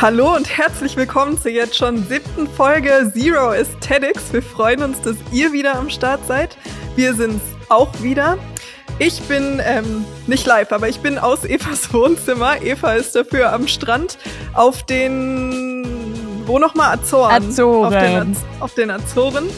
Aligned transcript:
Hallo 0.00 0.34
und 0.34 0.48
herzlich 0.56 0.96
willkommen 0.96 1.36
zur 1.36 1.50
jetzt 1.50 1.76
schon 1.76 2.02
siebten 2.08 2.48
Folge 2.48 3.12
Zero 3.12 3.50
Aesthetics. 3.50 4.32
Wir 4.32 4.40
freuen 4.40 4.82
uns, 4.82 5.02
dass 5.02 5.16
ihr 5.30 5.52
wieder 5.52 5.74
am 5.74 5.90
Start 5.90 6.26
seid. 6.26 6.56
Wir 6.96 7.12
sind's 7.12 7.44
auch 7.68 7.92
wieder. 8.00 8.38
Ich 8.98 9.20
bin 9.24 9.60
ähm, 9.62 10.06
nicht 10.26 10.46
live, 10.46 10.72
aber 10.72 10.88
ich 10.88 11.00
bin 11.00 11.18
aus 11.18 11.44
Evas 11.44 11.92
Wohnzimmer. 11.92 12.62
Eva 12.62 12.94
ist 12.94 13.14
dafür 13.14 13.52
am 13.52 13.68
Strand 13.68 14.16
auf 14.54 14.84
den, 14.84 15.84
wo 16.46 16.58
nochmal, 16.58 16.94
Azoren. 16.94 17.50
Azoren. 17.50 17.94
Auf 17.94 18.02
den, 18.02 18.32
Az 18.32 18.38
auf 18.60 18.74
den 18.74 18.90
Azoren. 18.90 19.50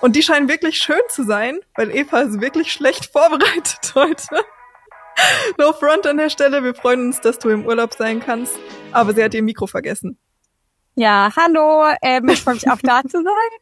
Und 0.00 0.16
die 0.16 0.22
scheinen 0.22 0.48
wirklich 0.48 0.78
schön 0.78 1.02
zu 1.10 1.22
sein, 1.22 1.58
weil 1.74 1.94
Eva 1.94 2.20
ist 2.20 2.40
wirklich 2.40 2.72
schlecht 2.72 3.04
vorbereitet 3.12 3.92
heute. 3.94 4.42
No 5.58 5.72
front 5.72 6.06
an 6.06 6.16
der 6.16 6.30
Stelle. 6.30 6.62
Wir 6.62 6.74
freuen 6.74 7.06
uns, 7.06 7.20
dass 7.20 7.38
du 7.38 7.48
im 7.50 7.66
Urlaub 7.66 7.94
sein 7.94 8.20
kannst. 8.20 8.58
Aber 8.92 9.12
sie 9.14 9.22
hat 9.22 9.34
ihr 9.34 9.42
Mikro 9.42 9.66
vergessen. 9.66 10.18
Ja, 10.94 11.30
hallo. 11.36 11.86
Ähm, 12.02 12.28
ich 12.28 12.42
freue 12.42 12.54
mich 12.54 12.70
auch 12.70 12.80
da 12.82 13.02
zu 13.02 13.22
sein. 13.22 13.58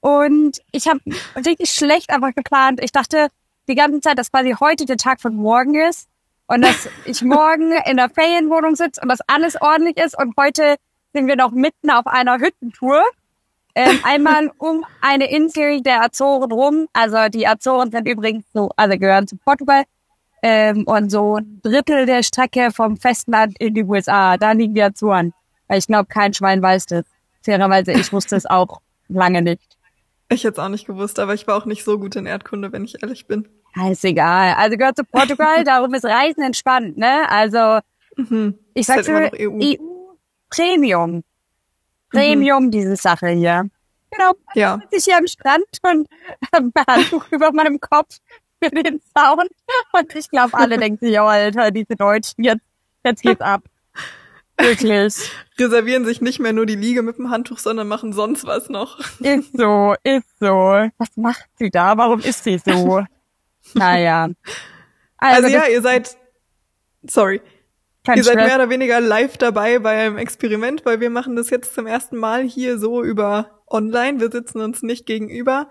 Und 0.00 0.60
ich 0.72 0.88
habe 0.88 1.00
richtig 1.36 1.70
schlecht 1.70 2.10
einfach 2.10 2.34
geplant. 2.34 2.80
Ich 2.82 2.92
dachte 2.92 3.28
die 3.68 3.74
ganze 3.74 4.00
Zeit, 4.00 4.18
dass 4.18 4.32
quasi 4.32 4.56
heute 4.58 4.86
der 4.86 4.96
Tag 4.96 5.20
von 5.20 5.34
morgen 5.34 5.74
ist 5.74 6.08
und 6.46 6.62
dass 6.62 6.88
ich 7.04 7.22
morgen 7.22 7.72
in 7.86 7.96
der 7.96 8.10
Ferienwohnung 8.10 8.74
sitze 8.76 9.00
und 9.02 9.08
dass 9.08 9.20
alles 9.26 9.60
ordentlich 9.60 9.98
ist. 9.98 10.18
Und 10.18 10.34
heute 10.38 10.76
sind 11.12 11.26
wir 11.26 11.36
noch 11.36 11.52
mitten 11.52 11.90
auf 11.90 12.06
einer 12.06 12.38
Hüttentour. 12.38 13.02
Ähm, 13.74 14.00
einmal 14.04 14.50
um 14.58 14.84
eine 15.00 15.30
Insel 15.30 15.82
der 15.82 16.02
Azoren 16.02 16.50
rum. 16.50 16.88
Also 16.92 17.28
die 17.28 17.46
Azoren 17.46 17.92
sind 17.92 18.08
übrigens 18.08 18.44
so, 18.52 18.70
also 18.76 18.98
gehören 18.98 19.28
zu 19.28 19.36
Portugal 19.36 19.84
ähm, 20.42 20.84
und 20.86 21.10
so 21.10 21.36
ein 21.36 21.60
Drittel 21.62 22.06
der 22.06 22.22
Strecke 22.22 22.70
vom 22.72 22.96
Festland 22.96 23.56
in 23.60 23.74
die 23.74 23.84
USA. 23.84 24.36
Da 24.36 24.52
liegen 24.52 24.74
die 24.74 24.82
Azoren. 24.82 25.32
Weil 25.68 25.78
ich 25.78 25.86
glaube, 25.86 26.06
kein 26.06 26.32
Schwein 26.34 26.62
weiß 26.62 26.86
das. 26.86 27.04
Fairerweise, 27.42 27.92
ich 27.92 28.12
wusste 28.12 28.36
es 28.36 28.46
auch 28.46 28.80
lange 29.08 29.42
nicht. 29.42 29.76
Ich 30.28 30.44
hätte 30.44 30.60
es 30.60 30.64
auch 30.64 30.68
nicht 30.68 30.86
gewusst, 30.86 31.18
aber 31.18 31.34
ich 31.34 31.46
war 31.46 31.56
auch 31.56 31.64
nicht 31.66 31.84
so 31.84 31.98
gut 31.98 32.14
in 32.16 32.26
Erdkunde, 32.26 32.72
wenn 32.72 32.84
ich 32.84 33.02
ehrlich 33.02 33.26
bin. 33.26 33.48
Ja, 33.76 33.90
ist 33.90 34.04
egal. 34.04 34.54
Also 34.56 34.76
gehört 34.76 34.96
zu 34.96 35.04
Portugal, 35.04 35.64
darum 35.64 35.92
ist 35.94 36.04
Reisen 36.04 36.42
entspannt, 36.42 36.96
ne? 36.96 37.28
Also 37.30 37.80
Mhm. 38.16 38.58
ich 38.74 38.88
halt 38.88 39.04
sag's 39.04 39.08
immer 39.08 39.30
dir, 39.30 39.48
noch 39.48 39.54
EU. 39.54 39.76
EU 39.82 40.14
Premium. 40.50 41.22
Premium, 42.10 42.70
diese 42.70 42.96
Sache 42.96 43.28
hier. 43.28 43.68
Genau. 44.10 44.32
Ja. 44.54 44.78
sitze 44.82 44.96
ich 44.96 45.04
hier 45.04 45.16
am 45.18 45.26
Strand 45.28 45.64
und 45.84 46.08
habe 46.54 46.70
ein 46.74 46.84
Handtuch 46.88 47.24
über 47.30 47.52
meinem 47.52 47.78
Kopf 47.80 48.16
für 48.62 48.82
den 48.82 49.00
Zaun. 49.14 49.46
Und 49.92 50.14
ich 50.14 50.30
glaube, 50.30 50.54
alle 50.54 50.78
denken 50.78 51.04
sich, 51.04 51.18
oh 51.18 51.24
Alter, 51.24 51.70
diese 51.70 51.96
Deutschen, 51.96 52.44
jetzt, 52.44 52.62
jetzt 53.04 53.22
geht's 53.22 53.40
ab. 53.40 53.62
Wirklich. 54.58 55.14
Reservieren 55.58 56.04
sich 56.04 56.20
nicht 56.20 56.38
mehr 56.38 56.52
nur 56.52 56.66
die 56.66 56.74
Liege 56.74 57.02
mit 57.02 57.16
dem 57.16 57.30
Handtuch, 57.30 57.58
sondern 57.58 57.88
machen 57.88 58.12
sonst 58.12 58.44
was 58.46 58.68
noch. 58.68 58.98
Ist 59.20 59.56
so, 59.56 59.94
ist 60.04 60.38
so. 60.38 60.88
Was 60.98 61.16
macht 61.16 61.46
sie 61.58 61.70
da? 61.70 61.96
Warum 61.96 62.20
ist 62.20 62.44
sie 62.44 62.58
so? 62.58 63.02
Naja. 63.74 64.28
Also, 65.16 65.48
ja, 65.48 65.60
das- 65.60 65.68
ihr 65.70 65.82
seid, 65.82 66.16
sorry, 67.06 67.40
ihr 68.14 68.22
seid 68.22 68.34
Stress. 68.34 68.46
mehr 68.46 68.56
oder 68.56 68.68
weniger 68.70 69.00
live 69.00 69.38
dabei 69.38 69.78
beim 69.78 70.18
Experiment, 70.18 70.84
weil 70.84 71.00
wir 71.00 71.10
machen 71.10 71.36
das 71.36 71.48
jetzt 71.50 71.74
zum 71.74 71.86
ersten 71.86 72.16
Mal 72.18 72.42
hier 72.42 72.78
so 72.78 73.02
über 73.02 73.62
online. 73.66 74.20
Wir 74.20 74.30
sitzen 74.30 74.60
uns 74.60 74.82
nicht 74.82 75.06
gegenüber. 75.06 75.70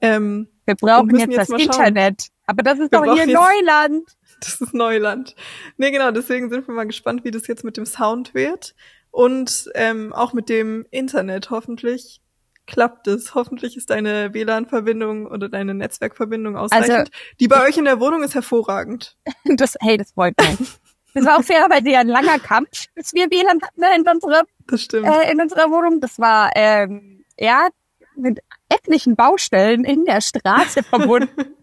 Ähm, 0.00 0.48
Wir 0.66 0.74
brauchen 0.74 1.16
jetzt, 1.16 1.32
jetzt 1.32 1.50
das. 1.50 1.60
Internet. 1.60 2.28
Aber 2.46 2.62
das 2.62 2.78
ist 2.78 2.92
Wir 2.92 3.00
doch 3.00 3.14
hier 3.14 3.26
Neuland. 3.26 4.08
das 4.40 4.60
ist 4.60 4.74
Neuland. 4.74 5.34
Nee, 5.76 5.90
genau, 5.90 6.10
deswegen 6.10 6.50
sind 6.50 6.66
wir 6.66 6.74
mal 6.74 6.86
gespannt, 6.86 7.24
wie 7.24 7.30
das 7.30 7.46
jetzt 7.46 7.64
mit 7.64 7.76
dem 7.76 7.86
Sound 7.86 8.34
wird. 8.34 8.74
Und 9.10 9.70
ähm, 9.74 10.12
auch 10.12 10.32
mit 10.32 10.48
dem 10.48 10.86
Internet. 10.90 11.50
Hoffentlich 11.50 12.20
klappt 12.66 13.06
es. 13.06 13.34
Hoffentlich 13.34 13.76
ist 13.76 13.90
deine 13.90 14.34
WLAN-Verbindung 14.34 15.26
oder 15.26 15.48
deine 15.48 15.74
Netzwerkverbindung 15.74 16.56
ausreichend. 16.56 16.90
Also, 16.90 17.10
die 17.40 17.48
bei 17.48 17.64
euch 17.66 17.76
in 17.76 17.84
der 17.84 18.00
Wohnung 18.00 18.22
ist 18.22 18.34
hervorragend. 18.34 19.16
Das, 19.56 19.76
hey, 19.80 19.96
das 19.96 20.12
freut 20.12 20.34
mich. 20.38 20.68
Das 21.12 21.24
war 21.26 21.38
auch 21.38 21.44
fairerweise 21.44 21.90
ja 21.90 22.00
ein 22.00 22.08
langer 22.08 22.40
Kampf, 22.40 22.86
bis 22.94 23.12
wir 23.12 23.30
WLAN 23.30 23.60
hatten 23.62 23.82
in 24.00 24.08
unserer, 24.08 24.42
Das 24.66 24.82
stimmt. 24.82 25.06
äh, 25.06 25.30
in 25.30 25.40
unserer 25.40 25.70
Wohnung. 25.70 26.00
Das 26.00 26.18
war, 26.18 26.50
ähm, 26.56 27.24
ja, 27.38 27.68
mit 28.16 28.40
etlichen 28.68 29.16
Baustellen 29.16 29.84
in 29.84 30.04
der 30.04 30.20
Straße 30.20 30.82
verbunden. 30.82 31.28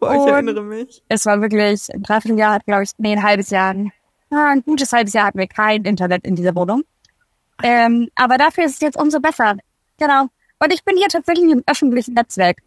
Boah, 0.00 0.14
ich 0.14 0.20
und- 0.20 0.28
erinnere 0.28 0.62
mich. 0.62 1.02
es 1.08 1.26
war 1.26 1.40
wirklich, 1.40 1.88
ein 1.94 2.02
Dreivierteljahr, 2.02 2.60
glaube 2.60 2.82
ich, 2.84 2.90
nee, 2.98 3.12
ein 3.12 3.22
halbes 3.22 3.50
Jahr, 3.50 3.74
ah, 4.30 4.50
ein 4.50 4.62
gutes 4.64 4.92
halbes 4.92 5.12
Jahr 5.12 5.26
hatten 5.26 5.38
wir 5.38 5.46
kein 5.46 5.84
Internet 5.84 6.24
in 6.26 6.34
dieser 6.34 6.54
Wohnung. 6.56 6.82
Ähm, 7.62 8.08
aber 8.16 8.36
dafür 8.36 8.64
ist 8.64 8.74
es 8.74 8.80
jetzt 8.80 8.96
umso 8.98 9.20
besser. 9.20 9.56
Genau. 9.98 10.26
Und 10.58 10.72
ich 10.72 10.82
bin 10.84 10.96
hier 10.96 11.06
tatsächlich 11.08 11.50
im 11.50 11.62
öffentlichen 11.68 12.14
Netzwerk. 12.14 12.58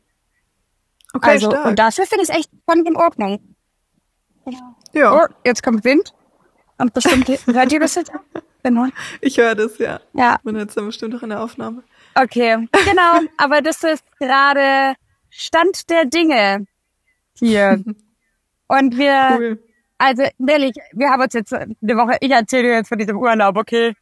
Okay, 1.14 1.32
also, 1.32 1.50
stark. 1.52 1.66
und 1.66 1.80
dafür 1.80 2.06
finde 2.06 2.24
ich 2.24 2.30
es 2.30 2.36
echt 2.38 2.50
voll 2.66 2.80
in 2.88 2.96
Ordnung. 2.96 3.56
ja, 4.94 5.14
Oh, 5.24 5.28
jetzt 5.46 5.62
kommt 5.64 5.84
Wind. 5.84 6.14
Und 6.78 6.94
bestimmt, 6.94 7.28
hört 7.28 7.72
ihr 7.72 7.80
das 7.80 7.96
jetzt? 7.96 8.12
Genau. 8.64 8.88
ich 9.22 9.38
höre 9.38 9.56
das, 9.56 9.78
ja. 9.78 10.02
Ja, 10.12 10.40
Man 10.44 10.58
hört 10.58 10.70
es 10.70 10.76
dann 10.76 10.88
bestimmt 10.88 11.16
auch 11.16 11.22
in 11.24 11.30
der 11.30 11.42
Aufnahme. 11.42 11.84
Okay. 12.22 12.68
Genau. 12.86 13.20
Aber 13.38 13.62
das 13.62 13.84
ist 13.84 14.04
gerade 14.20 14.96
Stand 15.30 15.90
der 15.90 16.06
Dinge 16.06 16.66
hier. 17.38 17.84
Und 18.70 18.98
wir, 18.98 19.30
Cool. 19.38 19.64
also 19.98 20.24
ehrlich, 20.46 20.74
wir 20.92 21.10
haben 21.10 21.22
uns 21.22 21.34
jetzt 21.34 21.54
eine 21.54 21.70
Woche, 21.82 22.18
ich 22.20 22.32
erzähle 22.32 22.64
dir 22.64 22.74
jetzt 22.76 22.90
von 22.90 22.98
diesem 22.98 23.18
Urlaub, 23.18 23.56
okay? 23.56 23.94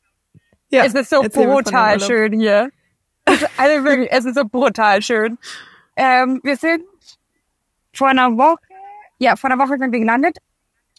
Ja, 0.70 0.86
es 0.86 0.96
ist 0.96 1.12
so 1.12 1.22
brutal 1.22 2.00
schön 2.00 2.34
hier. 2.40 2.72
Es- 3.26 3.46
Also 3.58 3.84
wirklich, 3.84 4.12
es 4.12 4.26
ist 4.26 4.36
so 4.36 4.44
brutal 4.46 5.02
schön. 5.04 5.38
Ähm, 5.96 6.40
wir 6.44 6.56
sind 6.58 6.84
vor 7.94 8.08
einer 8.08 8.36
Woche, 8.38 8.58
ja, 9.20 9.36
vor 9.36 9.52
einer 9.52 9.60
Woche 9.64 9.78
sind 9.78 9.92
wir 9.92 10.00
gelandet. 10.00 10.38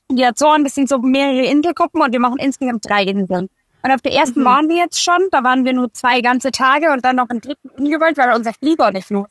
Die 0.09 0.25
Azoren, 0.25 0.62
das 0.62 0.75
sind 0.76 0.88
so 0.88 0.99
mehrere 1.00 1.44
Inselgruppen 1.47 2.00
und 2.00 2.12
wir 2.12 2.21
machen 2.21 2.38
insgesamt 2.38 2.88
drei 2.88 3.03
Inseln. 3.03 3.49
Und 3.86 3.92
auf 3.92 4.02
der 4.02 4.12
ersten 4.14 4.41
Mhm. 4.41 4.44
waren 4.44 4.69
wir 4.69 4.76
jetzt 4.76 5.00
schon, 5.00 5.28
da 5.30 5.44
waren 5.44 5.64
wir 5.64 5.72
nur 5.72 5.92
zwei 5.92 6.20
ganze 6.20 6.50
Tage 6.50 6.92
und 6.92 7.04
dann 7.04 7.14
noch 7.14 7.28
einen 7.28 7.41
dritten 7.41 7.69
umgewollt, 7.69 8.16
weil 8.19 8.32
unser 8.34 8.52
Flieger 8.52 8.91
nicht 8.91 9.10
los 9.10 9.28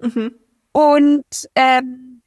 ist. 0.00 0.16
Mhm. 0.16 0.34
Und 0.72 1.24
ähm, 1.54 2.22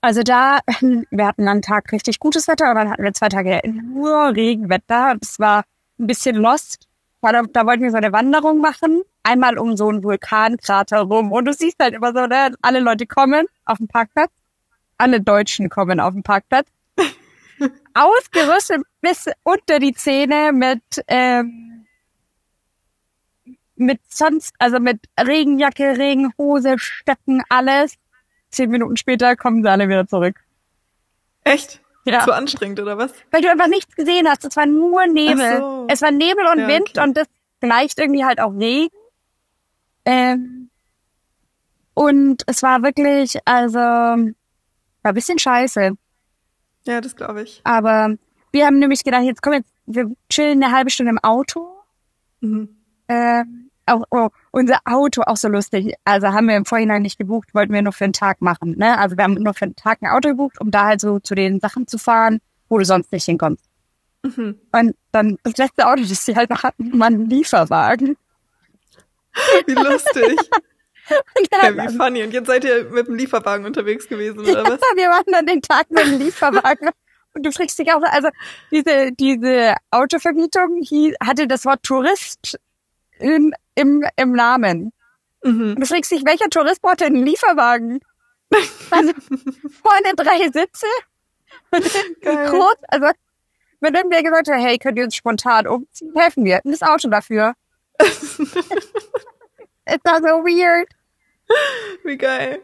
also 0.00 0.22
da, 0.22 0.60
wir 1.10 1.26
hatten 1.26 1.48
einen 1.48 1.62
Tag 1.62 1.90
richtig 1.90 2.20
gutes 2.20 2.46
Wetter 2.46 2.70
und 2.70 2.76
dann 2.76 2.90
hatten 2.90 3.02
wir 3.02 3.12
zwei 3.12 3.28
Tage 3.28 3.60
nur 3.68 4.36
Regenwetter. 4.36 5.10
Und 5.10 5.24
es 5.24 5.40
war 5.40 5.64
ein 5.98 6.06
bisschen 6.06 6.36
lost. 6.36 6.86
Weil 7.22 7.32
Da, 7.32 7.42
da 7.42 7.66
wollten 7.66 7.82
wir 7.82 7.90
so 7.90 7.96
eine 7.96 8.12
Wanderung 8.12 8.60
machen, 8.60 9.02
einmal 9.24 9.58
um 9.58 9.76
so 9.76 9.88
einen 9.88 10.04
Vulkankrater 10.04 11.00
rum. 11.00 11.32
Und 11.32 11.44
du 11.46 11.52
siehst 11.52 11.76
halt 11.80 11.94
immer 11.94 12.12
so, 12.12 12.26
ne, 12.26 12.54
alle 12.62 12.78
Leute 12.78 13.06
kommen 13.06 13.46
auf 13.64 13.78
den 13.78 13.88
Parkplatz, 13.88 14.30
alle 14.98 15.20
Deutschen 15.20 15.68
kommen 15.70 15.98
auf 15.98 16.14
den 16.14 16.22
Parkplatz, 16.22 16.68
ausgerüstet 17.94 18.82
bis 19.00 19.26
unter 19.42 19.78
die 19.78 19.92
Zähne 19.92 20.52
mit 20.52 20.82
ähm, 21.08 21.86
mit 23.76 24.00
sonst, 24.08 24.54
also 24.58 24.78
mit 24.78 25.00
Regenjacke, 25.18 25.98
Regenhose, 25.98 26.78
Stöcken, 26.78 27.42
alles. 27.48 27.94
Zehn 28.50 28.70
Minuten 28.70 28.96
später 28.96 29.34
kommen 29.36 29.62
sie 29.62 29.70
alle 29.70 29.88
wieder 29.88 30.06
zurück. 30.06 30.36
Echt? 31.44 31.80
Ja. 32.04 32.24
Zu 32.24 32.32
anstrengend, 32.32 32.80
oder 32.80 32.98
was? 32.98 33.12
Weil 33.30 33.42
du 33.42 33.50
einfach 33.50 33.68
nichts 33.68 33.94
gesehen 33.94 34.28
hast. 34.28 34.44
Es 34.44 34.56
war 34.56 34.66
nur 34.66 35.06
Nebel. 35.06 35.58
So. 35.58 35.86
Es 35.88 36.02
war 36.02 36.10
Nebel 36.10 36.46
und 36.52 36.60
Ja, 36.60 36.68
Wind 36.68 36.90
okay. 36.90 37.02
und 37.02 37.16
das 37.16 37.26
gleicht 37.60 37.98
irgendwie 37.98 38.24
halt 38.24 38.40
auch 38.40 38.52
Regen. 38.52 38.94
Ähm, 40.04 40.70
und 41.94 42.42
es 42.46 42.62
war 42.62 42.82
wirklich, 42.82 43.38
also, 43.44 43.78
war 43.78 44.16
ein 44.16 45.14
bisschen 45.14 45.38
scheiße. 45.38 45.92
Ja, 46.86 47.00
das 47.00 47.16
glaube 47.16 47.42
ich. 47.42 47.60
Aber 47.64 48.16
wir 48.52 48.66
haben 48.66 48.78
nämlich 48.78 49.04
gedacht, 49.04 49.22
jetzt 49.22 49.42
komm 49.42 49.54
jetzt, 49.54 49.72
wir 49.86 50.10
chillen 50.28 50.62
eine 50.62 50.74
halbe 50.74 50.90
Stunde 50.90 51.10
im 51.10 51.18
Auto. 51.18 51.68
Mhm. 52.40 52.76
Ähm, 53.08 53.70
auch, 53.86 54.04
oh, 54.10 54.28
unser 54.52 54.78
Auto 54.84 55.22
auch 55.22 55.36
so 55.36 55.48
lustig. 55.48 55.94
Also 56.04 56.28
haben 56.28 56.48
wir 56.48 56.56
im 56.56 56.64
Vorhinein 56.64 57.02
nicht 57.02 57.18
gebucht, 57.18 57.54
wollten 57.54 57.72
wir 57.72 57.82
nur 57.82 57.92
für 57.92 58.04
einen 58.04 58.12
Tag 58.12 58.40
machen. 58.40 58.76
Ne? 58.78 58.98
Also 58.98 59.16
wir 59.16 59.24
haben 59.24 59.34
nur 59.34 59.54
für 59.54 59.64
einen 59.64 59.76
Tag 59.76 60.02
ein 60.02 60.08
Auto 60.08 60.28
gebucht, 60.28 60.60
um 60.60 60.70
da 60.70 60.86
halt 60.86 61.00
so 61.00 61.18
zu 61.18 61.34
den 61.34 61.60
Sachen 61.60 61.86
zu 61.86 61.98
fahren, 61.98 62.40
wo 62.68 62.78
du 62.78 62.84
sonst 62.84 63.12
nicht 63.12 63.24
hinkommst. 63.24 63.64
Mhm. 64.22 64.58
Und 64.72 64.94
dann 65.10 65.36
das 65.42 65.56
letzte 65.56 65.86
Auto, 65.86 66.02
das 66.02 66.24
sie 66.24 66.36
halt 66.36 66.50
noch 66.50 66.62
hatten, 66.62 66.98
war 66.98 67.08
ein 67.08 67.28
Lieferwagen. 67.28 68.16
Wie 69.66 69.74
lustig. 69.74 70.36
Ja, 71.08 71.76
wie 71.76 71.96
funny. 71.96 72.22
Und 72.22 72.32
jetzt 72.32 72.46
seid 72.46 72.64
ihr 72.64 72.84
mit 72.84 73.08
dem 73.08 73.14
Lieferwagen 73.16 73.66
unterwegs 73.66 74.08
gewesen, 74.08 74.40
oder 74.40 74.64
was? 74.64 74.80
wir 74.94 75.08
waren 75.08 75.24
dann 75.26 75.46
den 75.46 75.60
Tag 75.62 75.90
mit 75.90 76.04
dem 76.06 76.18
Lieferwagen. 76.18 76.90
Und 77.34 77.46
du 77.46 77.50
fragst 77.50 77.78
dich 77.78 77.90
auch, 77.92 78.02
also 78.02 78.28
diese, 78.70 79.10
diese 79.12 79.74
Autovermietung 79.90 80.82
hie- 80.82 81.14
hatte 81.24 81.46
das 81.46 81.64
Wort 81.64 81.82
Tourist 81.82 82.58
in, 83.18 83.54
im, 83.74 84.04
im 84.16 84.32
Namen. 84.32 84.92
Mhm. 85.42 85.76
Du 85.80 85.86
fragst 85.86 86.10
dich, 86.10 86.24
welcher 86.26 86.50
Tourist 86.50 86.82
braucht 86.82 87.00
denn 87.00 87.14
einen 87.16 87.24
Lieferwagen? 87.26 88.00
Also, 88.90 89.12
vorne 89.82 90.14
drei 90.14 90.44
Sitze 90.52 90.86
und 91.70 91.84
hinten 91.84 92.50
groß, 92.50 92.76
also 92.88 93.06
wenn 93.80 93.94
irgendwer 93.94 94.22
gesagt 94.22 94.48
hat, 94.48 94.60
hey, 94.60 94.76
könnt 94.78 94.98
ihr 94.98 95.04
uns 95.04 95.16
spontan 95.16 95.66
umziehen, 95.66 96.12
helfen 96.14 96.44
wir. 96.44 96.60
Das 96.64 96.82
Auto 96.82 97.08
dafür. 97.08 97.54
It's 99.86 100.04
not 100.04 100.22
so 100.22 100.42
weird. 100.44 100.88
Wie 102.04 102.16
geil. 102.16 102.60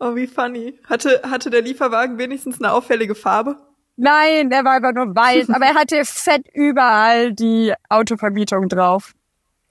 Oh, 0.00 0.14
wie 0.14 0.26
funny. 0.26 0.78
Hatte, 0.88 1.20
hatte 1.30 1.50
der 1.50 1.62
Lieferwagen 1.62 2.18
wenigstens 2.18 2.58
eine 2.60 2.72
auffällige 2.72 3.14
Farbe? 3.14 3.56
Nein, 3.96 4.50
der 4.50 4.64
war 4.64 4.72
einfach 4.72 4.92
nur 4.92 5.14
weiß, 5.14 5.50
aber 5.54 5.66
er 5.66 5.74
hatte 5.74 6.04
fett 6.04 6.46
überall 6.52 7.32
die 7.32 7.72
Autovermietung 7.88 8.68
drauf. 8.68 9.12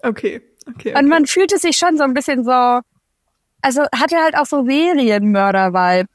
Okay, 0.02 0.42
okay. 0.70 0.94
Und 0.98 1.08
man 1.08 1.26
fühlte 1.26 1.58
sich 1.58 1.78
schon 1.78 1.98
so 1.98 2.04
ein 2.04 2.14
bisschen 2.14 2.44
so, 2.44 2.80
also 3.62 3.82
hatte 3.94 4.18
halt 4.18 4.38
auch 4.38 4.46
so 4.46 4.64
Serienmörder-Vibe. 4.64 6.08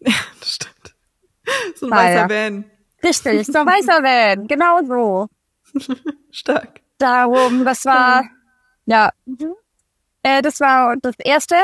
Ja, 0.00 0.12
das 0.40 0.54
stimmt. 0.54 0.94
So 1.76 1.86
ein 1.86 1.90
Naja. 1.90 2.24
weißer 2.24 2.28
Van. 2.30 2.64
Richtig, 3.04 3.46
so 3.46 3.58
ein 3.58 3.66
weißer 3.66 4.02
Van, 4.02 4.46
genau 4.48 4.82
so. 4.84 5.28
Stark. 6.30 6.80
Darum, 6.98 7.64
das 7.64 7.84
war, 7.84 8.24
ja, 8.86 9.10
äh, 10.28 10.42
das 10.42 10.60
war 10.60 10.96
das 11.00 11.14
Erste. 11.18 11.56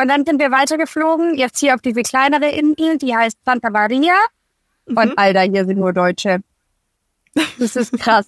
Und 0.00 0.08
dann 0.08 0.24
sind 0.24 0.38
wir 0.40 0.50
weitergeflogen, 0.50 1.34
jetzt 1.36 1.58
hier 1.58 1.74
auf 1.74 1.80
diese 1.80 2.02
kleinere 2.02 2.48
Insel, 2.50 2.98
die 2.98 3.16
heißt 3.16 3.36
Santa 3.44 3.70
Maria. 3.70 4.14
Und 4.86 5.18
Alter, 5.18 5.40
hier 5.42 5.64
sind 5.66 5.78
nur 5.78 5.92
Deutsche. 5.92 6.38
Das 7.58 7.76
ist 7.76 7.92
krass. 7.98 8.26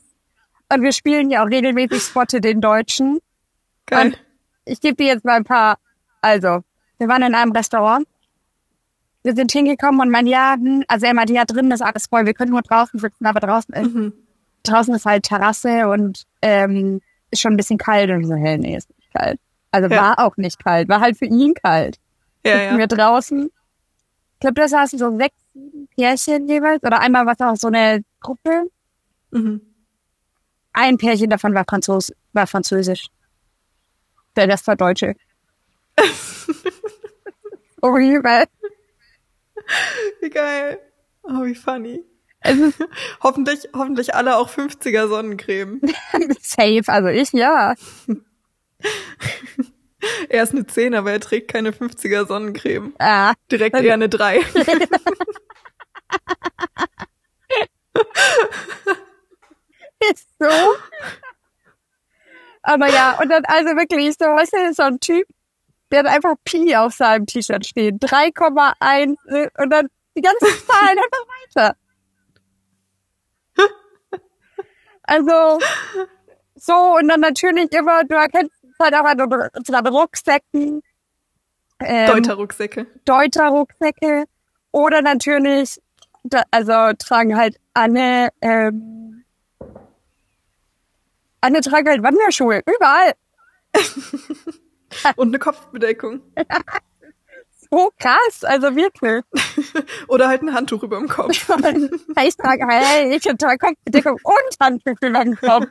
Und 0.73 0.83
wir 0.83 0.93
spielen 0.93 1.31
ja 1.31 1.43
auch 1.43 1.49
regelmäßig 1.49 2.03
Spotte 2.03 2.41
den 2.41 2.61
Deutschen. 2.61 3.19
Geil. 3.87 4.07
Und 4.07 4.19
ich 4.65 4.81
gebe 4.81 4.97
dir 4.97 5.07
jetzt 5.07 5.25
mal 5.25 5.37
ein 5.37 5.45
paar. 5.45 5.79
Also, 6.21 6.61
wir 6.99 7.09
waren 7.09 7.23
in 7.23 7.35
einem 7.35 7.53
Restaurant. 7.53 8.07
Wir 9.23 9.35
sind 9.35 9.53
hingekommen 9.53 10.01
und 10.01 10.11
mein 10.11 10.27
ja, 10.27 10.55
hm, 10.55 10.85
also 10.89 11.07
er 11.07 11.15
meinte, 11.15 11.33
ja, 11.35 11.45
drinnen 11.45 11.73
ist 11.73 11.83
alles 11.83 12.07
voll. 12.07 12.25
Wir 12.27 12.35
können 12.35 12.53
nur 12.53 12.63
draußen 12.63 12.99
sitzen, 12.99 13.27
aber 13.27 13.41
draußen, 13.41 13.75
äh, 13.75 13.83
Mhm. 13.83 14.13
draußen 14.63 14.95
ist 14.95 15.05
halt 15.07 15.25
Terrasse 15.25 15.89
und 15.89 16.25
ähm, 16.43 17.01
ist 17.31 17.41
schon 17.41 17.55
ein 17.55 17.57
bisschen 17.57 17.79
kalt. 17.79 18.11
Und 18.11 18.25
so, 18.27 18.35
hell, 18.35 18.59
nee, 18.59 18.77
ist 18.77 18.89
nicht 18.97 19.13
kalt. 19.13 19.39
Also 19.71 19.89
Ja. 19.89 20.03
war 20.03 20.19
auch 20.27 20.37
nicht 20.37 20.63
kalt, 20.63 20.89
war 20.89 21.01
halt 21.01 21.17
für 21.17 21.27
ihn 21.27 21.55
kalt. 21.55 21.99
Ja, 22.45 22.53
Sitzen 22.53 22.73
ja. 22.73 22.79
wir 22.79 22.87
draußen. 22.87 23.51
Ich 24.35 24.41
glaube, 24.41 24.55
da 24.55 24.69
saßen 24.69 24.99
so 24.99 25.17
sechs, 25.17 25.37
sieben 25.53 25.89
Pärchen 25.97 26.49
jeweils. 26.49 26.83
Oder 26.83 27.01
einmal 27.01 27.27
war 27.27 27.35
es 27.35 27.41
auch 27.41 27.57
so 27.57 27.69
eine 27.69 28.03
Gruppe. 28.21 28.71
Mhm. 29.31 29.61
Ein 30.73 30.97
Pärchen 30.99 31.29
davon 31.31 31.55
war, 31.55 31.65
Franzos 31.69 32.13
war 32.33 32.47
französisch. 32.47 33.09
Der 34.37 34.49
Rest 34.49 34.67
war 34.67 34.77
Deutsche. 34.77 35.15
oh, 37.83 37.93
weil 37.93 38.47
Wie 40.21 40.31
geil. 40.31 40.79
Oh, 41.23 41.45
wie 41.45 41.55
funny. 41.55 42.05
Hoffentlich, 43.23 43.69
hoffentlich 43.75 44.15
alle 44.15 44.37
auch 44.39 44.49
50er 44.49 45.09
Sonnencreme. 45.09 45.81
safe. 46.41 46.85
Also 46.87 47.09
ich, 47.09 47.33
ja. 47.33 47.75
Er 50.31 50.45
ist 50.45 50.53
eine 50.53 50.67
10, 50.67 50.95
aber 50.95 51.13
er 51.13 51.21
trägt 51.21 51.49
keine 51.49 51.73
50er 51.73 52.27
Sonnencreme. 52.27 52.95
Ah, 52.99 53.35
Direkt 53.51 53.77
eher 53.77 53.93
eine 53.93 54.09
3. 54.09 54.39
ist 60.11 60.29
so. 60.39 60.49
Aber 62.63 62.89
ja, 62.89 63.19
und 63.21 63.29
dann 63.29 63.45
also 63.45 63.77
wirklich 63.77 64.15
so, 64.19 64.25
weißt 64.25 64.53
du, 64.53 64.73
so 64.73 64.83
ein 64.85 65.01
Typ, 65.01 65.27
der 65.91 65.99
hat 66.01 66.07
einfach 66.07 66.35
Pi 66.45 66.75
auf 66.77 66.95
seinem 66.95 67.27
T-Shirt 67.27 67.67
stehen. 67.67 67.99
3,1 67.99 69.17
äh, 69.29 69.51
und 69.63 69.71
dann 69.71 69.89
die 70.17 70.23
ganzen 70.23 70.47
Zahlen 70.67 70.99
einfach 70.99 71.27
weiter. 71.55 71.77
Also, 75.03 75.59
so, 76.55 76.97
und 76.97 77.09
dann 77.09 77.21
natürlich 77.21 77.73
immer, 77.73 78.05
du 78.05 78.15
erkennst 78.15 78.60
halt 78.81 78.95
auch 78.95 79.05
an 79.05 79.51
unseren 79.57 79.87
Rucksäcken. 79.87 80.83
Ähm, 81.81 82.07
Deuter-Rucksäcke. 82.07 82.87
Deuter-Rucksäcke. 83.05 84.25
Oder 84.73 85.03
natürlich, 85.03 85.81
da, 86.25 86.43
also 86.51 86.73
tragen 86.99 87.37
halt 87.37 87.57
alle, 87.75 88.29
ähm, 88.41 89.25
alle 91.41 91.61
tragen 91.61 91.89
halt 91.89 92.03
Wanderschuhe, 92.03 92.63
überall. 92.67 93.13
Und 95.17 95.29
eine 95.29 95.39
Kopfbedeckung. 95.39 96.21
So 97.73 97.93
krass, 98.01 98.43
also 98.43 98.75
wirklich. 98.75 99.23
Oder 100.09 100.27
halt 100.27 100.43
ein 100.43 100.53
Handtuch 100.53 100.83
über 100.83 100.99
dem 100.99 101.07
Kopf. 101.09 101.31
ich 101.31 102.37
trage, 102.37 102.67
hey, 102.69 103.15
ich 103.15 103.23
trage 103.23 103.59
Kopfbedeckung 103.59 104.19
und 104.25 104.57
Handtuch 104.61 104.97
über 105.01 105.23
den 105.25 105.37
Kopf. 105.37 105.69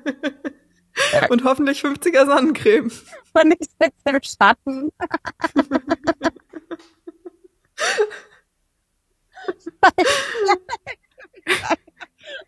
Und 1.30 1.44
hoffentlich 1.44 1.81
50er 1.81 2.25
Sonnencreme. 2.25 2.91
Und 3.33 3.51
ich 3.59 3.68
sitze 3.80 3.94
im 4.06 4.19
Schatten. 4.24 4.91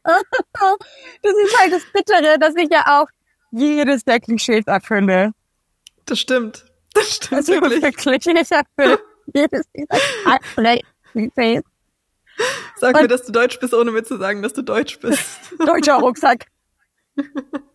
Das 0.03 1.33
ist 1.43 1.59
halt 1.59 1.73
das 1.73 1.83
Bittere, 1.93 2.39
dass 2.39 2.55
ich 2.55 2.69
ja 2.71 3.01
auch 3.01 3.07
jedes 3.51 4.03
der 4.03 4.19
Klischees 4.19 4.65
erfülle. 4.65 5.31
Das 6.05 6.19
stimmt. 6.19 6.65
Das 6.93 7.15
stimmt 7.15 7.33
Also 7.33 7.53
wirklich. 7.53 7.81
wirklich, 7.83 8.25
ich 8.27 8.51
erfülle 8.51 8.99
jedes 9.33 9.65
dieser 9.75 10.39
Klischees. 11.11 11.63
Sag 12.77 12.95
Und- 12.95 13.01
mir, 13.03 13.07
dass 13.07 13.23
du 13.25 13.31
Deutsch 13.31 13.59
bist, 13.59 13.73
ohne 13.73 13.91
mir 13.91 14.03
zu 14.03 14.17
sagen, 14.17 14.41
dass 14.41 14.53
du 14.53 14.61
Deutsch 14.61 14.99
bist. 14.99 15.23
Deutscher 15.59 15.95
Rucksack. 15.99 16.47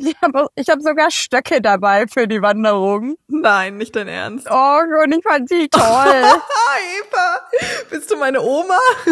Ich 0.00 0.14
habe 0.22 0.46
hab 0.56 0.80
sogar 0.80 1.10
Stöcke 1.10 1.60
dabei 1.60 2.06
für 2.06 2.28
die 2.28 2.40
Wanderung. 2.40 3.16
Nein, 3.26 3.78
nicht 3.78 3.96
dein 3.96 4.06
Ernst. 4.06 4.46
Oh, 4.48 4.78
und 5.02 5.10
ich 5.12 5.24
fand 5.24 5.48
sie 5.48 5.68
toll. 5.68 5.82
Eva, 7.00 7.48
bist 7.90 8.08
du 8.10 8.16
meine 8.16 8.40
Oma? 8.40 8.78
Die 9.06 9.10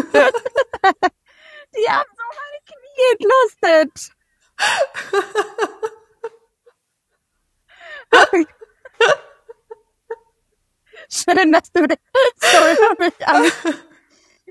haben 1.90 2.10
so 2.16 2.22
meine 2.38 2.60
Knie 2.64 3.04
entlastet. 3.18 4.12
Schön, 11.10 11.52
dass 11.52 11.70
du 11.72 11.86
das 11.86 11.98
so 12.40 12.58
über 12.58 13.04
mich 13.04 13.26
an. 13.28 13.44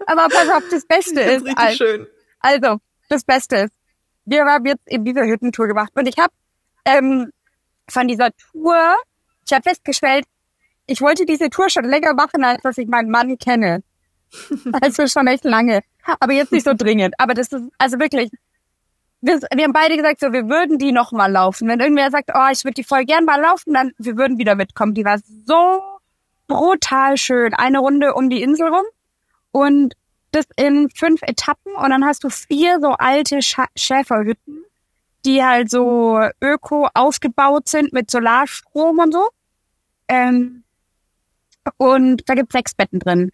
Aber 0.08 0.28
pass 0.30 0.50
auf, 0.50 0.64
das 0.70 0.86
Beste 0.86 1.16
Das 1.16 1.26
ist 1.26 1.34
ist, 1.38 1.46
richtig 1.48 1.58
al- 1.60 1.76
schön. 1.76 2.08
also, 2.40 2.78
das 3.10 3.24
Beste 3.24 3.56
ist, 3.58 3.74
wir 4.26 4.46
haben 4.46 4.66
jetzt 4.66 4.88
eben 4.88 5.06
diese 5.06 5.22
Hüttentour 5.22 5.68
gemacht 5.68 5.92
und 5.96 6.08
ich 6.08 6.18
habe 6.18 6.34
ähm, 6.86 7.32
von 7.90 8.08
dieser 8.08 8.30
Tour, 8.36 8.96
ich 9.46 9.54
habe 9.54 9.64
festgestellt, 9.64 10.26
ich 10.88 11.02
wollte 11.02 11.26
diese 11.26 11.50
Tour 11.50 11.70
schon 11.70 11.86
länger 11.86 12.14
machen, 12.14 12.44
als 12.44 12.62
dass 12.62 12.78
ich 12.78 12.88
meinen 12.88 13.10
Mann 13.10 13.38
kenne. 13.38 13.84
Also 14.82 15.08
schon 15.08 15.28
echt 15.28 15.46
lange. 15.46 15.82
Aber 16.20 16.34
jetzt 16.34 16.52
nicht 16.52 16.66
so 16.66 16.74
dringend. 16.74 17.16
Aber 17.20 17.34
das 17.34 17.52
ist, 17.52 17.64
also 17.78 18.00
wirklich, 18.00 18.30
wir, 19.22 19.40
wir 19.40 19.64
haben 19.64 19.74
beide 19.74 19.96
gesagt, 19.96 20.20
so, 20.20 20.34
wir 20.34 20.50
würden 20.50 20.78
die 20.78 20.92
noch 20.92 21.12
mal 21.12 21.32
laufen. 21.32 21.68
Wenn 21.68 21.80
irgendwer 21.80 22.12
sagt, 22.12 22.32
oh, 22.34 22.48
ich 22.52 22.64
würde 22.64 22.76
die 22.76 22.84
voll 22.84 23.06
gern 23.06 23.26
mal 23.26 23.42
laufen, 23.42 23.74
dann, 23.74 23.92
wir 23.98 24.18
würden 24.18 24.38
wieder 24.38 24.56
mitkommen. 24.56 24.94
Die 24.94 25.06
war 25.06 25.20
so 25.46 25.82
brutal 26.48 27.18
schön. 27.18 27.54
Eine 27.54 27.80
Runde 27.80 28.14
um 28.14 28.30
die 28.30 28.42
Insel 28.42 28.68
rum 28.68 28.86
und 29.52 29.96
das 30.36 30.46
in 30.56 30.90
fünf 30.90 31.22
Etappen 31.24 31.74
und 31.76 31.90
dann 31.90 32.06
hast 32.06 32.24
du 32.24 32.30
vier 32.30 32.80
so 32.82 32.92
alte 32.92 33.42
Scha 33.42 33.66
Schäferhütten, 33.76 34.64
die 35.26 35.44
halt 35.44 35.70
so 35.70 36.20
öko 36.42 36.88
aufgebaut 36.94 37.68
sind 37.68 37.94
mit 37.94 38.12
Solarstrom 38.12 39.00
und 39.00 39.14
so. 39.14 39.28
Ähm, 40.08 40.64
und 41.78 42.28
da 42.30 42.36
gibt's 42.36 42.54
sechs 42.54 42.76
Betten 42.76 43.00
drin. 43.00 43.32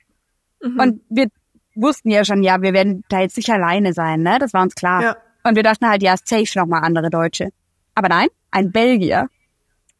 Mhm. 0.61 0.79
Und 0.79 1.01
wir 1.09 1.27
wussten 1.75 2.09
ja 2.09 2.23
schon, 2.23 2.43
ja, 2.43 2.61
wir 2.61 2.73
werden 2.73 3.03
da 3.09 3.19
jetzt 3.19 3.37
nicht 3.37 3.49
alleine 3.49 3.93
sein, 3.93 4.21
ne? 4.21 4.37
Das 4.39 4.53
war 4.53 4.61
uns 4.61 4.75
klar. 4.75 5.01
Ja. 5.01 5.17
Und 5.43 5.55
wir 5.55 5.63
dachten 5.63 5.87
halt, 5.87 6.03
ja, 6.03 6.15
safe 6.17 6.57
noch 6.59 6.67
mal 6.67 6.79
andere 6.79 7.09
Deutsche. 7.09 7.49
Aber 7.95 8.09
nein, 8.09 8.27
ein 8.51 8.71
Belgier. 8.71 9.27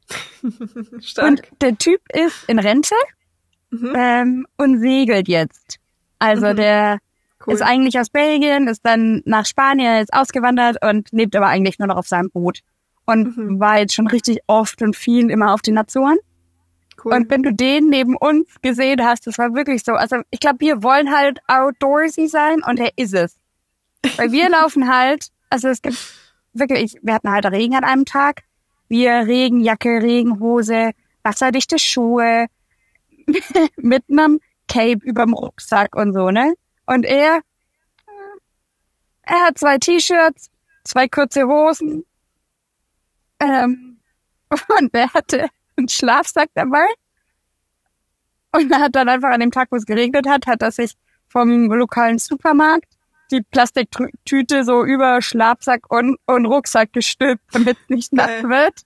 Stark. 1.01 1.27
Und 1.27 1.41
der 1.62 1.77
Typ 1.77 2.01
ist 2.13 2.48
in 2.48 2.60
Rente 2.60 2.96
Mhm. 3.72 3.93
ähm, 3.96 4.48
und 4.58 4.79
segelt 4.79 5.27
jetzt. 5.27 5.79
Also 6.22 6.48
Mhm. 6.48 6.56
der 6.58 6.98
Cool. 7.46 7.54
ist 7.56 7.62
eigentlich 7.62 8.00
aus 8.00 8.10
Belgien, 8.10 8.68
ist 8.68 8.86
dann 8.86 9.22
nach 9.25 9.46
Spanien, 9.46 10.01
ist 10.01 10.13
ausgewandert 10.13 10.78
und 10.86 11.10
lebt 11.12 11.36
aber 11.36 11.48
eigentlich 11.48 11.80
nur 11.80 11.88
noch 11.88 11.98
auf 11.98 12.08
seinem 12.08 12.30
Boot. 12.30 12.60
Und 13.06 13.36
Mhm. 13.36 13.60
war 13.60 13.80
jetzt 13.80 13.96
schon 13.96 14.08
richtig 14.08 14.40
oft 14.48 14.82
und 14.82 14.96
viel 14.96 15.30
immer 15.32 15.54
auf 15.54 15.62
den 15.62 15.78
Azoren. 15.78 16.18
cool. 17.04 17.13
Und 17.13 17.32
wenn 17.32 17.42
du 17.42 17.51
den 17.51 17.90
neben 17.90 18.16
uns 18.16 18.46
gesehen 18.62 19.04
hast, 19.04 19.25
das 19.25 19.40
war 19.40 19.56
wirklich 19.56 19.84
so. 19.84 19.94
Also 19.94 20.18
ich 20.30 20.40
glaube, 20.40 20.60
wir 20.60 20.84
wollen 20.84 21.12
halt 21.12 21.40
outdoorsy 21.48 22.28
sein 22.28 22.62
und 22.63 22.80
er 22.80 22.92
ist 22.96 23.16
es. 23.16 23.38
Weil 24.18 24.32
wir 24.32 24.48
laufen 24.58 24.88
halt, 24.88 25.30
also 25.50 25.68
es 25.70 25.82
gibt 25.82 25.98
wirklich, 26.54 26.98
wir 27.01 27.16
hatten 27.16 27.32
halt 27.32 27.46
Regen 27.48 27.74
an 27.75 27.84
einem 27.86 28.06
Tag. 28.06 28.44
Wir 28.88 29.25
Regenjacke, 29.25 30.04
Regenhose, 30.04 30.92
wasserdichte 31.24 31.80
Schuhe, 31.80 32.46
mit 33.78 34.04
einem 34.12 34.40
Cape 34.72 35.00
überm 35.04 35.34
Rucksack 35.34 35.96
und 35.96 36.13
so, 36.13 36.32
ne? 36.32 36.54
Und 36.86 37.06
er 37.06 37.42
er 39.24 39.46
hat 39.46 39.58
zwei 39.58 39.78
T-Shirts, 39.78 40.50
zwei 40.84 41.08
kurze 41.08 41.44
Hosen. 41.44 42.06
Ähm, 43.40 44.00
und 44.80 44.94
er 44.94 45.13
hatte 45.13 45.50
einen 45.78 45.90
Schlafsack 45.90 46.50
dabei. 46.54 46.86
Und 48.54 48.72
er 48.72 48.80
hat 48.80 48.96
dann 48.96 49.08
einfach 49.08 49.30
an 49.30 49.40
dem 49.40 49.51
Tag, 49.51 49.70
wo 49.72 49.78
es 49.78 49.86
geregnet 49.86 50.28
hat, 50.28 50.48
hat 50.48 50.62
er 50.62 50.72
sich 50.72 50.94
vom 51.30 51.72
lokalen 51.72 52.20
Supermarkt 52.20 52.88
die 53.32 53.42
Plastiktüte 53.42 54.66
so 54.66 54.84
über 54.84 55.22
Schlafsack 55.22 55.90
und, 55.90 56.18
und 56.25 56.46
Rucksack 56.46 56.92
gestülpt, 56.92 57.44
damit 57.54 57.78
es 57.84 57.90
nicht 57.90 58.13
nass 58.13 58.44
wird. 58.44 58.82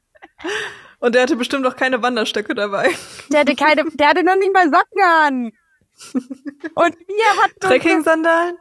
Und 1.00 1.16
der 1.16 1.24
hatte 1.24 1.36
bestimmt 1.36 1.66
auch 1.66 1.76
keine 1.76 2.04
Wanderstöcke 2.04 2.54
dabei. 2.54 2.92
Der 3.32 3.40
hatte 3.40 3.56
keine, 3.56 3.86
der 3.94 4.10
hatte 4.10 4.24
noch 4.24 4.38
nicht 4.38 4.54
mal 4.54 4.66
Socken 4.66 5.02
an. 5.02 5.52
Und 6.76 6.98
wir 6.98 7.44
hatten. 7.44 7.60
Trekking-Sandalen? 7.60 8.58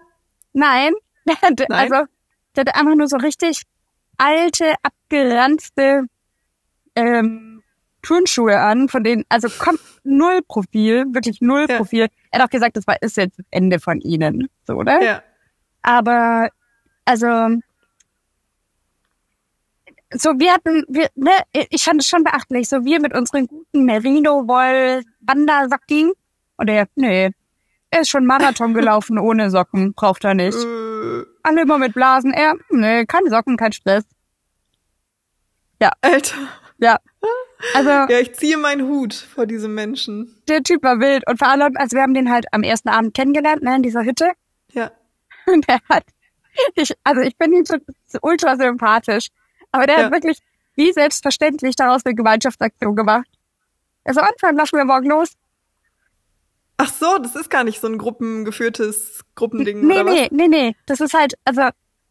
Nein. 0.53 0.93
Der 1.27 1.41
hatte, 1.41 1.65
Nein. 1.69 1.93
Also, 1.93 2.07
der 2.55 2.61
hatte 2.61 2.75
einfach 2.75 2.95
nur 2.95 3.09
so 3.09 3.17
richtig 3.17 3.63
alte, 4.19 4.75
abgeranzte 4.83 6.05
ähm, 6.97 7.63
Turnschuhe 8.03 8.61
an, 8.61 8.91
von 8.91 9.03
denen, 9.03 9.25
also 9.31 9.49
kommt 9.49 9.81
null 10.05 10.43
Profil, 10.47 11.07
wirklich 11.13 11.41
null 11.41 11.65
Ja. 11.69 11.79
Profil. 11.79 12.09
Er 12.31 12.41
hat 12.41 12.47
auch 12.47 12.51
gesagt, 12.51 12.77
das 12.77 12.87
war 12.87 13.01
ist 13.01 13.17
jetzt 13.17 13.39
das 13.39 13.47
Ende 13.51 13.81
von 13.81 14.01
ihnen, 14.03 14.51
so, 14.67 14.75
oder? 14.75 15.03
Ja. 15.03 15.23
Aber 15.81 16.51
also 17.07 17.27
so 20.13 20.39
wir 20.39 20.53
hatten, 20.53 20.85
wir, 20.89 21.09
ne, 21.15 21.31
ich 21.71 21.85
fand 21.85 22.03
es 22.03 22.09
schon 22.09 22.23
beachtlich, 22.23 22.69
so 22.69 22.85
wir 22.85 23.01
mit 23.01 23.17
unseren 23.17 23.47
guten 23.47 23.85
Merino-Woll-Wandersocken 23.85 26.13
und 26.57 26.69
er, 26.69 26.87
nee, 26.95 27.31
er 27.91 28.01
ist 28.01 28.09
schon 28.11 28.27
Marathon 28.27 28.75
gelaufen 28.75 29.19
ohne 29.19 29.51
Socken, 29.51 29.95
braucht 29.95 30.25
er 30.25 30.35
nicht. 30.35 30.57
Äh, 30.59 31.23
Alle 31.43 31.63
immer 31.63 31.79
mit 31.79 31.95
Blasen, 31.95 32.33
er, 32.33 32.55
nee, 32.71 33.05
keine 33.07 33.31
Socken, 33.31 33.57
kein 33.57 33.73
Stress. 33.73 34.05
Alter. 36.01 36.37
Ja. 36.79 36.99
Also 37.73 37.89
Ja, 37.89 38.19
ich 38.21 38.35
ziehe 38.35 38.59
meinen 38.59 38.87
Hut 38.89 39.15
vor 39.15 39.47
diesem 39.47 39.75
Menschen. 39.75 40.37
der 40.49 40.63
Typ 40.63 40.83
war 40.83 40.99
wild 41.01 41.27
und 41.27 41.39
vor 41.39 41.49
allem, 41.49 41.75
also 41.79 41.95
wir 41.97 42.03
haben 42.03 42.13
den 42.13 42.31
halt 42.31 42.45
am 42.53 42.63
ersten 42.63 42.91
Abend 42.91 43.15
kennengelernt, 43.15 43.63
ne, 43.63 43.77
in 43.77 43.83
dieser 43.83 44.05
Hütte. 44.05 44.33
Ja. 44.73 44.91
Und 45.47 45.67
er 45.69 45.79
hat, 45.89 46.05
ich, 46.75 46.93
also 47.05 47.23
ich 47.23 47.39
bin 47.39 47.53
ihm 47.55 47.65
schon 47.65 47.81
ultra 48.21 48.57
sympathisch, 48.57 49.29
aber 49.73 49.87
der 49.87 49.97
Ja. 49.99 50.05
hat 50.05 50.13
wirklich 50.13 50.41
wie 50.75 50.93
selbstverständlich 50.93 51.75
daraus 51.77 52.05
eine 52.05 52.15
Gemeinschaftsaktion 52.15 52.97
gemacht. 52.97 53.29
Also 54.05 54.21
anfangen, 54.21 54.59
lassen 54.59 54.77
wir 54.77 54.85
morgen 54.85 55.09
los. 55.09 55.33
Ach 56.77 56.93
so, 56.93 57.19
das 57.19 57.37
ist 57.37 57.51
gar 57.51 57.63
nicht 57.65 57.81
so 57.81 57.87
ein 57.87 57.99
gruppengeführtes 57.99 59.21
Gruppending, 59.37 59.87
Nee, 59.87 59.95
oder 60.01 60.07
was? 60.07 60.15
nee, 60.15 60.29
nee, 60.33 60.49
nee. 60.49 60.77
Das 60.87 61.01
ist 61.01 61.15
halt, 61.15 61.35
also 61.45 61.63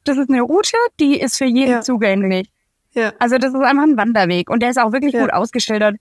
das 0.05 0.17
ist 0.17 0.29
eine 0.29 0.41
Route, 0.41 0.77
die 0.99 1.19
ist 1.19 1.37
für 1.37 1.45
jeden 1.45 1.71
Ja. 1.71 1.81
zugänglich. 1.81 2.49
Ja. 2.93 3.11
Also 3.19 3.37
das 3.37 3.53
ist 3.53 3.59
einfach 3.61 3.83
ein 3.83 3.97
Wanderweg 3.97 4.49
und 4.49 4.61
der 4.61 4.69
ist 4.69 4.77
auch 4.79 4.91
wirklich 4.91 5.13
Ja. 5.13 5.21
gut 5.21 5.33
ausgeschildert. 5.33 5.95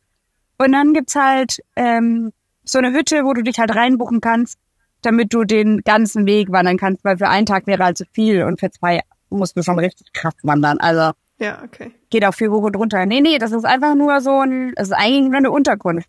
Und 0.59 0.73
dann 0.73 0.93
gibt's 0.93 1.15
halt 1.17 1.59
ähm, 1.77 2.33
so 2.65 2.79
eine 2.79 2.93
Hütte, 2.93 3.25
wo 3.25 3.33
du 3.33 3.43
dich 3.43 3.59
halt 3.59 3.75
reinbuchen 3.75 4.21
kannst, 4.21 4.59
damit 5.03 5.33
du 5.35 5.45
den 5.45 5.79
ganzen 5.83 6.27
Weg 6.27 6.53
wandern 6.53 6.77
kannst, 6.77 7.05
weil 7.05 7.19
für 7.19 7.29
einen 7.29 7.47
Tag 7.47 7.67
wäre 7.67 7.83
halt 7.85 7.99
zu 7.99 8.05
viel 8.13 8.45
und 8.45 8.61
für 8.61 8.71
zwei 8.71 9.01
musst 9.31 9.57
du 9.57 9.63
schon 9.63 9.79
richtig 9.79 10.13
krass 10.13 10.35
wandern. 10.43 10.79
Also 10.79 11.13
Ja, 11.39 11.63
okay. 11.65 11.91
geht 12.11 12.25
auch 12.25 12.35
viel 12.35 12.51
hoch 12.51 12.63
und 12.63 12.77
runter. 12.77 13.05
Nee, 13.07 13.21
nee, 13.21 13.39
das 13.39 13.51
ist 13.53 13.65
einfach 13.65 13.95
nur 13.97 14.21
so 14.21 14.39
ein, 14.41 14.73
das 14.77 14.89
ist 14.89 14.95
eigentlich 14.95 15.29
nur 15.31 15.39
eine 15.39 15.51
Unterkunft. 15.51 16.09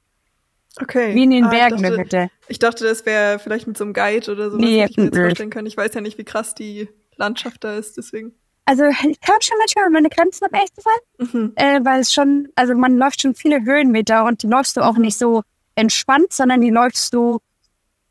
Okay. 0.81 1.13
Wie 1.13 1.23
in 1.23 1.29
den 1.31 1.45
Ah, 1.45 1.49
Bergen 1.49 1.81
dachte- 1.81 1.93
eine 1.93 2.03
Hütte. 2.03 2.29
Ich 2.47 2.59
dachte, 2.59 2.83
das 2.83 3.05
wäre 3.05 3.37
vielleicht 3.39 3.67
mit 3.67 3.77
so 3.77 3.83
einem 3.83 3.93
Guide 3.93 4.31
oder 4.31 4.49
so, 4.49 4.57
Nee, 4.57 4.85
ich 4.85 4.97
mir 4.97 5.05
jetzt 5.05 5.15
vorstellen 5.17 5.49
können. 5.49 5.67
Ich 5.67 5.77
weiß 5.77 5.93
ja 5.93 6.01
nicht, 6.01 6.17
wie 6.17 6.23
krass 6.23 6.55
die 6.55 6.89
Landschaft 7.15 7.63
da 7.63 7.75
ist, 7.77 7.97
deswegen. 7.97 8.33
Also 8.65 8.85
ich 8.85 9.19
kam 9.21 9.35
schon 9.41 9.57
manchmal 9.59 9.85
an 9.85 9.91
meine 9.91 10.09
Grenzen, 10.09 10.45
um 10.45 10.53
ehrlich 10.55 10.73
zu 10.73 10.81
sein. 10.81 11.27
Mhm. 11.31 11.51
äh, 11.55 11.79
weil 11.83 11.99
es 11.99 12.13
schon, 12.13 12.47
also 12.55 12.73
man 12.75 12.97
läuft 12.97 13.21
schon 13.21 13.35
viele 13.35 13.61
Höhenmeter 13.63 14.25
und 14.25 14.41
die 14.41 14.47
läufst 14.47 14.77
du 14.77 14.81
auch 14.81 14.97
nicht 14.97 15.17
so 15.17 15.43
entspannt, 15.75 16.31
sondern 16.33 16.61
die 16.61 16.69
läufst 16.69 17.13
du, 17.13 17.39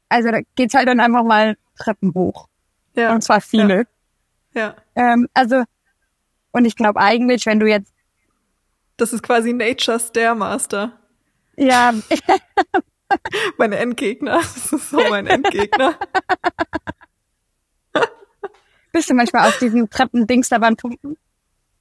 also 0.09 0.31
da 0.31 0.41
geht's 0.55 0.75
halt 0.75 0.87
dann 0.89 1.01
einfach 1.01 1.25
mal 1.25 1.57
Treppen 1.79 2.13
hoch. 2.15 2.49
Ja. 2.95 3.15
Und 3.15 3.23
zwar 3.25 3.41
viele. 3.41 3.87
Ja. 4.55 4.77
Ähm, 4.95 5.27
also, 5.35 5.65
und 6.53 6.65
ich 6.67 6.77
glaube 6.77 7.01
eigentlich, 7.01 7.47
wenn 7.47 7.59
du 7.59 7.67
jetzt, 7.67 7.93
Das 8.99 9.13
ist 9.15 9.23
quasi 9.23 9.53
Nature's 9.55 10.09
Stairmaster. 10.09 10.93
Ja, 11.63 11.95
Mein 13.57 13.73
Endgegner. 13.73 14.37
Das 14.37 14.73
ist 14.73 14.91
so 14.91 14.99
mein 15.11 15.27
Endgegner. 15.27 15.99
bist 18.93 19.11
du 19.11 19.15
manchmal 19.15 19.49
auf 19.49 19.59
diesen 19.59 19.89
Treppendings 19.91 20.49
da 20.49 20.59
beim 20.59 20.77
Pumpen? 20.77 21.17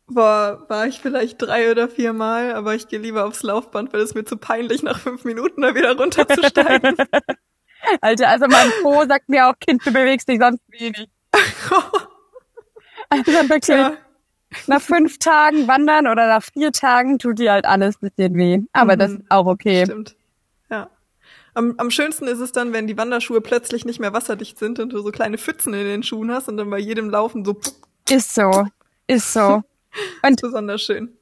War, 0.07 0.69
war 0.69 0.87
ich 0.87 0.99
vielleicht 0.99 1.41
drei 1.41 1.71
oder 1.71 1.87
vier 1.87 2.11
Mal, 2.11 2.53
aber 2.53 2.75
ich 2.75 2.89
gehe 2.89 2.99
lieber 2.99 3.25
aufs 3.25 3.43
Laufband, 3.43 3.93
weil 3.93 4.01
es 4.01 4.13
mir 4.13 4.25
zu 4.25 4.35
peinlich, 4.35 4.83
nach 4.83 4.99
fünf 4.99 5.23
Minuten 5.23 5.61
da 5.61 5.73
wieder 5.73 5.95
runterzusteigen. 5.97 6.97
Alter, 8.01 8.27
also 8.27 8.47
mein 8.47 8.69
Po 8.83 9.05
sagt 9.07 9.29
mir 9.29 9.47
auch, 9.47 9.57
Kind, 9.59 9.85
du 9.85 9.91
bewegst 9.91 10.27
dich 10.27 10.39
sonst 10.39 10.61
wenig. 10.67 11.07
Also 13.13 13.29
wirklich, 13.29 13.67
ja. 13.67 13.97
Nach 14.67 14.81
fünf 14.81 15.17
Tagen 15.19 15.67
wandern 15.67 16.07
oder 16.07 16.27
nach 16.27 16.43
vier 16.43 16.71
Tagen 16.71 17.19
tut 17.19 17.39
dir 17.39 17.51
halt 17.53 17.65
alles 17.65 17.95
ein 18.01 18.09
bisschen 18.09 18.35
weh. 18.35 18.59
Aber 18.73 18.95
das 18.97 19.11
ist 19.13 19.21
auch 19.29 19.45
okay. 19.47 19.85
Stimmt. 19.85 20.15
Ja. 20.69 20.89
Am, 21.53 21.73
am 21.77 21.91
schönsten 21.91 22.27
ist 22.27 22.39
es 22.39 22.51
dann, 22.51 22.71
wenn 22.73 22.87
die 22.87 22.97
Wanderschuhe 22.97 23.41
plötzlich 23.41 23.83
nicht 23.85 23.99
mehr 23.99 24.13
wasserdicht 24.13 24.57
sind 24.59 24.79
und 24.79 24.93
du 24.93 24.99
so 25.01 25.11
kleine 25.11 25.37
Pfützen 25.37 25.73
in 25.73 25.85
den 25.85 26.03
Schuhen 26.03 26.31
hast 26.31 26.47
und 26.47 26.57
dann 26.57 26.69
bei 26.69 26.79
jedem 26.79 27.09
Laufen 27.09 27.43
so 27.43 27.57
Ist 28.09 28.35
so. 28.35 28.65
Ist 29.07 29.33
so. 29.33 29.61
Und, 30.23 30.41
besonders 30.41 30.81
schön. 30.81 31.17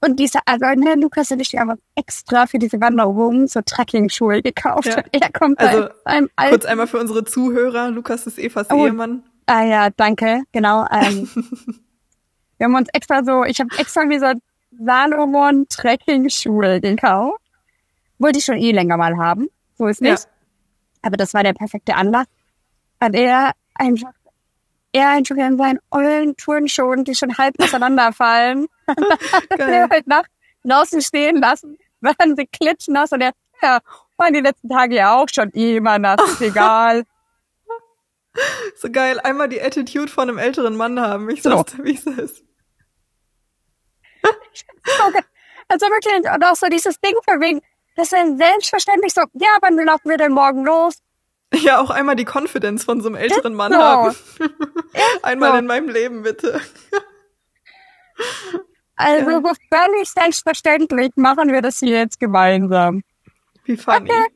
und 0.00 0.20
diese, 0.20 0.38
also 0.46 0.64
ne, 0.80 0.94
Lukas 0.94 1.32
und 1.32 1.40
ich 1.40 1.52
haben 1.56 1.76
extra 1.96 2.46
für 2.46 2.58
diese 2.60 2.80
Wanderung 2.80 3.48
so 3.48 3.60
Trekking-Schuhe 3.62 4.42
gekauft. 4.42 4.86
Ja. 4.86 5.02
Er 5.10 5.32
kommt 5.32 5.58
Also, 5.58 5.88
einem 6.04 6.30
alten, 6.36 6.50
Kurz 6.52 6.66
einmal 6.66 6.86
für 6.86 7.00
unsere 7.00 7.24
Zuhörer. 7.24 7.90
Lukas 7.90 8.28
ist 8.28 8.38
Evas 8.38 8.68
Oh. 8.70 8.86
Ehemann. 8.86 9.24
Ah 9.46 9.64
ja, 9.64 9.90
danke, 9.90 10.42
genau. 10.52 10.86
Ähm, 10.92 11.28
wir 12.58 12.64
haben 12.66 12.74
uns 12.74 12.88
extra 12.92 13.22
so, 13.24 13.44
ich 13.44 13.60
habe 13.60 13.70
extra 13.78 14.04
mir 14.04 14.20
so 14.20 14.32
Salomon 14.78 15.66
Trekking-Schuhe 15.68 16.80
gekauft. 16.80 17.40
Wollte 18.18 18.38
ich 18.38 18.44
schon 18.44 18.56
eh 18.58 18.72
länger 18.72 18.96
mal 18.96 19.16
haben. 19.16 19.48
So 19.76 19.86
ist 19.86 20.00
Ja. 20.00 20.12
nicht. 20.12 20.26
Aber 21.02 21.16
das 21.16 21.34
war 21.34 21.42
der 21.42 21.52
perfekte 21.52 21.94
Anlass. 21.94 22.26
Hat 23.00 23.14
er 23.14 23.52
einfach, 23.74 24.12
er 24.92 25.10
einfach 25.10 25.36
in 25.36 25.56
seinen 25.58 25.78
ollen 25.90 26.36
Turnschuhen, 26.36 27.04
die 27.04 27.14
schon 27.14 27.36
halb 27.36 27.54
auseinanderfallen, 27.60 28.66
Geil. 28.86 29.66
der 29.70 29.88
halt 29.88 30.06
nach 30.06 30.24
draußen 30.64 31.00
stehen 31.02 31.36
lassen, 31.36 31.78
waren 32.00 32.36
sie 32.36 32.46
klitschnass 32.46 33.12
und 33.12 33.20
er, 33.20 33.32
ja, 33.62 33.80
waren 34.16 34.32
die 34.32 34.40
letzten 34.40 34.68
Tage 34.68 34.96
ja 34.96 35.14
auch 35.16 35.26
schon 35.32 35.50
eh 35.54 35.76
immer 35.76 35.98
nass, 35.98 36.20
ist 36.26 36.40
egal. 36.40 37.04
So 38.76 38.90
geil. 38.90 39.18
Einmal 39.20 39.48
die 39.48 39.62
Attitude 39.62 40.08
von 40.10 40.28
einem 40.28 40.38
älteren 40.38 40.76
Mann 40.76 41.00
haben. 41.00 41.28
Ich 41.30 41.42
So. 41.42 41.50
sag's 41.50 41.74
dir, 41.74 41.84
wie 41.84 41.94
es 41.94 42.06
ist. 42.06 42.44
Okay. 45.08 45.22
Also 45.68 45.86
wirklich, 45.86 46.32
und 46.32 46.44
auch 46.44 46.54
so 46.54 46.66
dieses 46.68 47.00
Ding 47.00 47.14
von 47.28 47.40
wegen, 47.40 47.60
das 47.96 48.12
ist 48.12 48.38
selbstverständlich 48.38 49.12
so, 49.12 49.22
ja, 49.34 49.48
wann 49.60 49.76
laufen 49.76 50.08
wir 50.08 50.16
denn 50.16 50.32
morgen 50.32 50.64
los? 50.64 50.98
Ja, 51.54 51.80
auch 51.80 51.90
einmal 51.90 52.14
die 52.16 52.24
Confidence 52.24 52.84
von 52.84 53.00
so 53.00 53.08
einem 53.08 53.16
älteren 53.16 53.54
Mann 53.54 53.72
so. 53.72 53.78
haben. 53.78 54.16
Einmal 55.22 55.52
so. 55.52 55.58
in 55.58 55.66
meinem 55.66 55.88
Leben, 55.88 56.22
bitte. 56.22 56.60
Also 58.96 59.30
Ja. 59.30 59.40
so 59.40 59.52
völlig 59.72 60.08
selbstverständlich 60.10 61.10
machen 61.16 61.52
wir 61.52 61.62
das 61.62 61.78
hier 61.78 61.98
jetzt 61.98 62.18
gemeinsam. 62.20 63.02
Wie 63.64 63.76
funny. 63.76 64.10
Okay. 64.10 64.26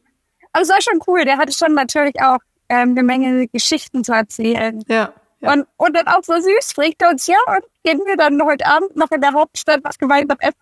Aber 0.52 0.62
es 0.62 0.68
war 0.68 0.82
schon 0.82 1.00
cool, 1.06 1.24
der 1.24 1.38
hatte 1.38 1.52
schon 1.52 1.74
natürlich 1.74 2.20
auch 2.20 2.38
ähm, 2.70 2.90
eine 2.90 3.02
Menge 3.02 3.48
Geschichten 3.48 4.04
zu 4.04 4.12
erzählen. 4.12 4.82
Ja. 4.88 5.12
ja. 5.40 5.52
Und, 5.52 5.66
und 5.76 5.96
dann 5.96 6.06
auch 6.06 6.22
so 6.22 6.34
süß, 6.34 6.72
fragt 6.72 7.02
er 7.02 7.10
uns, 7.10 7.26
ja, 7.26 7.36
und 7.46 7.64
gehen 7.82 8.00
wir 8.06 8.16
dann 8.16 8.40
heute 8.42 8.64
Abend 8.66 8.96
noch 8.96 9.10
in 9.10 9.20
der 9.20 9.32
Hauptstadt 9.32 9.80
was 9.82 9.98
gemeinsam 9.98 10.38
essen? 10.40 10.54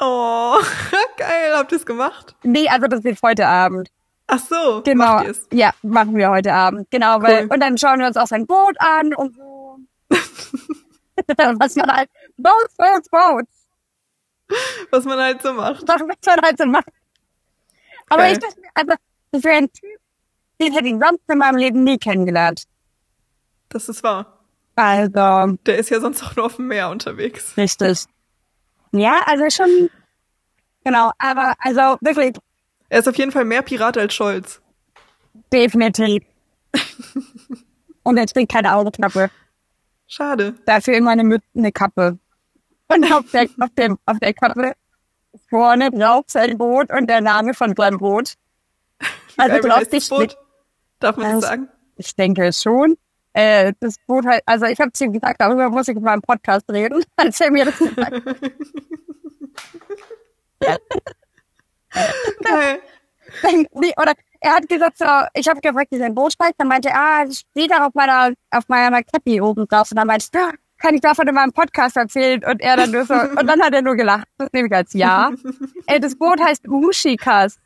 Oh, 0.00 0.56
geil. 1.16 1.52
Habt 1.54 1.72
ihr's 1.72 1.84
gemacht? 1.84 2.34
Nee, 2.42 2.68
also 2.68 2.86
das 2.86 3.04
wird 3.04 3.18
heute 3.22 3.46
Abend. 3.46 3.90
Ach 4.26 4.38
so. 4.38 4.82
Genau. 4.84 5.04
Macht? 5.04 5.52
Ja, 5.52 5.72
machen 5.82 6.16
wir 6.16 6.30
heute 6.30 6.52
Abend. 6.52 6.90
Genau, 6.90 7.20
weil, 7.22 7.44
Cool. 7.44 7.54
und 7.54 7.60
dann 7.60 7.76
schauen 7.78 7.98
wir 7.98 8.06
uns 8.06 8.16
auch 8.16 8.26
sein 8.26 8.46
Boot 8.46 8.76
an 8.78 9.14
und 9.14 9.36
so. 9.36 9.78
was 11.58 11.76
man 11.76 11.92
halt, 11.92 12.10
Boats, 12.36 12.74
Boats, 12.76 13.08
Boats. 13.10 13.68
Was 14.90 15.04
man 15.04 15.18
halt 15.18 15.42
so 15.42 15.52
macht. 15.52 15.86
Wird 15.86 16.26
man 16.26 16.40
halt 16.42 16.58
so 16.58 16.66
machen. 16.66 16.92
Aber 18.08 18.30
ich 18.30 18.38
dachte, 18.38 18.60
mir, 18.60 18.68
also, 18.74 18.94
das 19.32 19.44
wäre 19.44 19.56
ein 19.56 19.72
Typ, 19.72 20.00
den 20.60 20.72
hätte 20.72 20.88
ich 20.88 20.94
sonst 21.00 21.20
in 21.28 21.38
meinem 21.38 21.56
Leben 21.56 21.84
nie 21.84 21.98
kennengelernt. 21.98 22.64
Das 23.68 23.88
ist 23.88 24.02
wahr. 24.02 24.38
Also, 24.76 25.58
Der 25.66 25.78
ist 25.78 25.90
ja 25.90 26.00
sonst 26.00 26.22
auch 26.22 26.36
nur 26.36 26.46
auf 26.46 26.56
dem 26.56 26.68
Meer 26.68 26.88
unterwegs. 26.90 27.56
richtig. 27.56 28.04
Ja, 28.92 29.20
also 29.26 29.44
schon, 29.50 29.90
genau, 30.84 31.10
aber, 31.18 31.54
also, 31.58 31.98
wirklich, 32.00 32.36
Er 32.88 33.00
ist 33.00 33.08
auf 33.08 33.16
jeden 33.18 33.32
Fall 33.32 33.44
mehr 33.44 33.62
Pirat 33.62 33.98
als 33.98 34.14
Scholz. 34.14 34.60
definitiv. 35.52 36.22
und 38.02 38.16
er 38.16 38.26
trinkt 38.26 38.52
keine 38.52 38.74
Augenknappe. 38.74 39.30
Schade. 40.06 40.54
Dafür 40.64 40.94
immer 40.96 41.10
eine, 41.10 41.24
Mütze, 41.24 41.44
eine 41.56 41.72
Kappe. 41.72 42.18
Und 42.88 43.12
auf 43.12 43.30
der, 43.32 43.46
auf, 43.60 43.70
dem, 43.76 43.98
auf 44.06 44.18
der 44.20 44.32
Kappe 44.32 44.72
vorne 45.50 45.90
drauf 45.90 46.24
sein 46.28 46.56
Boot 46.56 46.90
und 46.90 47.08
der 47.08 47.20
Name 47.20 47.52
von 47.52 47.74
seinem 47.76 47.98
Boot. 47.98 48.34
Also 49.36 49.54
heißt 49.68 49.68
das 49.68 49.88
dich 49.88 50.08
Boot? 50.08 50.36
Darf 51.00 51.16
man 51.16 51.26
das 51.26 51.34
Also- 51.34 51.46
sagen? 51.46 51.68
Ich 51.96 52.14
denke 52.14 52.52
schon. 52.52 52.96
Äh, 53.32 53.72
das 53.80 53.96
Boot 54.06 54.24
halt, 54.26 54.42
also 54.46 54.66
ich 54.66 54.80
habe 54.80 54.90
zu 54.92 55.04
ihm 55.04 55.12
gesagt, 55.12 55.40
darüber 55.40 55.68
muss 55.68 55.86
ich 55.88 55.96
in 55.96 56.02
meinem 56.02 56.22
Podcast 56.22 56.68
reden. 56.70 57.04
Als 57.16 57.40
er 57.40 57.50
mir 57.50 57.66
das 57.66 57.78
gesagt 57.78 58.12
hat. 58.14 58.40
Geil. 62.42 62.80
nee, 63.74 63.92
oder 64.00 64.12
er 64.40 64.52
hat 64.54 64.68
gesagt, 64.68 64.98
so, 64.98 65.04
ich 65.34 65.48
habe 65.48 65.60
gefragt, 65.60 65.88
wie 65.90 65.98
sein 65.98 66.14
Boot 66.14 66.32
steigt, 66.32 66.54
dann 66.58 66.68
meinte 66.68 66.88
er, 66.88 66.96
ah, 66.96 67.24
das 67.24 67.40
steht 67.40 67.70
da 67.70 67.86
auf 67.86 67.94
meiner, 67.94 68.32
auf 68.50 68.68
meiner 68.68 69.02
Cappy 69.02 69.40
oben 69.40 69.66
drauf. 69.66 69.90
Und 69.90 69.96
dann 69.96 70.06
meinte 70.06 70.26
ich, 70.32 70.40
kann 70.78 70.94
ich 70.94 71.00
davon 71.00 71.26
in 71.26 71.34
meinem 71.34 71.52
Podcast 71.52 71.96
erzählen? 71.96 72.42
Und 72.44 72.60
er 72.60 72.76
dann 72.76 72.90
nur 72.92 73.04
so, 73.04 73.14
und 73.14 73.46
dann 73.46 73.60
hat 73.60 73.72
er 73.74 73.82
nur 73.82 73.96
gelacht. 73.96 74.26
Das 74.38 74.48
nehme 74.52 74.68
ich 74.68 74.74
als 74.74 74.92
ja. 74.92 75.30
Ey, 75.86 75.98
das 76.00 76.16
Boot 76.16 76.40
heißt 76.40 76.66
Mushikas. 76.68 77.58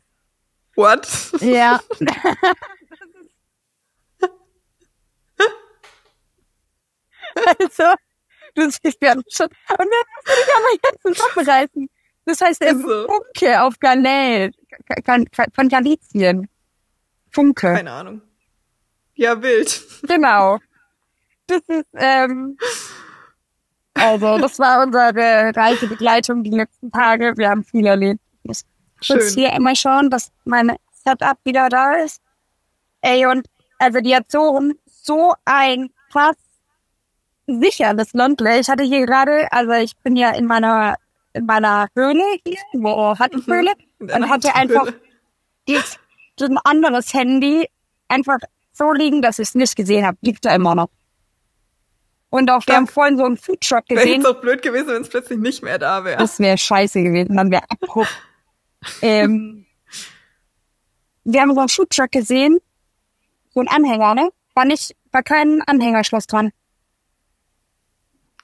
What? 0.75 1.07
Ja. 1.41 1.79
also, 7.59 7.83
du 8.55 8.69
siehst 8.69 8.97
ja 9.01 9.13
schon. 9.29 9.47
Und 9.47 9.79
dann 9.79 9.87
musst 9.87 10.27
du 10.27 10.31
dich 10.33 10.55
aber 10.55 10.73
jetzt 10.83 11.01
zusammenreißen. 11.19 11.89
Das 12.25 12.41
heißt, 12.41 12.61
er 12.61 12.75
so. 12.77 13.07
Funke 13.07 13.61
auf 13.61 13.79
Galil. 13.79 14.51
Ga- 14.87 15.17
Ga- 15.25 15.45
Von 15.53 15.67
Galizien. 15.69 16.47
Funke. 17.31 17.73
Keine 17.73 17.91
Ahnung. 17.91 18.21
Ja, 19.15 19.41
wild. 19.41 19.81
Genau. 20.07 20.59
Das 21.47 21.61
ist, 21.67 21.85
ähm, 21.95 22.57
also, 23.95 24.37
das 24.37 24.57
war 24.59 24.83
unsere 24.83 25.53
Reisebegleitung 25.55 26.43
die 26.43 26.51
letzten 26.51 26.91
Tage. 26.91 27.33
Wir 27.35 27.49
haben 27.49 27.63
viel 27.63 27.85
erlebt. 27.85 28.21
Ich 28.41 28.47
muss 28.47 28.63
kurz 29.05 29.33
Schön. 29.33 29.43
hier 29.43 29.53
immer 29.53 29.75
schauen, 29.75 30.09
dass 30.09 30.31
mein 30.45 30.75
Setup 30.93 31.37
wieder 31.43 31.67
da 31.69 31.95
ist. 31.95 32.21
Ey, 33.01 33.25
und 33.25 33.47
also 33.77 33.99
die 33.99 34.15
Azoren, 34.15 34.75
so 34.85 35.33
ein 35.45 35.89
krass 36.11 36.37
sicheres 37.47 38.13
Landle. 38.13 38.59
Ich 38.59 38.69
hatte 38.69 38.83
hier 38.83 39.05
gerade, 39.05 39.51
also 39.51 39.71
ich 39.73 39.95
bin 39.97 40.15
ja 40.15 40.31
in 40.31 40.45
meiner 40.45 40.95
in 41.33 41.45
meiner 41.45 41.87
Höhle 41.95 42.23
hier, 42.45 42.57
wo 42.73 43.17
hatte 43.17 43.39
ich 43.39 43.47
Höhle, 43.47 43.71
In 43.99 44.11
und 44.11 44.29
hatte 44.29 44.53
einfach 44.55 44.85
Höhle. 44.85 45.01
die, 45.67 45.79
so 46.39 46.45
ein 46.45 46.57
anderes 46.63 47.13
Handy 47.13 47.67
einfach 48.07 48.37
so 48.71 48.91
liegen, 48.93 49.21
dass 49.21 49.39
ich 49.39 49.49
es 49.49 49.55
nicht 49.55 49.75
gesehen 49.75 50.05
habe. 50.05 50.17
Liegt 50.21 50.45
da 50.45 50.53
immer 50.53 50.75
noch. 50.75 50.89
Und 52.29 52.49
auch, 52.49 52.65
wir 52.65 52.75
haben 52.75 52.87
vorhin 52.87 53.17
so 53.17 53.25
einen 53.25 53.37
Foodtruck 53.37 53.83
Wäre 53.89 54.01
gesehen. 54.01 54.21
jetzt 54.21 54.27
auch 54.27 54.41
blöd 54.41 54.61
gewesen, 54.63 54.87
wenn 54.87 55.01
es 55.03 55.09
plötzlich 55.09 55.37
nicht 55.37 55.61
mehr 55.61 55.77
da 55.77 56.03
wäre. 56.03 56.17
Das 56.17 56.39
wäre 56.39 56.57
scheiße 56.57 57.03
gewesen, 57.03 57.35
dann 57.35 57.51
wäre 57.51 57.63
Abbruch. 57.69 58.07
ähm, 59.01 59.65
wir 61.23 61.41
haben 61.41 61.53
so 61.53 61.59
einen 61.59 61.69
Foodtruck 61.69 62.11
gesehen, 62.11 62.59
so 63.53 63.59
ein 63.59 63.67
Anhänger, 63.67 64.15
ne? 64.15 64.29
War 64.55 64.65
nicht, 64.65 64.95
war 65.11 65.21
kein 65.23 65.61
Anhängerschloss 65.61 66.25
dran. 66.25 66.51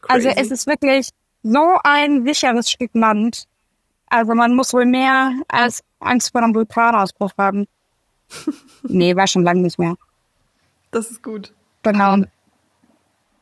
Also 0.10 0.30
es 0.30 0.52
ist 0.52 0.68
wirklich 0.68 1.10
so 1.44 1.78
ein 1.84 2.26
sicheres 2.26 2.70
Stück 2.72 2.92
Land. 2.94 3.46
Also 4.08 4.34
man 4.34 4.56
muss 4.56 4.74
wohl 4.74 4.86
mehr 4.86 5.34
als 5.48 5.84
Angst 6.00 6.32
vor 6.32 6.42
einem 6.42 6.56
Vulkanausbruch 6.56 7.32
haben. 7.38 7.68
nee, 8.84 9.16
war 9.16 9.28
schon 9.28 9.44
lange 9.44 9.62
nicht 9.62 9.78
mehr. 9.80 9.96
Das 10.92 11.12
ist 11.12 11.22
gut. 11.22 11.54
Genau. 11.84 12.24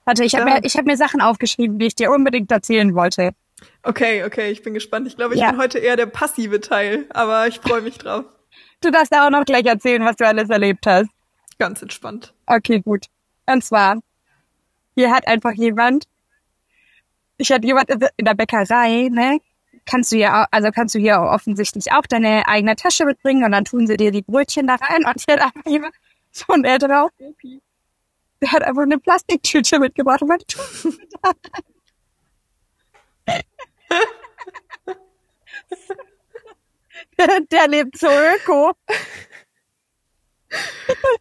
Warte, 0.05 0.23
ich 0.23 0.35
habe 0.35 0.49
Ja. 0.49 0.55
mir, 0.55 0.63
ich 0.65 0.75
hab 0.77 0.85
mir 0.85 0.97
Sachen 0.97 1.21
aufgeschrieben, 1.21 1.79
die 1.79 1.87
ich 1.87 1.95
dir 1.95 2.11
unbedingt 2.11 2.51
erzählen 2.51 2.93
wollte. 2.95 3.31
Okay, 3.83 4.23
okay, 4.25 4.51
ich 4.51 4.61
bin 4.61 4.73
gespannt. 4.73 5.07
Ich 5.07 5.15
glaube, 5.15 5.33
ich 5.35 5.41
Ja. 5.41 5.51
bin 5.51 5.59
heute 5.59 5.79
eher 5.79 5.95
der 5.95 6.05
passive 6.05 6.59
Teil, 6.61 7.05
aber 7.09 7.47
ich 7.47 7.59
freue 7.59 7.81
mich 7.81 7.97
drauf. 7.97 8.25
Du 8.81 8.91
darfst 8.91 9.13
auch 9.15 9.29
noch 9.29 9.45
gleich 9.45 9.65
erzählen, 9.65 10.03
was 10.05 10.17
du 10.17 10.27
alles 10.27 10.49
erlebt 10.49 10.85
hast. 10.85 11.09
Ganz 11.57 11.81
entspannt. 11.81 12.33
Okay, 12.45 12.81
gut. 12.81 13.05
Und 13.47 13.63
zwar, 13.63 13.99
hier 14.95 15.11
hat 15.11 15.27
einfach 15.27 15.53
jemand, 15.53 16.03
ich 17.37 17.51
hatte 17.51 17.65
jemand 17.67 17.89
in 17.89 18.25
der 18.25 18.33
Bäckerei, 18.33 19.09
ne? 19.11 19.39
Kannst 19.85 20.11
du 20.11 20.17
ja, 20.17 20.47
also 20.51 20.69
kannst 20.71 20.95
du 20.95 20.99
hier 20.99 21.19
offensichtlich 21.19 21.91
auch 21.93 22.05
deine 22.07 22.47
eigene 22.47 22.75
Tasche 22.75 23.05
mitbringen 23.05 23.43
und 23.45 23.51
dann 23.51 23.63
tun 23.65 23.87
sie 23.87 23.95
dir 23.95 24.11
die 24.11 24.21
Brötchen 24.21 24.67
da 24.67 24.75
rein 24.75 25.05
und 25.05 25.23
hier 25.25 25.35
hat 25.35 25.41
einfach 25.43 25.65
jemand, 25.65 25.93
so 26.31 26.51
ein 26.53 26.65
älterer 26.65 27.09
Opi, 27.19 27.61
der 28.41 28.51
hat 28.51 28.63
einfach 28.63 28.83
eine 28.83 28.99
Plastiktüte 28.99 29.79
mitgebracht 29.79 30.21
und 30.21 30.27
meinte, 30.27 30.45
tu 30.47 30.59
sie 30.73 31.07
da 31.21 31.29
rein. 31.29 31.63
Der 37.51 37.67
lebt 37.67 37.97
so 37.97 38.07
öko. 38.07 38.73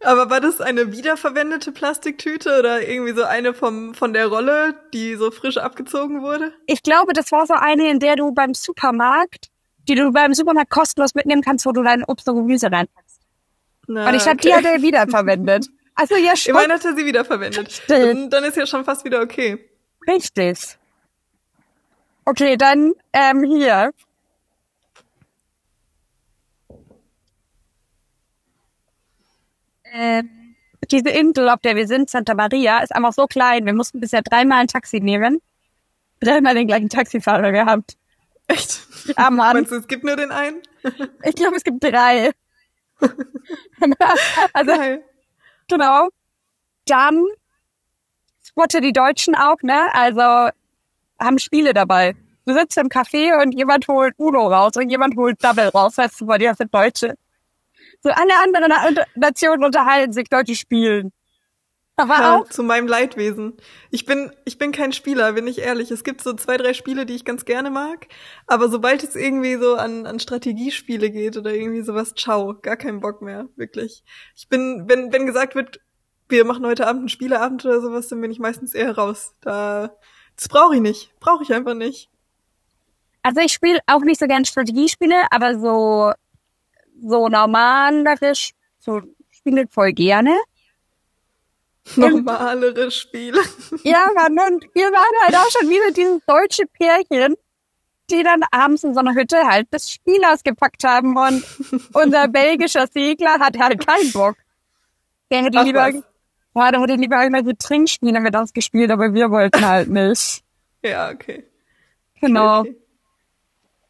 Aber 0.02 0.30
war 0.30 0.40
das 0.40 0.60
eine 0.60 0.92
wiederverwendete 0.92 1.72
Plastiktüte 1.72 2.58
oder 2.58 2.86
irgendwie 2.86 3.12
so 3.12 3.24
eine 3.24 3.54
vom, 3.54 3.94
von 3.94 4.12
der 4.12 4.28
Rolle, 4.28 4.74
die 4.92 5.16
so 5.16 5.30
frisch 5.30 5.56
abgezogen 5.56 6.22
wurde? 6.22 6.52
Ich 6.66 6.82
glaube, 6.82 7.12
das 7.12 7.32
war 7.32 7.46
so 7.46 7.54
eine, 7.54 7.90
in 7.90 7.98
der 7.98 8.16
du 8.16 8.32
beim 8.32 8.54
Supermarkt, 8.54 9.50
die 9.88 9.94
du 9.94 10.12
beim 10.12 10.34
Supermarkt 10.34 10.70
kostenlos 10.70 11.14
mitnehmen 11.14 11.42
kannst, 11.42 11.66
wo 11.66 11.72
du 11.72 11.82
dein 11.82 12.04
Obst 12.04 12.28
und 12.28 12.36
Gemüse 12.36 12.70
reinpackst. 12.70 13.20
Na, 13.88 14.08
Und 14.08 14.14
ich 14.14 14.26
habe 14.26 14.36
die 14.36 14.48
okay. 14.48 14.58
hat 14.58 14.64
er 14.64 14.82
wiederverwendet. 14.82 15.68
Also 15.94 16.16
ja, 16.16 16.36
schon 16.36 16.50
Immerhin 16.50 16.72
hat 16.72 16.84
er 16.84 16.94
sie 16.94 17.06
wiederverwendet. 17.06 17.82
Dann, 17.88 18.30
dann 18.30 18.44
ist 18.44 18.56
ja 18.56 18.66
schon 18.66 18.84
fast 18.84 19.04
wieder 19.04 19.22
okay. 19.22 19.58
richtig. 20.06 20.76
Okay, 22.24 22.56
dann 22.56 22.92
ähm, 23.12 23.44
hier. 23.44 23.92
Ähm, 29.96 30.54
diese 30.90 31.08
Insel, 31.08 31.48
auf 31.48 31.60
der 31.60 31.74
wir 31.74 31.86
sind, 31.86 32.10
Santa 32.10 32.34
Maria, 32.34 32.78
ist 32.78 32.94
einfach 32.94 33.12
so 33.12 33.26
klein. 33.26 33.64
Wir 33.64 33.72
mussten 33.72 34.00
bisher 34.00 34.22
dreimal 34.22 34.60
ein 34.60 34.68
Taxi 34.68 35.00
nehmen. 35.00 35.40
Dreimal 36.20 36.54
den 36.54 36.66
gleichen 36.66 36.88
Taxifahrer 36.88 37.50
gehabt. 37.52 37.96
Echt? 38.46 38.86
Ja, 39.16 39.30
Mann. 39.30 39.52
Meinst 39.54 39.72
du, 39.72 39.76
es 39.76 39.86
gibt 39.86 40.04
nur 40.04 40.16
den 40.16 40.30
einen? 40.30 40.60
Ich 41.24 41.34
glaube, 41.34 41.56
es 41.56 41.64
gibt 41.64 41.82
drei. 41.82 42.30
also, 44.52 44.76
Geil. 44.76 45.04
genau. 45.68 46.08
Dann 46.86 47.24
spotte 48.44 48.80
die 48.80 48.92
Deutschen 48.92 49.34
auch, 49.34 49.60
ne? 49.62 49.92
Also 49.92 50.50
haben 51.18 51.38
Spiele 51.38 51.74
dabei. 51.74 52.14
Du 52.46 52.54
sitzt 52.54 52.76
im 52.78 52.88
Café 52.88 53.42
und 53.42 53.52
jemand 53.52 53.88
holt 53.88 54.14
Uno 54.18 54.46
raus 54.46 54.76
und 54.76 54.88
jemand 54.88 55.16
holt 55.16 55.42
Double 55.42 55.68
raus, 55.68 55.98
weißt 55.98 56.20
du, 56.20 56.26
die 56.38 56.50
sind 56.56 56.72
Deutsche. 56.72 57.16
So 58.06 58.12
alle 58.12 58.38
anderen 58.40 58.68
Na 58.68 59.04
Nationen 59.16 59.64
unterhalten 59.64 60.12
sich, 60.12 60.26
Leute 60.30 60.54
spielen. 60.54 61.12
Aber 61.96 62.14
Ja, 62.14 62.36
auch, 62.36 62.48
zu 62.48 62.62
meinem 62.62 62.86
Leidwesen. 62.86 63.54
Ich 63.90 64.06
bin, 64.06 64.30
ich 64.44 64.58
bin 64.58 64.70
kein 64.70 64.92
Spieler, 64.92 65.32
bin 65.32 65.48
ich 65.48 65.58
ehrlich. 65.58 65.90
Es 65.90 66.04
gibt 66.04 66.20
so 66.20 66.32
zwei, 66.34 66.56
drei 66.56 66.72
Spiele, 66.72 67.04
die 67.04 67.16
ich 67.16 67.24
ganz 67.24 67.44
gerne 67.44 67.68
mag. 67.68 68.06
Aber 68.46 68.68
sobald 68.68 69.02
es 69.02 69.16
irgendwie 69.16 69.56
so 69.56 69.74
an, 69.74 70.06
an 70.06 70.20
Strategiespiele 70.20 71.10
geht 71.10 71.36
oder 71.36 71.52
irgendwie 71.52 71.82
sowas, 71.82 72.14
ciao, 72.14 72.54
gar 72.54 72.76
keinen 72.76 73.00
Bock 73.00 73.22
mehr, 73.22 73.48
wirklich. 73.56 74.04
Ich 74.36 74.48
bin, 74.48 74.84
wenn, 74.86 75.12
wenn 75.12 75.26
gesagt 75.26 75.56
wird, 75.56 75.80
wir 76.28 76.44
machen 76.44 76.64
heute 76.64 76.86
Abend 76.86 77.00
einen 77.00 77.08
Spieleabend 77.08 77.64
oder 77.64 77.80
sowas, 77.80 78.06
dann 78.06 78.20
bin 78.20 78.30
ich 78.30 78.38
meistens 78.38 78.72
eher 78.72 78.94
raus. 78.96 79.34
Da, 79.40 79.96
das 80.36 80.46
brauche 80.46 80.76
ich 80.76 80.80
nicht. 80.80 81.10
Brauche 81.18 81.42
ich 81.42 81.52
einfach 81.52 81.74
nicht. 81.74 82.08
also 83.24 83.40
ich 83.40 83.52
spiele 83.52 83.80
auch 83.88 84.02
nicht 84.02 84.20
so 84.20 84.28
gern 84.28 84.44
Strategiespiele, 84.44 85.24
aber 85.32 85.58
so, 85.58 86.12
so 87.02 87.28
normalerisch, 87.28 88.52
so 88.78 89.00
spiele 89.30 89.66
voll 89.68 89.92
gerne. 89.92 90.36
Normalere 91.94 92.90
Spiele. 92.90 93.40
Ja, 93.84 94.08
Mann, 94.14 94.32
und 94.32 94.64
wir 94.74 94.86
waren 94.86 95.24
halt 95.24 95.36
auch 95.36 95.50
schon 95.50 95.70
wieder 95.70 95.92
dieses 95.92 96.20
deutsche 96.26 96.66
Pärchen, 96.66 97.36
die 98.10 98.22
dann 98.22 98.42
abends 98.50 98.82
in 98.82 98.94
so 98.94 99.00
einer 99.00 99.14
Hütte 99.14 99.46
halt 99.46 99.68
das 99.70 99.90
Spiel 99.90 100.20
ausgepackt 100.24 100.82
haben 100.84 101.16
und 101.16 101.44
unser 101.92 102.28
belgischer 102.28 102.86
Segler 102.88 103.38
hat 103.38 103.58
halt 103.58 103.86
keinen 103.86 104.12
Bock. 104.12 104.36
Der 105.30 105.44
hätte 105.44 105.58
Ach 105.58 105.64
lieber, 105.64 105.90
ja, 105.90 106.70
der 106.70 106.80
hätte 106.80 106.94
lieber 106.94 107.22
irgendwelche 107.22 107.56
Trinkspiele 107.56 108.20
mit 108.20 108.34
uns 108.34 108.52
gespielt, 108.52 108.90
aber 108.90 109.14
wir 109.14 109.30
wollten 109.30 109.64
halt 109.64 109.88
nicht. 109.88 110.42
Ja, 110.82 111.10
okay. 111.10 111.44
Genau. 112.20 112.60
Okay. 112.60 112.76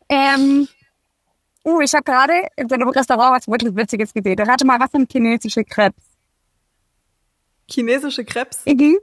Ähm, 0.08 0.68
uh, 1.66 1.80
ich 1.80 1.92
habe 1.94 2.04
gerade 2.04 2.48
in 2.56 2.68
so 2.68 2.74
einem 2.74 2.88
Restaurant 2.88 3.36
was 3.36 3.48
wirklich 3.48 3.74
Witziges 3.74 4.14
gesehen. 4.14 4.38
Rate 4.38 4.64
mal, 4.64 4.80
was 4.80 4.90
sind 4.92 5.10
chinesische 5.10 5.64
Krebs? 5.64 6.02
Chinesische 7.68 8.24
Krebs, 8.24 8.64
Mhm. 8.64 8.98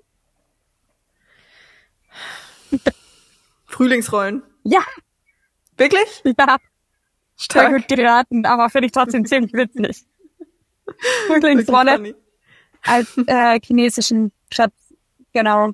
Frühlingsrollen. 3.68 4.44
Ja, 4.64 4.82
Wirklich? 5.78 6.22
ja. 6.24 6.34
Sehr 6.36 6.58
Stark. 7.36 7.72
gut 7.74 7.88
geraten, 7.88 8.46
aber 8.46 8.70
finde 8.70 8.86
ich 8.86 8.92
trotzdem 8.92 9.26
ziemlich 9.26 9.54
witzig. 9.54 10.06
Frühlingsrolle 11.28 12.16
als 12.84 13.18
äh, 13.28 13.60
chinesischen 13.62 14.32
Schatz, 14.52 14.74
genau. 15.34 15.72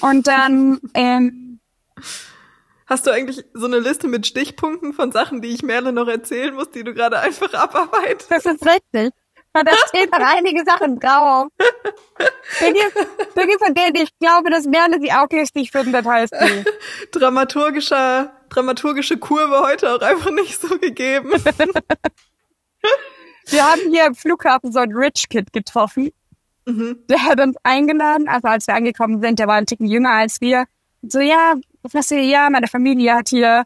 Und 0.00 0.26
dann, 0.26 0.80
ähm, 0.94 1.60
Hast 2.86 3.06
du 3.06 3.10
eigentlich 3.10 3.44
so 3.52 3.66
eine 3.66 3.80
Liste 3.80 4.06
mit 4.06 4.26
Stichpunkten 4.26 4.92
von 4.92 5.10
Sachen, 5.10 5.42
die 5.42 5.48
ich 5.48 5.62
Merle 5.62 5.92
noch 5.92 6.06
erzählen 6.06 6.54
muss, 6.54 6.70
die 6.70 6.84
du 6.84 6.94
gerade 6.94 7.18
einfach 7.18 7.52
abarbeitest? 7.52 8.30
das 8.30 8.46
ist 8.46 8.64
richtig. 8.64 9.12
Da 9.52 9.72
stehen 9.88 10.08
noch 10.10 10.20
einige 10.20 10.64
Sachen 10.64 11.00
drauf. 11.00 11.48
Dinge, 12.60 12.80
Dinge, 13.34 13.58
von 13.58 13.74
denen 13.74 13.96
ich 13.96 14.10
glaube, 14.18 14.50
dass 14.50 14.66
Merle 14.66 15.00
sie 15.00 15.10
auch 15.10 15.30
lustig 15.30 15.70
findet, 15.72 16.04
heißt 16.06 16.34
die. 16.34 16.64
Dramaturgischer, 17.18 18.32
dramaturgische 18.50 19.16
Kurve 19.16 19.62
heute 19.62 19.94
auch 19.94 20.02
einfach 20.02 20.30
nicht 20.30 20.60
so 20.60 20.78
gegeben. 20.78 21.30
Wir 23.48 23.64
haben 23.64 23.80
hier 23.90 24.06
im 24.06 24.14
Flughafen 24.14 24.72
so 24.72 24.80
ein 24.80 24.92
Rich 24.92 25.28
Kid 25.28 25.52
getroffen. 25.52 26.10
Mhm. 26.66 26.98
Der 27.08 27.22
hat 27.22 27.40
uns 27.40 27.56
eingeladen, 27.62 28.28
also 28.28 28.48
als 28.48 28.66
wir 28.66 28.74
angekommen 28.74 29.22
sind, 29.22 29.38
der 29.38 29.46
war 29.46 29.54
ein 29.54 29.66
Ticken 29.66 29.86
jünger 29.86 30.10
als 30.10 30.40
wir. 30.40 30.64
So, 31.02 31.20
ja, 31.20 31.54
was 31.92 32.10
ihr, 32.10 32.22
ja, 32.22 32.50
meine 32.50 32.68
Familie 32.68 33.14
hat 33.14 33.28
hier 33.28 33.64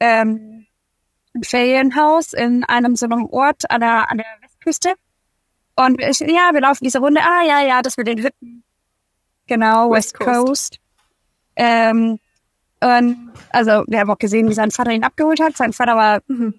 ähm, 0.00 0.66
ein 1.34 1.42
Ferienhaus 1.44 2.32
in 2.32 2.64
einem 2.64 2.96
so 2.96 3.06
einem 3.06 3.26
Ort 3.26 3.70
an 3.70 3.80
der, 3.80 4.10
an 4.10 4.18
der 4.18 4.26
Westküste. 4.42 4.94
Und 5.76 6.00
ich, 6.00 6.20
ja, 6.20 6.50
wir 6.52 6.60
laufen 6.60 6.84
diese 6.84 6.98
Runde. 6.98 7.20
Ah, 7.22 7.44
ja, 7.44 7.60
ja, 7.62 7.82
das 7.82 7.96
mit 7.96 8.06
den 8.08 8.18
Hütten. 8.22 8.64
Genau, 9.46 9.90
West 9.90 10.18
West, 10.18 10.24
Coast. 10.28 10.78
Ähm, 11.56 12.18
und, 12.80 13.32
also, 13.50 13.84
wir 13.86 14.00
haben 14.00 14.10
auch 14.10 14.18
gesehen, 14.18 14.48
wie 14.48 14.54
sein 14.54 14.70
Vater 14.70 14.90
ihn 14.92 15.04
abgeholt 15.04 15.40
hat. 15.40 15.56
Sein 15.56 15.72
Vater 15.72 15.96
war 15.96 16.20
Mhm. 16.28 16.54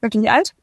wirklich 0.00 0.30
alt. 0.30 0.54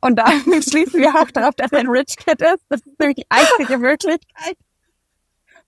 Und 0.00 0.16
da 0.16 0.26
schließen 0.62 1.00
wir 1.00 1.14
auch 1.14 1.30
darauf, 1.30 1.54
dass 1.56 1.72
er 1.72 1.80
ein 1.80 1.88
Rich 1.88 2.16
Kid 2.16 2.40
ist. 2.40 2.64
Das 2.68 2.80
ist 2.80 2.98
nämlich 2.98 3.16
die 3.16 3.26
einzige 3.28 3.78
Möglichkeit. 3.78 4.56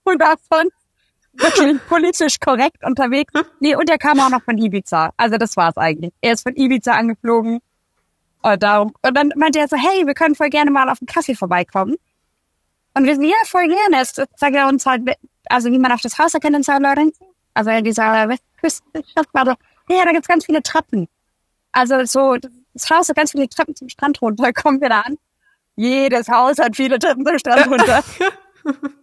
Und 0.05 0.20
davon 0.20 0.68
wirklich 1.32 1.86
politisch 1.88 2.38
korrekt 2.40 2.84
unterwegs. 2.84 3.32
Nee, 3.60 3.74
und 3.74 3.88
er 3.88 3.98
kam 3.98 4.20
auch 4.20 4.30
noch 4.30 4.42
von 4.42 4.58
Ibiza. 4.58 5.12
Also 5.16 5.36
das 5.36 5.56
war's 5.56 5.76
eigentlich. 5.76 6.12
Er 6.20 6.32
ist 6.32 6.42
von 6.42 6.54
Ibiza 6.56 6.92
angeflogen. 6.92 7.60
Und 8.42 8.62
darum. 8.62 8.92
Und 9.02 9.16
dann 9.16 9.32
meinte 9.36 9.60
er 9.60 9.68
so, 9.68 9.76
hey, 9.76 10.06
wir 10.06 10.14
können 10.14 10.34
voll 10.34 10.50
gerne 10.50 10.70
mal 10.70 10.88
auf 10.88 10.98
einen 11.00 11.06
Kaffee 11.06 11.34
vorbeikommen. 11.34 11.96
Und 12.94 13.04
wir 13.04 13.14
sind, 13.14 13.24
ja, 13.24 13.36
voll 13.46 13.68
gerne. 13.68 14.02
Es 14.02 14.14
sagt 14.14 14.54
er 14.54 14.68
uns 14.68 14.84
halt, 14.84 15.02
also 15.48 15.70
wie 15.70 15.78
man 15.78 15.92
auf 15.92 16.00
das 16.00 16.18
Haus 16.18 16.34
erkennt 16.34 16.56
in 16.56 16.62
San 16.62 16.82
Lorenzo. 16.82 17.34
Also 17.54 17.70
in 17.70 17.84
dieser 17.84 18.28
Westküste-Stadt 18.28 19.28
war 19.32 19.46
so, 19.46 19.52
ja, 19.88 20.04
da 20.04 20.12
gibt's 20.12 20.28
ganz 20.28 20.46
viele 20.46 20.62
Treppen. 20.62 21.08
Also 21.72 22.04
so, 22.04 22.36
das 22.74 22.90
Haus 22.90 23.08
hat 23.08 23.16
ganz 23.16 23.32
viele 23.32 23.48
Treppen 23.48 23.76
zum 23.76 23.88
Strand 23.88 24.20
runter. 24.20 24.52
Kommen 24.52 24.80
wir 24.80 24.88
da 24.88 25.00
an. 25.00 25.16
Jedes 25.76 26.28
Haus 26.28 26.58
hat 26.58 26.76
viele 26.76 26.98
Treppen 26.98 27.24
zum 27.24 27.38
Strand 27.38 27.70
runter. 27.70 28.02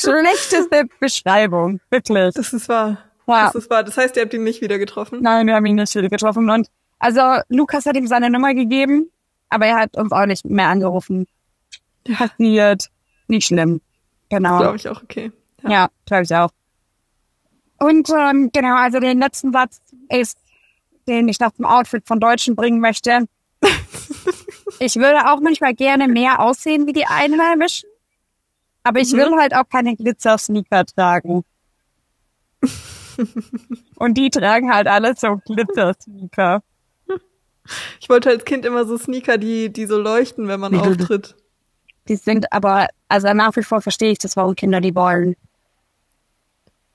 Schlechteste 0.00 0.84
Beschreibung, 0.98 1.80
wirklich. 1.90 2.34
Das 2.34 2.52
ist 2.52 2.68
wahr. 2.68 2.98
Ja. 3.26 3.46
Das 3.46 3.54
ist 3.54 3.70
wahr. 3.70 3.84
Das 3.84 3.96
heißt, 3.96 4.16
ihr 4.16 4.22
habt 4.22 4.34
ihn 4.34 4.44
nicht 4.44 4.60
wieder 4.60 4.78
getroffen? 4.78 5.20
Nein, 5.22 5.46
wir 5.46 5.54
haben 5.54 5.66
ihn 5.66 5.76
nicht 5.76 5.94
wieder 5.94 6.08
getroffen. 6.08 6.50
Und 6.50 6.68
also 6.98 7.20
Lukas 7.48 7.86
hat 7.86 7.96
ihm 7.96 8.06
seine 8.06 8.30
Nummer 8.30 8.54
gegeben, 8.54 9.10
aber 9.48 9.66
er 9.66 9.76
hat 9.76 9.96
uns 9.96 10.12
auch 10.12 10.26
nicht 10.26 10.44
mehr 10.44 10.68
angerufen. 10.68 11.26
Passiert. 12.04 12.88
Nicht 13.28 13.46
schlimm. 13.46 13.80
Genau. 14.28 14.58
Glaube 14.58 14.76
ich 14.76 14.88
auch 14.88 15.02
okay. 15.02 15.32
Ja. 15.62 15.70
Ja, 15.70 15.88
glaube 16.06 16.24
ich 16.24 16.34
auch. 16.34 16.50
Und 17.78 18.10
ähm, 18.10 18.50
genau, 18.52 18.76
also 18.76 19.00
den 19.00 19.20
letzten 19.20 19.52
Satz 19.52 19.80
ist, 20.10 20.38
den 21.08 21.28
ich 21.28 21.40
noch 21.40 21.52
zum 21.52 21.64
Outfit 21.64 22.06
von 22.06 22.20
Deutschen 22.20 22.54
bringen 22.54 22.80
möchte. 22.80 23.26
ich 24.78 24.96
würde 24.96 25.30
auch 25.30 25.40
manchmal 25.40 25.74
gerne 25.74 26.06
mehr 26.06 26.40
aussehen 26.40 26.86
wie 26.86 26.92
die 26.92 27.06
Einheimischen, 27.06 27.88
aber 28.84 29.00
ich 29.00 29.12
Mhm. 29.12 29.18
will 29.18 29.36
halt 29.38 29.54
auch 29.54 29.68
keine 29.68 29.96
Glitzer-Sneaker 29.96 30.86
tragen. 30.86 31.44
Und 33.96 34.14
die 34.14 34.30
tragen 34.30 34.72
halt 34.72 34.86
alle 34.86 35.14
so 35.16 35.40
Glitzer-Sneaker. 35.46 36.62
Ich 38.00 38.08
wollte 38.08 38.30
als 38.30 38.44
Kind 38.44 38.64
immer 38.64 38.84
so 38.86 38.96
Sneaker, 38.96 39.38
die, 39.38 39.72
die 39.72 39.86
so 39.86 39.98
leuchten, 40.00 40.48
wenn 40.48 40.58
man 40.60 40.72
Nee, 40.72 40.78
auftritt. 40.78 41.36
Die 42.08 42.16
sind 42.16 42.52
aber, 42.52 42.88
also 43.08 43.32
nach 43.34 43.54
wie 43.56 43.62
vor 43.62 43.80
verstehe 43.80 44.10
ich 44.10 44.18
das, 44.18 44.36
warum 44.36 44.56
Kinder 44.56 44.80
die 44.80 44.94
wollen. 44.94 45.36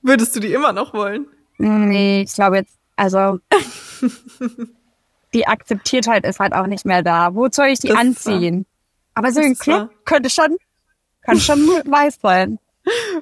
Würdest 0.02 0.36
du 0.36 0.40
die 0.40 0.52
immer 0.52 0.72
noch 0.72 0.92
wollen? 0.92 1.26
Nee, 1.58 2.22
ich 2.22 2.34
glaube 2.34 2.56
jetzt, 2.56 2.76
also 2.96 3.38
die 5.34 5.46
Akzeptiertheit 5.46 6.24
ist 6.26 6.38
halt 6.40 6.52
auch 6.52 6.66
nicht 6.66 6.84
mehr 6.84 7.02
da. 7.02 7.34
Wo 7.34 7.48
soll 7.50 7.68
ich 7.68 7.78
die 7.80 7.88
Das 7.88 7.98
anziehen? 7.98 8.66
Aber 9.14 9.32
so 9.32 9.40
ein. 9.40 9.56
Club 9.56 9.90
könnte 10.04 10.28
schon, 10.28 10.56
kann 11.26 11.38
schon 11.40 11.58
weiß 11.84 12.18
sein. 12.22 12.58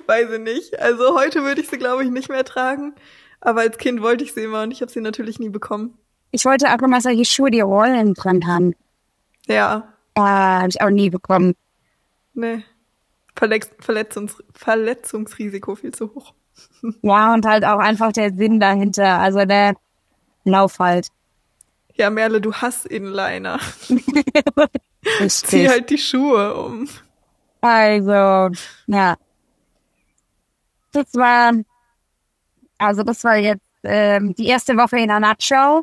Weiß 0.07 0.31
ich 0.31 0.40
nicht. 0.40 0.79
Also 0.79 1.17
heute 1.19 1.43
würde 1.43 1.61
ich 1.62 1.69
sie, 1.69 1.79
glaube 1.79 2.05
ich, 2.05 2.11
nicht 2.11 2.29
mehr 2.29 2.45
tragen. 2.45 2.95
Aber 3.40 3.61
als 3.62 3.79
Kind 3.79 4.01
wollte 4.03 4.25
ich 4.25 4.33
sie 4.35 4.45
immer 4.45 4.62
und 4.62 4.71
ich 4.71 4.81
habe 4.83 4.93
sie 4.93 5.01
natürlich 5.01 5.38
nie 5.38 5.49
bekommen. 5.49 5.99
Ich 6.31 6.45
wollte 6.45 6.69
auch 6.73 6.79
immer 6.83 7.01
solche 7.01 7.25
Schuhe, 7.25 7.51
die 7.51 7.61
Rollen 7.61 8.14
drin 8.14 8.47
haben. 8.47 8.75
Ja, 9.47 9.88
Äh, 10.17 10.21
habe 10.21 10.69
ich 10.69 10.81
auch 10.81 10.90
nie 10.90 11.11
bekommen. 11.11 11.55
nee. 12.35 12.62
Verletz 13.37 13.69
Verletzungs 13.81 14.37
Verletzungsrisiko 14.55 15.75
viel 15.75 15.93
zu 15.93 16.14
hoch. 16.14 16.35
Ja, 17.03 17.35
und 17.35 17.45
halt 17.45 17.64
auch 17.64 17.79
einfach 17.81 18.12
der 18.12 18.33
Sinn 18.33 18.61
dahinter. 18.61 19.19
Also 19.19 19.45
der 19.45 19.75
Lauf 20.45 20.79
halt. 20.79 21.09
Ja, 21.95 22.11
Merle, 22.11 22.40
du 22.40 22.53
hast 22.53 22.87
Inliner. 22.87 23.59
Zieh 25.29 25.69
halt 25.69 25.90
die 25.90 25.99
Schuhe 25.99 26.55
um. 26.55 26.88
Also, 27.64 28.50
ja. 28.88 29.16
Das 30.92 31.07
war, 31.14 31.53
also 32.79 33.03
das 33.03 33.24
war 33.24 33.37
jetzt 33.37 33.64
ähm, 33.85 34.35
die 34.35 34.46
erste 34.46 34.77
Woche 34.77 34.98
in 34.98 35.11
einer 35.11 35.27
Nutshell. 35.29 35.81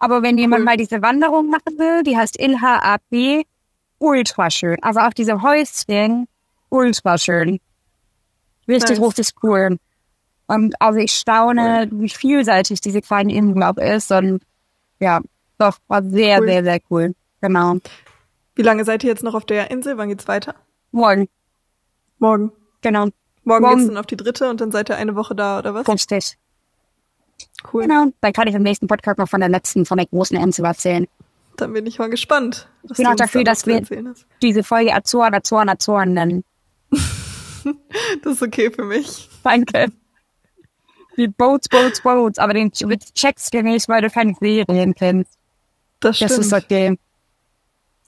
Aber 0.00 0.22
wenn 0.22 0.38
jemand 0.38 0.60
Cool. 0.60 0.64
mal 0.64 0.76
diese 0.76 1.02
Wanderung 1.02 1.50
machen 1.50 1.78
will, 1.78 2.02
die 2.02 2.16
heißt 2.16 2.40
ILHAP, 2.40 3.44
ultra 3.98 4.50
schön. 4.50 4.76
Also 4.82 5.00
auch 5.00 5.12
diese 5.12 5.40
Häuschen, 5.42 6.26
ultra 6.68 7.16
schön. 7.18 7.60
Richtig, 8.66 8.98
Nice. 8.98 9.06
richtig 9.18 9.34
cool. 9.42 9.76
Und 10.46 10.74
also 10.80 10.98
ich 10.98 11.12
staune, 11.12 11.88
wie 11.92 12.08
vielseitig 12.08 12.80
diese 12.80 13.00
kleine 13.02 13.32
Insel 13.34 13.62
auch 13.62 13.76
ist. 13.76 14.10
Und 14.10 14.42
ja, 14.98 15.20
doch, 15.58 15.76
war 15.86 16.02
sehr, 16.02 16.40
Cool. 16.40 16.46
sehr, 16.48 16.64
sehr 16.64 16.80
cool. 16.90 17.14
Genau. 17.40 17.76
Wie 18.56 18.62
lange 18.62 18.84
seid 18.84 19.04
ihr 19.04 19.10
jetzt 19.10 19.22
noch 19.22 19.34
auf 19.34 19.44
der 19.44 19.70
Insel? 19.70 19.96
Wann 19.96 20.08
geht's 20.08 20.26
weiter? 20.26 20.54
Morgen, 20.92 21.28
Morgen. 22.18 22.52
genau. 22.82 23.06
Morgen, 23.44 23.62
Morgen. 23.62 23.76
geht's 23.76 23.88
dann 23.88 23.96
auf 23.98 24.06
die 24.06 24.16
dritte 24.16 24.50
und 24.50 24.60
dann 24.60 24.70
seid 24.72 24.90
ihr 24.90 24.96
eine 24.96 25.16
Woche 25.16 25.34
da, 25.34 25.58
oder 25.58 25.74
was? 25.74 25.88
Richtig. 25.88 26.36
Cool. 27.72 27.82
Genau. 27.82 28.06
Dann 28.20 28.32
kann 28.32 28.48
ich 28.48 28.54
im 28.54 28.62
nächsten 28.62 28.86
Podcast 28.86 29.18
noch 29.18 29.28
von 29.28 29.40
der 29.40 29.48
letzten, 29.48 29.86
von 29.86 29.96
der 29.98 30.06
großen 30.06 30.36
Insel 30.36 30.64
erzählen. 30.64 31.06
Dann 31.56 31.72
bin 31.72 31.86
ich 31.86 31.98
mal 31.98 32.10
gespannt. 32.10 32.68
Was 32.82 32.96
bin 32.98 33.06
auch 33.06 33.14
dafür, 33.14 33.44
dass 33.44 33.66
wir-. 33.66 33.82
Diese 34.42 34.62
Folge 34.62 34.94
Azoren, 34.94 35.34
Azoren, 35.34 35.68
Azoren 35.68 36.12
nennen. 36.14 36.44
Das 38.22 38.32
ist 38.36 38.42
okay 38.42 38.70
für 38.70 38.84
mich. 38.84 39.28
Danke. 39.44 39.88
Wie 41.16 41.28
Boats, 41.28 41.68
Boats, 41.68 42.00
Boats. 42.00 42.38
Aber 42.38 42.54
den 42.54 42.72
checkst 42.72 43.52
du 43.52 43.62
nicht, 43.62 43.86
weil 43.86 44.00
du 44.00 44.08
keine 44.08 44.32
Serien 44.40 44.94
kennst. 44.94 45.36
Das 46.00 46.18
Das 46.18 46.30
stimmt. 46.32 46.46
ist 46.46 46.52
okay. 46.54 46.98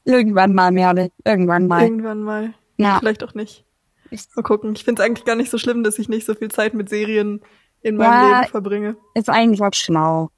Irgendwann 0.06 0.54
mal, 0.54 0.72
Merle. 0.72 1.10
Irgendwann 1.22 1.66
mal. 1.66 1.82
Irgendwann 1.82 2.22
mal. 2.22 2.54
Ja. 2.76 2.98
Vielleicht 2.98 3.22
auch 3.24 3.34
nicht. 3.34 3.64
Ich- 4.10 4.28
Mal 4.36 4.42
gucken. 4.42 4.72
Ich 4.74 4.84
finde 4.84 5.02
es 5.02 5.06
eigentlich 5.06 5.24
gar 5.24 5.36
nicht 5.36 5.50
so 5.50 5.58
schlimm, 5.58 5.82
dass 5.84 5.98
ich 5.98 6.08
nicht 6.08 6.26
so 6.26 6.34
viel 6.34 6.50
Zeit 6.50 6.74
mit 6.74 6.88
Serien 6.88 7.40
in 7.80 7.96
meinem 7.96 8.30
Ja. 8.30 8.40
Leben 8.40 8.50
verbringe. 8.50 8.96
Ist 9.14 9.28
eigentlich 9.30 9.62
auch 9.62 9.74
schlau. 9.74 10.30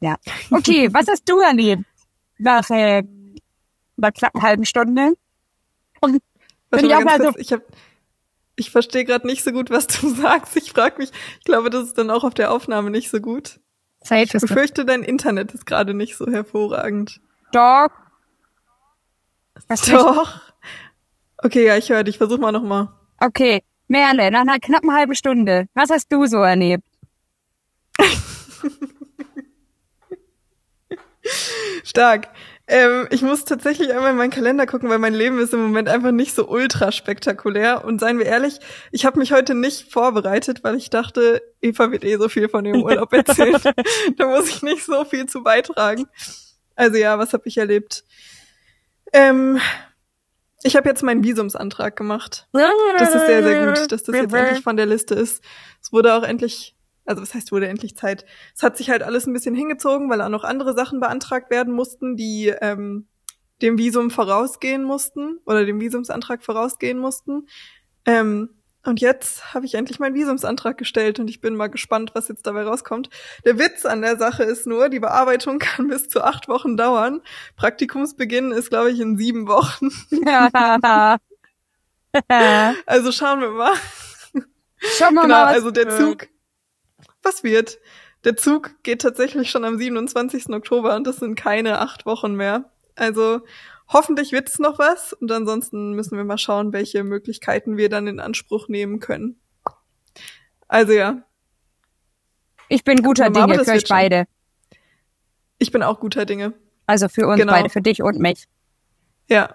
Ja. 0.00 0.16
Okay, 0.50 0.88
was 0.92 1.06
hast 1.08 1.28
du 1.28 1.38
erlebt? 1.40 1.84
Nach 2.38 2.68
äh, 2.70 3.02
einer 3.96 4.12
knappen 4.12 4.42
halben 4.42 4.64
Stunde. 4.64 5.14
Und 6.00 6.20
Warte 6.70 6.82
bin 6.82 6.86
ich 6.90 6.94
auch 6.96 7.04
mal 7.04 7.18
so, 7.18 7.24
kurz. 7.24 7.36
Ich 7.38 7.52
hab, 7.52 7.62
ich 8.56 8.70
verstehe 8.70 9.04
gerade 9.04 9.26
nicht 9.26 9.42
so 9.44 9.52
gut, 9.52 9.70
was 9.70 9.86
du 9.86 10.08
sagst. 10.14 10.56
Ich 10.56 10.72
frage 10.72 10.96
mich, 10.98 11.10
ich 11.38 11.44
glaube, 11.44 11.70
das 11.70 11.84
ist 11.84 11.98
dann 11.98 12.10
auch 12.10 12.24
auf 12.24 12.34
der 12.34 12.50
Aufnahme 12.52 12.90
nicht 12.90 13.10
so 13.10 13.20
gut. 13.20 13.60
Zeit 14.02 14.34
Ich 14.34 14.40
befürchte, 14.40 14.84
dein 14.84 15.02
Internet 15.02 15.54
ist 15.54 15.64
gerade 15.64 15.94
nicht 15.94 16.16
so 16.16 16.26
hervorragend. 16.26 17.20
Dog. 17.52 17.92
Was? 19.68 19.80
Doch. 19.82 20.40
Okay, 21.44 21.66
ja, 21.66 21.76
ich 21.76 21.90
höre 21.90 22.02
dich. 22.04 22.16
Versuch 22.16 22.38
mal 22.38 22.52
nochmal. 22.52 22.88
Okay, 23.20 23.62
Merle, 23.86 24.30
nach 24.30 24.40
einer 24.40 24.58
knappen 24.58 24.90
halben 24.94 25.14
Stunde. 25.14 25.66
Was 25.74 25.90
hast 25.90 26.10
du 26.10 26.24
so 26.24 26.38
erlebt? 26.38 26.84
Stark. 31.84 32.28
Ähm, 32.66 33.08
ich 33.10 33.20
muss 33.20 33.44
tatsächlich 33.44 33.92
einmal 33.92 34.12
in 34.12 34.16
meinen 34.16 34.30
Kalender 34.30 34.64
gucken, 34.64 34.88
weil 34.88 34.98
mein 34.98 35.12
Leben 35.12 35.38
ist 35.38 35.52
im 35.52 35.60
Moment 35.60 35.90
einfach 35.90 36.12
nicht 36.12 36.34
so 36.34 36.48
ultra 36.48 36.92
spektakulär. 36.92 37.84
Und 37.84 38.00
seien 38.00 38.18
wir 38.18 38.24
ehrlich, 38.24 38.58
ich 38.90 39.04
habe 39.04 39.18
mich 39.18 39.30
heute 39.30 39.54
nicht 39.54 39.92
vorbereitet, 39.92 40.64
weil 40.64 40.76
ich 40.76 40.88
dachte, 40.88 41.42
Eva 41.60 41.92
wird 41.92 42.04
eh 42.04 42.16
so 42.16 42.30
viel 42.30 42.48
von 42.48 42.64
dem 42.64 42.82
Urlaub 42.82 43.12
erzählen. 43.16 43.60
da 44.16 44.28
muss 44.28 44.48
ich 44.48 44.62
nicht 44.62 44.86
so 44.86 45.04
viel 45.04 45.26
zu 45.26 45.42
beitragen. 45.42 46.06
Also 46.74 46.96
ja, 46.96 47.18
was 47.18 47.34
habe 47.34 47.46
ich 47.48 47.58
erlebt? 47.58 48.02
Ähm, 49.12 49.60
Ich 50.66 50.76
habe 50.76 50.88
jetzt 50.88 51.02
meinen 51.02 51.22
Visumsantrag 51.22 51.94
gemacht. 51.94 52.48
Das 52.98 53.14
ist 53.14 53.26
sehr, 53.26 53.42
sehr 53.42 53.66
gut, 53.66 53.92
dass 53.92 54.02
das 54.02 54.16
jetzt 54.16 54.34
endlich 54.34 54.64
von 54.64 54.76
der 54.78 54.86
Liste 54.86 55.14
ist. 55.14 55.44
Es 55.82 55.92
wurde 55.92 56.14
auch 56.14 56.22
endlich, 56.22 56.74
also 57.04 57.20
was 57.20 57.34
heißt 57.34 57.52
wurde 57.52 57.68
endlich 57.68 57.96
Zeit? 57.96 58.24
Es 58.56 58.62
hat 58.62 58.78
sich 58.78 58.88
halt 58.88 59.02
alles 59.02 59.26
ein 59.26 59.34
bisschen 59.34 59.54
hingezogen, 59.54 60.08
weil 60.08 60.22
auch 60.22 60.30
noch 60.30 60.42
andere 60.42 60.72
Sachen 60.74 61.00
beantragt 61.00 61.50
werden 61.50 61.74
mussten, 61.74 62.16
die 62.16 62.48
ähm, 62.62 63.06
dem 63.60 63.76
Visum 63.76 64.10
vorausgehen 64.10 64.84
mussten 64.84 65.38
oder 65.44 65.66
dem 65.66 65.80
Visumsantrag 65.80 66.42
vorausgehen 66.42 66.98
mussten. 66.98 67.46
Ähm, 68.06 68.48
und 68.84 69.00
jetzt 69.00 69.54
habe 69.54 69.66
ich 69.66 69.74
endlich 69.74 69.98
meinen 69.98 70.14
Visumsantrag 70.14 70.76
gestellt 70.76 71.18
und 71.18 71.28
ich 71.28 71.40
bin 71.40 71.56
mal 71.56 71.68
gespannt, 71.68 72.10
was 72.14 72.28
jetzt 72.28 72.46
dabei 72.46 72.64
rauskommt. 72.64 73.10
Der 73.44 73.58
Witz 73.58 73.84
an 73.84 74.02
der 74.02 74.16
Sache 74.16 74.44
ist 74.44 74.66
nur, 74.66 74.88
die 74.88 75.00
Bearbeitung 75.00 75.58
kann 75.60 75.88
bis 75.88 76.08
zu 76.08 76.22
acht 76.22 76.48
Wochen 76.48 76.76
dauern. 76.76 77.22
Praktikumsbeginn 77.56 78.52
ist, 78.52 78.70
glaube 78.70 78.90
ich, 78.90 79.00
in 79.00 79.16
sieben 79.16 79.46
Wochen. 79.48 79.88
also 82.86 83.12
schauen 83.12 83.40
wir 83.40 83.50
mal. 83.50 83.74
Schauen 84.98 85.14
wir 85.14 85.22
genau, 85.22 85.34
mal. 85.34 85.46
also 85.46 85.70
der. 85.70 85.88
Zug. 85.90 86.28
Was 87.22 87.42
wird? 87.42 87.78
Der 88.24 88.36
Zug 88.36 88.70
geht 88.82 89.02
tatsächlich 89.02 89.50
schon 89.50 89.64
am 89.64 89.78
27. 89.78 90.50
Oktober 90.50 90.94
und 90.94 91.06
das 91.06 91.16
sind 91.16 91.34
keine 91.34 91.78
acht 91.80 92.06
Wochen 92.06 92.34
mehr. 92.34 92.70
Also 92.96 93.40
hoffentlich 93.88 94.32
wird 94.32 94.48
es 94.48 94.58
noch 94.58 94.78
was 94.78 95.12
und 95.12 95.30
ansonsten 95.30 95.92
müssen 95.92 96.16
wir 96.16 96.24
mal 96.24 96.38
schauen, 96.38 96.72
welche 96.72 97.04
Möglichkeiten 97.04 97.76
wir 97.76 97.88
dann 97.88 98.06
in 98.06 98.20
Anspruch 98.20 98.68
nehmen 98.68 99.00
können. 99.00 99.40
Also 100.68 100.92
ja, 100.92 101.22
Ich 102.68 102.84
bin 102.84 103.02
guter 103.02 103.24
mal, 103.24 103.32
Dinge 103.32 103.44
aber 103.44 103.54
für 103.54 103.60
euch 103.70 103.76
wird 103.76 103.88
schon. 103.88 103.96
beide. 103.96 104.24
ich 105.58 105.70
bin 105.70 105.82
auch 105.82 106.00
guter 106.00 106.24
Dinge. 106.24 106.54
Also 106.86 107.08
für 107.08 107.26
uns 107.26 107.38
Genau. 107.40 107.52
beide, 107.52 107.68
für 107.70 107.80
dich 107.82 108.02
und 108.02 108.18
mich. 108.18 108.44
Ja, 109.28 109.54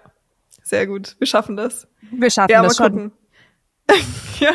sehr 0.62 0.86
gut. 0.86 1.16
Wir 1.18 1.26
schaffen 1.26 1.56
das. 1.56 1.86
Wir 2.10 2.30
schaffen 2.30 2.50
Ja, 2.52 2.62
mal 2.62 2.68
das 2.68 2.76
schon. 2.76 2.86
gucken. 2.92 3.12
ja, 4.40 4.52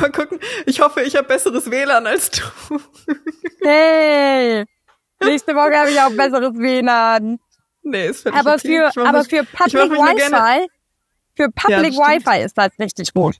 mal 0.00 0.10
gucken. 0.12 0.38
Ich 0.66 0.80
hoffe, 0.80 1.02
ich 1.02 1.16
habe 1.16 1.26
besseres 1.28 1.70
WLAN 1.70 2.06
als 2.06 2.30
du. 2.30 2.42
Hey! 3.62 4.64
Nächste 5.22 5.54
Woche 5.54 5.74
habe 5.78 5.90
ich 5.90 6.00
auch 6.00 6.10
besseres 6.10 6.54
WLAN. 6.58 7.38
Nee, 7.84 8.08
ist 8.08 8.22
völlig 8.22 8.38
Aber 8.38 8.54
okay. 8.54 8.90
für, 8.92 9.06
aber 9.06 9.18
mich- 9.18 9.28
für 9.28 9.44
Public 9.44 9.90
Wi-Fi, 9.92 10.66
für 11.36 11.50
Public 11.50 11.94
das 11.94 11.94
stimmt. 11.94 12.26
Wi-Fi 12.26 12.44
ist 12.44 12.58
das 12.58 12.70
richtig 12.78 13.14
gut. 13.14 13.36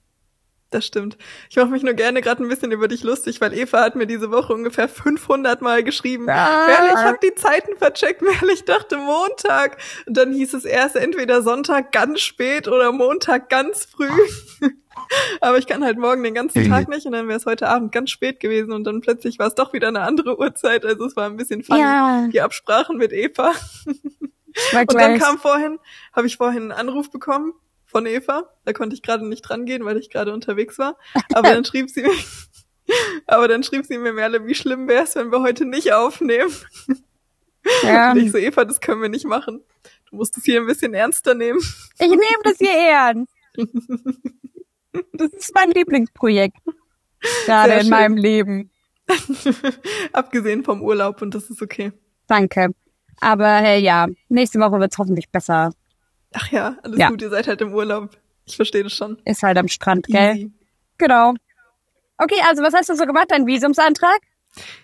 Das 0.71 0.85
stimmt. 0.85 1.17
Ich 1.49 1.55
mache 1.55 1.67
mich 1.67 1.83
nur 1.83 1.93
gerne 1.93 2.21
gerade 2.21 2.43
ein 2.43 2.49
bisschen 2.49 2.71
über 2.71 2.87
dich 2.87 3.03
lustig, 3.03 3.39
weil 3.39 3.53
Eva 3.53 3.81
hat 3.81 3.95
mir 3.95 4.07
diese 4.07 4.31
Woche 4.31 4.51
ungefähr 4.53 4.89
500 4.89 5.61
Mal 5.61 5.83
geschrieben. 5.83 6.27
Ah. 6.27 6.65
Merle, 6.67 6.89
ich 6.89 6.97
habe 6.97 7.19
die 7.23 7.33
Zeiten 7.35 7.77
vercheckt. 7.77 8.21
Merle, 8.21 8.51
ich 8.51 8.65
dachte 8.65 8.97
Montag. 8.97 9.77
Und 10.05 10.17
dann 10.17 10.33
hieß 10.33 10.53
es 10.53 10.65
erst 10.65 10.95
entweder 10.97 11.43
Sonntag 11.43 11.91
ganz 11.91 12.19
spät 12.21 12.67
oder 12.67 12.91
Montag 12.91 13.49
ganz 13.49 13.85
früh. 13.85 14.09
Aber 15.39 15.57
ich 15.59 15.67
kann 15.67 15.83
halt 15.83 15.97
morgen 15.97 16.23
den 16.23 16.33
ganzen 16.33 16.67
Tag 16.67 16.89
nicht 16.89 17.05
und 17.05 17.11
dann 17.11 17.27
wäre 17.27 17.37
es 17.37 17.45
heute 17.45 17.69
Abend 17.69 17.91
ganz 17.91 18.09
spät 18.09 18.39
gewesen 18.39 18.71
und 18.73 18.85
dann 18.85 19.01
plötzlich 19.01 19.37
war 19.39 19.47
es 19.47 19.55
doch 19.55 19.71
wieder 19.71 19.89
eine 19.89 20.01
andere 20.01 20.39
Uhrzeit. 20.39 20.83
Also 20.83 21.05
es 21.05 21.15
war 21.15 21.27
ein 21.27 21.37
bisschen 21.37 21.63
funny. 21.63 21.81
Ja. 21.81 22.27
Die 22.33 22.41
Absprachen 22.41 22.97
mit 22.97 23.13
Eva. 23.13 23.53
Und 24.73 24.93
dann 24.93 25.19
kam 25.19 25.37
vorhin, 25.37 25.79
habe 26.13 26.27
ich 26.27 26.37
vorhin 26.37 26.63
einen 26.63 26.71
Anruf 26.71 27.11
bekommen 27.11 27.53
von 27.85 28.05
Eva. 28.05 28.49
Da 28.63 28.73
konnte 28.73 28.95
ich 28.95 29.01
gerade 29.01 29.27
nicht 29.27 29.49
rangehen, 29.49 29.85
weil 29.85 29.97
ich 29.97 30.09
gerade 30.09 30.33
unterwegs 30.33 30.77
war. 30.79 30.97
Aber 31.33 31.49
dann 31.49 31.65
schrieb 31.65 31.89
sie 31.89 32.03
mir, 32.03 32.13
aber 33.27 33.47
dann 33.47 33.63
schrieb 33.63 33.85
sie 33.85 33.97
mir 33.97 34.13
Merle, 34.13 34.45
wie 34.45 34.55
schlimm 34.55 34.87
wär's, 34.87 35.15
wenn 35.15 35.31
wir 35.31 35.41
heute 35.41 35.65
nicht 35.65 35.93
aufnehmen. 35.93 36.53
ja. 37.83 38.11
Und 38.13 38.17
ich 38.17 38.31
so, 38.31 38.37
Eva, 38.37 38.65
das 38.65 38.79
können 38.79 39.01
wir 39.01 39.09
nicht 39.09 39.25
machen. 39.25 39.63
Du 40.09 40.17
musst 40.17 40.37
es 40.37 40.43
hier 40.43 40.61
ein 40.61 40.67
bisschen 40.67 40.93
ernster 40.93 41.33
nehmen. 41.35 41.59
Ich 41.99 42.09
nehme 42.09 42.43
das 42.43 42.57
hier 42.57 42.71
ernst. 42.71 43.33
Das 45.13 45.29
ist 45.31 45.53
mein 45.53 45.71
Lieblingsprojekt. 45.71 46.57
Gerade 47.45 47.73
in 47.73 47.89
meinem 47.89 48.15
Leben. 48.15 48.71
Abgesehen 50.13 50.63
vom 50.63 50.81
Urlaub 50.81 51.21
und 51.21 51.35
das 51.35 51.49
ist 51.49 51.61
okay. 51.61 51.91
Danke. 52.27 52.73
Aber 53.21 53.47
hey, 53.57 53.81
ja, 53.81 54.07
nächste 54.29 54.59
Woche 54.59 54.79
wird's 54.79 54.97
hoffentlich 54.97 55.29
besser. 55.29 55.71
Ach 56.33 56.51
ja, 56.51 56.77
alles 56.83 56.99
Ja. 56.99 57.09
gut, 57.09 57.21
ihr 57.21 57.29
seid 57.29 57.47
halt 57.47 57.61
im 57.61 57.73
Urlaub. 57.73 58.09
Ich 58.45 58.55
verstehe 58.55 58.83
das 58.83 58.93
schon. 58.93 59.17
Ist 59.25 59.41
halt 59.43 59.57
am 59.57 59.67
Strand, 59.67 60.05
gell? 60.07 60.35
Easy. 60.35 60.51
Genau. 60.97 61.33
Okay, 62.17 62.39
also 62.47 62.61
was 62.63 62.73
hast 62.73 62.89
du 62.89 62.95
so 62.95 63.05
gemacht? 63.05 63.27
Dein 63.29 63.45
Visumsantrag? 63.47 64.19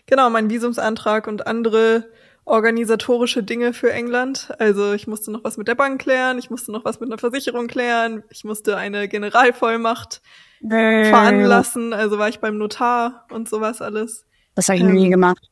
Genau, 0.06 0.30
mein 0.30 0.50
Visumsantrag 0.50 1.28
und 1.28 1.48
andere 1.48 2.10
organisatorische 2.44 3.44
Dinge 3.44 3.72
für 3.74 3.94
England. 3.94 4.52
Also 4.60 4.94
ich 4.94 5.08
musste 5.08 5.32
noch 5.32 5.44
was 5.44 5.58
mit 5.58 5.68
der 5.68 5.76
Bank 5.76 6.02
klären, 6.02 6.40
ich 6.40 6.50
musste 6.50 6.72
noch 6.72 6.84
was 6.84 7.00
mit 7.00 7.08
einer 7.10 7.18
Versicherung 7.20 7.68
klären, 7.68 8.24
ich 8.30 8.44
musste 8.44 8.76
eine 8.78 9.08
Generalvollmacht 9.08 10.22
Äh. 10.70 11.06
veranlassen, 11.10 11.94
also 11.94 12.18
war 12.18 12.30
ich 12.30 12.40
beim 12.40 12.58
Notar 12.58 13.26
und 13.30 13.48
sowas 13.48 13.82
alles. 13.82 14.26
Das 14.56 14.68
habe 14.68 14.78
ich 14.78 14.84
Ähm, 14.84 14.94
nie 14.94 15.10
gemacht. 15.10 15.50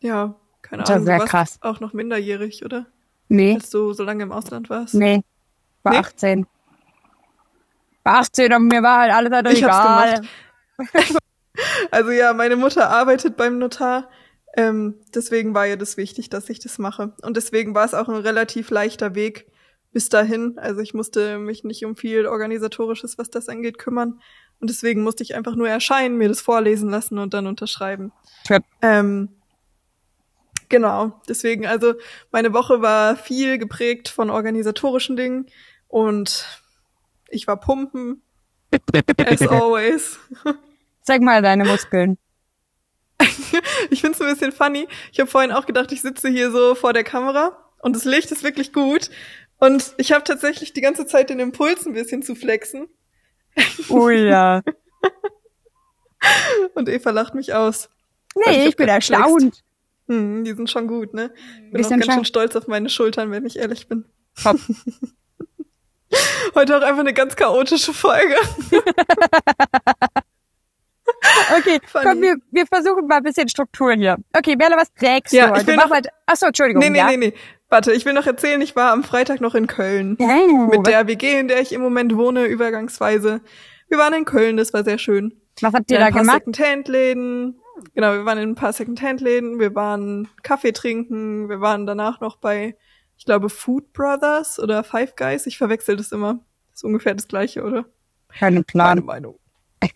Ja, 0.00 0.34
keine 0.74 0.82
Das 0.84 0.90
Ahnung. 0.90 1.06
sehr 1.06 1.18
du 1.18 1.24
krass. 1.26 1.58
auch 1.60 1.80
noch 1.80 1.92
minderjährig, 1.92 2.64
oder? 2.64 2.86
Nee, 3.28 3.54
Als 3.54 3.70
du 3.70 3.92
so 3.92 4.04
lange 4.04 4.22
im 4.22 4.32
Ausland 4.32 4.68
warst. 4.70 4.94
nee. 4.94 5.22
War 5.82 5.92
Nee? 5.92 5.98
18. 5.98 6.46
War 8.04 8.18
18 8.20 8.52
und 8.54 8.66
mir 8.68 8.82
war 8.82 9.00
halt 9.00 9.12
alles 9.12 9.32
halt 9.32 9.48
Ich 9.52 9.64
hab's 9.64 10.18
egal. 10.18 10.22
Also 11.90 12.10
ja, 12.10 12.32
meine 12.32 12.56
Mutter 12.56 12.90
arbeitet 12.90 13.36
beim 13.36 13.58
Notar. 13.58 14.08
Ähm, 14.56 14.94
deswegen 15.14 15.54
war 15.54 15.66
ihr 15.66 15.76
das 15.76 15.96
wichtig, 15.96 16.28
dass 16.28 16.48
ich 16.48 16.58
das 16.58 16.78
mache. 16.78 17.12
Und 17.22 17.36
deswegen 17.36 17.74
war 17.74 17.84
es 17.84 17.94
auch 17.94 18.08
ein 18.08 18.16
relativ 18.16 18.70
leichter 18.70 19.14
Weg 19.14 19.46
bis 19.92 20.08
dahin. 20.08 20.58
Also 20.58 20.80
ich 20.80 20.94
musste 20.94 21.38
mich 21.38 21.62
nicht 21.62 21.84
um 21.84 21.96
viel 21.96 22.26
organisatorisches, 22.26 23.18
was 23.18 23.30
das 23.30 23.48
angeht, 23.48 23.78
kümmern. 23.78 24.20
Und 24.60 24.68
deswegen 24.70 25.02
musste 25.02 25.22
ich 25.22 25.34
einfach 25.36 25.54
nur 25.54 25.68
erscheinen, 25.68 26.16
mir 26.18 26.28
das 26.28 26.40
vorlesen 26.40 26.90
lassen 26.90 27.18
und 27.18 27.34
dann 27.34 27.46
unterschreiben. 27.46 28.12
Ähm, 28.82 29.28
genau. 30.68 31.20
Deswegen, 31.28 31.66
also 31.66 31.94
meine 32.30 32.52
Woche 32.52 32.82
war 32.82 33.16
viel 33.16 33.58
geprägt 33.58 34.08
von 34.08 34.30
organisatorischen 34.30 35.16
Dingen 35.16 35.46
und 35.88 36.46
ich 37.28 37.46
war 37.46 37.58
pumpen, 37.58 38.22
as 39.18 39.42
always. 39.48 40.18
Zeig 41.02 41.22
mal 41.22 41.42
deine 41.42 41.64
Muskeln. 41.64 42.18
Ich 43.90 44.00
find's 44.00 44.20
ein 44.20 44.28
bisschen 44.28 44.50
funny. 44.50 44.88
Ich 45.12 45.20
habe 45.20 45.30
vorhin 45.30 45.52
auch 45.52 45.66
gedacht, 45.66 45.92
ich 45.92 46.02
sitze 46.02 46.28
hier 46.28 46.50
so 46.50 46.74
vor 46.74 46.92
der 46.92 47.04
Kamera 47.04 47.56
und 47.80 47.94
das 47.94 48.04
Licht 48.04 48.32
ist 48.32 48.42
wirklich 48.42 48.72
gut. 48.72 49.10
Und 49.58 49.94
ich 49.98 50.12
habe 50.12 50.24
tatsächlich 50.24 50.72
die 50.72 50.80
ganze 50.80 51.06
Zeit 51.06 51.30
den 51.30 51.38
Impuls, 51.38 51.86
ein 51.86 51.92
bisschen 51.92 52.22
zu 52.22 52.34
flexen. 52.34 52.88
Oh 53.88 54.08
ja. 54.08 54.62
Und 56.74 56.88
Eva 56.88 57.10
lacht 57.10 57.34
mich 57.34 57.54
aus. 57.54 57.88
Nee, 58.34 58.42
hab 58.44 58.68
ich 58.68 58.76
bin 58.76 58.86
grad 58.86 59.00
geflext. 59.00 59.10
erstaunt. 59.10 59.64
Hm, 60.08 60.44
die 60.44 60.52
sind 60.52 60.70
schon 60.70 60.86
gut, 60.86 61.14
ne? 61.14 61.30
Bin 61.70 61.80
Wir 61.80 61.86
auch 61.86 61.90
ganz 61.90 62.06
schön 62.06 62.24
stolz 62.24 62.54
auf 62.56 62.66
meine 62.66 62.88
Schultern, 62.90 63.30
wenn 63.30 63.46
ich 63.46 63.58
ehrlich 63.58 63.88
bin. 63.88 64.04
Top. 64.42 64.56
Heute 66.54 66.76
auch 66.76 66.82
einfach 66.82 67.00
eine 67.00 67.14
ganz 67.14 67.34
chaotische 67.36 67.92
Folge. 67.92 68.34
Okay, 71.58 71.78
Funny. 71.86 72.04
komm, 72.04 72.22
wir, 72.22 72.36
wir 72.50 72.66
versuchen 72.66 73.06
mal 73.06 73.16
ein 73.18 73.22
bisschen 73.22 73.48
Struktur 73.48 73.92
hier. 73.92 74.16
Okay, 74.36 74.56
Merle, 74.56 74.76
was 74.76 74.92
trägst 74.94 75.32
Ja, 75.32 75.46
du 75.48 75.52
ich 75.52 75.58
heute? 75.58 75.66
will 75.68 75.76
Mach 75.76 75.84
noch- 75.84 75.90
mal, 75.90 76.02
achso, 76.26 76.46
Entschuldigung. 76.46 76.80
Nee, 76.82 76.90
nee, 76.90 76.98
ja? 76.98 77.08
nee, 77.08 77.16
nee. 77.16 77.34
Warte, 77.68 77.92
ich 77.92 78.04
will 78.04 78.12
noch 78.12 78.26
erzählen, 78.26 78.60
ich 78.60 78.74
war 78.76 78.92
am 78.92 79.04
Freitag 79.04 79.40
noch 79.40 79.54
in 79.54 79.66
Köln. 79.66 80.16
Oh, 80.18 80.66
Mit 80.70 80.86
der 80.86 81.06
WG, 81.06 81.38
in 81.40 81.48
der 81.48 81.60
ich 81.60 81.72
im 81.72 81.80
Moment 81.82 82.16
wohne, 82.16 82.44
übergangsweise. 82.46 83.40
Wir 83.88 83.98
waren 83.98 84.14
in 84.14 84.24
Köln, 84.24 84.56
das 84.56 84.72
war 84.72 84.84
sehr 84.84 84.98
schön. 84.98 85.40
was 85.60 85.74
habt 85.74 85.90
ihr 85.90 85.98
da 85.98 86.10
gemacht? 86.10 86.38
Secondhand-Läden. 86.46 87.60
Genau, 87.94 88.12
wir 88.12 88.24
waren 88.24 88.38
in 88.38 88.50
ein 88.50 88.54
paar 88.54 88.72
Secondhand-Läden, 88.72 89.58
wir 89.58 89.74
waren 89.74 90.28
Kaffee 90.42 90.72
trinken, 90.72 91.48
wir 91.48 91.60
waren 91.60 91.86
danach 91.86 92.20
noch 92.20 92.36
bei, 92.36 92.76
ich 93.16 93.24
glaube, 93.24 93.50
Food 93.50 93.92
Brothers 93.92 94.58
oder 94.58 94.84
Five 94.84 95.16
Guys. 95.16 95.46
Ich 95.46 95.58
verwechsel 95.58 95.96
das 95.96 96.12
immer. 96.12 96.40
Das 96.70 96.80
ist 96.80 96.84
ungefähr 96.84 97.14
das 97.14 97.28
gleiche, 97.28 97.62
oder? 97.64 97.84
Meine 98.40 98.62
Plan. 98.62 99.04
Meinung. 99.04 99.38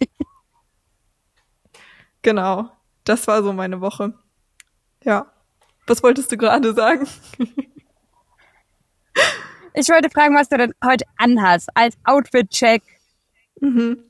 genau, 2.22 2.70
das 3.04 3.26
war 3.26 3.42
so 3.42 3.52
meine 3.52 3.80
Woche. 3.80 4.14
Ja. 5.04 5.32
Was 5.86 6.02
wolltest 6.02 6.30
du 6.32 6.36
gerade 6.36 6.74
sagen? 6.74 7.06
Ich 9.74 9.88
wollte 9.90 10.10
fragen, 10.10 10.34
was 10.34 10.48
du 10.48 10.58
denn 10.58 10.74
heute 10.84 11.04
anhast, 11.18 11.68
als 11.74 11.96
Outfit-Check. 12.02 12.82
Mhm. 13.60 14.02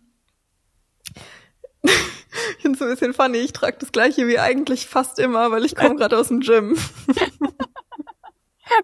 Ich 2.59 2.62
finde 2.62 2.77
es 2.77 2.83
ein 2.83 2.88
bisschen 2.90 3.14
funny. 3.14 3.38
Ich 3.38 3.53
trage 3.53 3.77
das 3.79 3.92
gleiche 3.92 4.27
wie 4.27 4.38
eigentlich 4.40 4.87
fast 4.88 5.18
immer, 5.21 5.51
weil 5.53 5.64
ich 5.64 5.77
komme 5.77 5.94
gerade 5.97 6.18
aus 6.18 6.29
dem 6.29 6.40
Gym. 6.40 6.77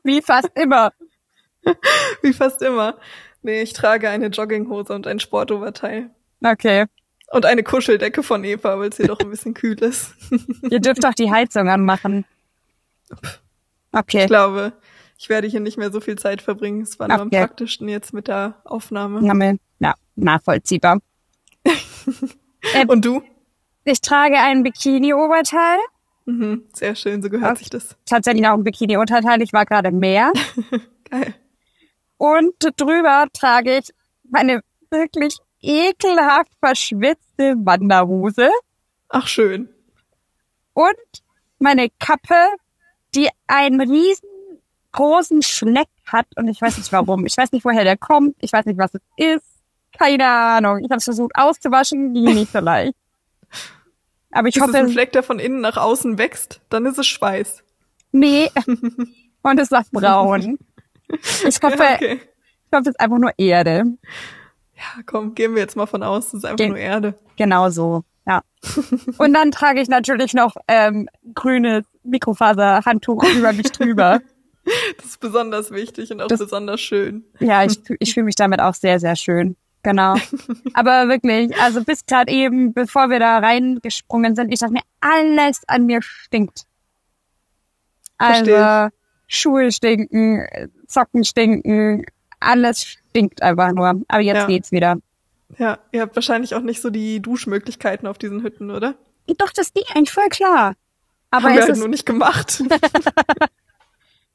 Wie 0.03 0.23
fast 0.23 0.51
immer. 0.55 0.93
Wie 2.23 2.33
fast 2.33 2.63
immer. 2.63 2.97
Nee, 3.43 3.63
ich 3.63 3.73
trage 3.73 4.09
eine 4.09 4.29
Jogginghose 4.29 4.93
und 4.95 5.07
ein 5.07 5.21
Sportoberteil. 5.21 6.11
Okay. 6.43 6.87
Und 7.33 7.47
eine 7.47 7.63
Kuscheldecke 7.63 8.23
von 8.23 8.45
Eva, 8.45 8.79
weil 8.79 8.91
es 8.91 8.97
hier 8.97 9.09
doch 9.09 9.21
ein 9.21 9.31
bisschen 9.31 9.55
kühl 9.55 9.79
ist. 9.83 10.15
Ihr 10.71 10.81
dürft 10.81 11.05
doch 11.05 11.15
die 11.15 11.31
Heizung 11.31 11.69
anmachen. 11.69 12.25
Ich 13.11 13.19
Okay. 13.93 14.27
glaube, 14.27 14.73
Ich 15.19 15.29
werde 15.29 15.47
hier 15.49 15.61
nicht 15.61 15.77
mehr 15.79 15.91
so 15.93 16.01
viel 16.01 16.17
Zeit 16.17 16.43
verbringen. 16.43 16.83
Es 16.83 16.99
war 16.99 17.09
nur 17.09 17.21
am 17.21 17.27
Okay. 17.29 17.41
praktischsten 17.41 17.89
jetzt 17.89 18.13
mit 18.15 18.29
der 18.29 18.61
Aufnahme. 18.65 19.21
Ja 19.81 19.95
nachvollziehbar. 20.17 21.01
Ähm, 22.75 22.89
Und 22.89 23.05
du? 23.05 23.23
Ich 23.85 24.01
trage 24.01 24.39
ein 24.39 24.63
Bikini-Oberteil. 24.63 25.79
Mhm, 26.27 26.65
sehr 26.73 26.95
schön, 26.95 27.23
so 27.23 27.29
gehört 27.29 27.51
Okay. 27.53 27.59
sich 27.59 27.71
das. 27.71 27.97
Tatsächlich 28.07 28.47
auch 28.47 28.55
ein 28.55 28.65
Bikini-Unterteil. 28.65 29.43
Ich 29.43 29.53
war 29.53 29.67
gerade 29.67 29.89
im 29.89 29.99
Meer. 29.99 30.33
Geil. 31.11 31.35
Und 32.17 32.55
drüber 32.77 33.27
trage 33.33 33.79
ich 33.79 33.91
meine 34.31 34.63
wirklich 34.91 35.37
ekelhaft 35.61 36.51
verschwitzte 36.61 37.55
Wanderhose 37.59 38.49
Ach, 39.11 39.27
schön. 39.27 39.69
und 40.73 40.95
meine 41.59 41.89
Kappe, 41.99 42.35
die 43.15 43.29
einen 43.47 43.81
riesengroßen 43.81 45.43
Schneck 45.43 45.89
hat. 46.07 46.27
Und 46.37 46.49
ich 46.49 46.61
weiß 46.61 46.79
nicht 46.79 46.93
warum. 46.93 47.27
Ich 47.27 47.37
weiß 47.37 47.53
nicht, 47.53 47.65
woher 47.65 47.85
der 47.85 47.97
kommt. 47.99 48.37
Ich 48.41 48.53
weiß 48.53 48.65
nicht, 48.67 48.79
was 48.79 48.93
es 48.95 49.01
ist. 49.17 49.47
Keine 49.99 50.27
Ahnung. 50.27 50.79
Ich 50.79 50.91
habe 50.91 50.97
es 50.97 51.05
versucht 51.05 51.33
auszuwaschen. 51.35 52.13
Ging 52.15 52.25
nicht 52.35 52.53
so 52.53 52.59
leicht. 52.61 52.95
Aber 54.35 54.49
ich 54.49 54.57
Ist 54.57 54.63
es 54.69 54.75
ein 54.75 54.83
hoffe, 54.85 54.93
Fleck, 54.93 55.13
der 55.13 55.23
von 55.23 55.39
innen 55.39 55.61
nach 55.61 55.77
außen 55.77 56.19
wächst? 56.19 56.61
Dann 56.69 56.85
ist 56.87 56.99
es 56.99 57.07
Schweiß. 57.07 57.63
nee. 58.13 58.51
Und 59.43 59.61
es 59.61 59.69
sagt 59.69 59.91
braun. 59.93 60.59
Ich 61.47 61.59
hoffe, 61.63 61.75
okay. 61.75 62.15
ich 62.15 62.73
hoffe, 62.73 62.83
es 62.83 62.87
ist 62.89 63.01
einfach 63.01 63.19
nur 63.19 63.33
Erde. 63.37 63.85
Ja, 64.75 65.03
komm, 65.05 65.35
gehen 65.35 65.55
wir 65.55 65.61
jetzt 65.61 65.77
mal 65.77 65.85
von 65.87 66.03
aus, 66.03 66.27
das 66.31 66.35
ist 66.39 66.45
einfach 66.45 66.57
Ge- 66.57 66.69
nur 66.69 66.79
Erde. 66.79 67.15
Genau 67.37 67.69
so, 67.69 68.05
ja. 68.27 68.41
Und 69.19 69.35
dann 69.35 69.51
trage 69.51 69.83
ich 69.83 69.89
natürlich 69.89 70.33
noch 70.33 70.57
ähm, 70.67 71.09
grünes 71.35 71.85
Mikrofaserhandtuch 72.05 73.23
über 73.37 73.53
mich 73.53 73.71
drüber. 73.73 74.21
Das 74.97 75.05
ist 75.05 75.21
besonders 75.21 75.71
wichtig 75.73 76.11
und 76.11 76.23
auch 76.23 76.27
Das- 76.29 76.39
besonders 76.39 76.81
schön. 76.81 77.25
Ja, 77.39 77.65
ich, 77.65 77.79
ich 77.99 78.15
fühle 78.15 78.25
mich 78.25 78.35
damit 78.35 78.61
auch 78.61 78.73
sehr, 78.73 78.99
sehr 78.99 79.15
schön. 79.15 79.57
Genau. 79.85 80.17
Aber 80.73 81.09
wirklich, 81.09 81.55
also 81.61 81.85
bis 81.85 82.05
gerade 82.07 82.33
eben, 82.33 82.73
bevor 82.73 83.11
wir 83.11 83.21
da 83.21 83.39
reingesprungen 83.39 84.35
sind, 84.35 84.51
ich 84.53 84.59
dachte 84.59 84.73
mir, 84.73 84.83
alles 85.01 85.61
an 85.69 85.87
mir 85.87 86.01
stinkt. 86.03 86.63
Also 88.19 88.89
Schuhe 89.29 89.71
stinken, 89.71 90.47
Socken 90.89 91.23
stinken, 91.25 92.07
alles 92.41 92.83
stinkt 92.85 93.43
einfach 93.43 93.73
nur. 93.73 94.01
Aber 94.09 94.21
jetzt 94.21 94.37
Ja. 94.37 94.47
geht's 94.47 94.73
wieder. 94.73 94.97
Ja, 95.59 95.79
ihr 95.93 96.01
habt 96.01 96.17
wahrscheinlich 96.17 96.55
auch 96.55 96.63
nicht 96.63 96.81
so 96.81 96.89
die 96.91 97.21
Duschmöglichkeiten 97.21 98.09
auf 98.09 98.17
diesen 98.19 98.43
Hütten, 98.43 98.71
oder? 98.71 98.95
Doch, 99.39 99.53
das 99.53 99.73
ging 99.73 99.85
eigentlich 99.95 100.13
voll 100.13 100.29
klar. 100.31 100.75
Aber 101.31 101.45
Haben 101.45 101.53
wir 101.53 101.59
es 101.61 101.67
halt 101.67 101.73
ist 101.73 101.79
nur 101.79 101.89
nicht 101.89 102.07
gemacht. 102.07 102.63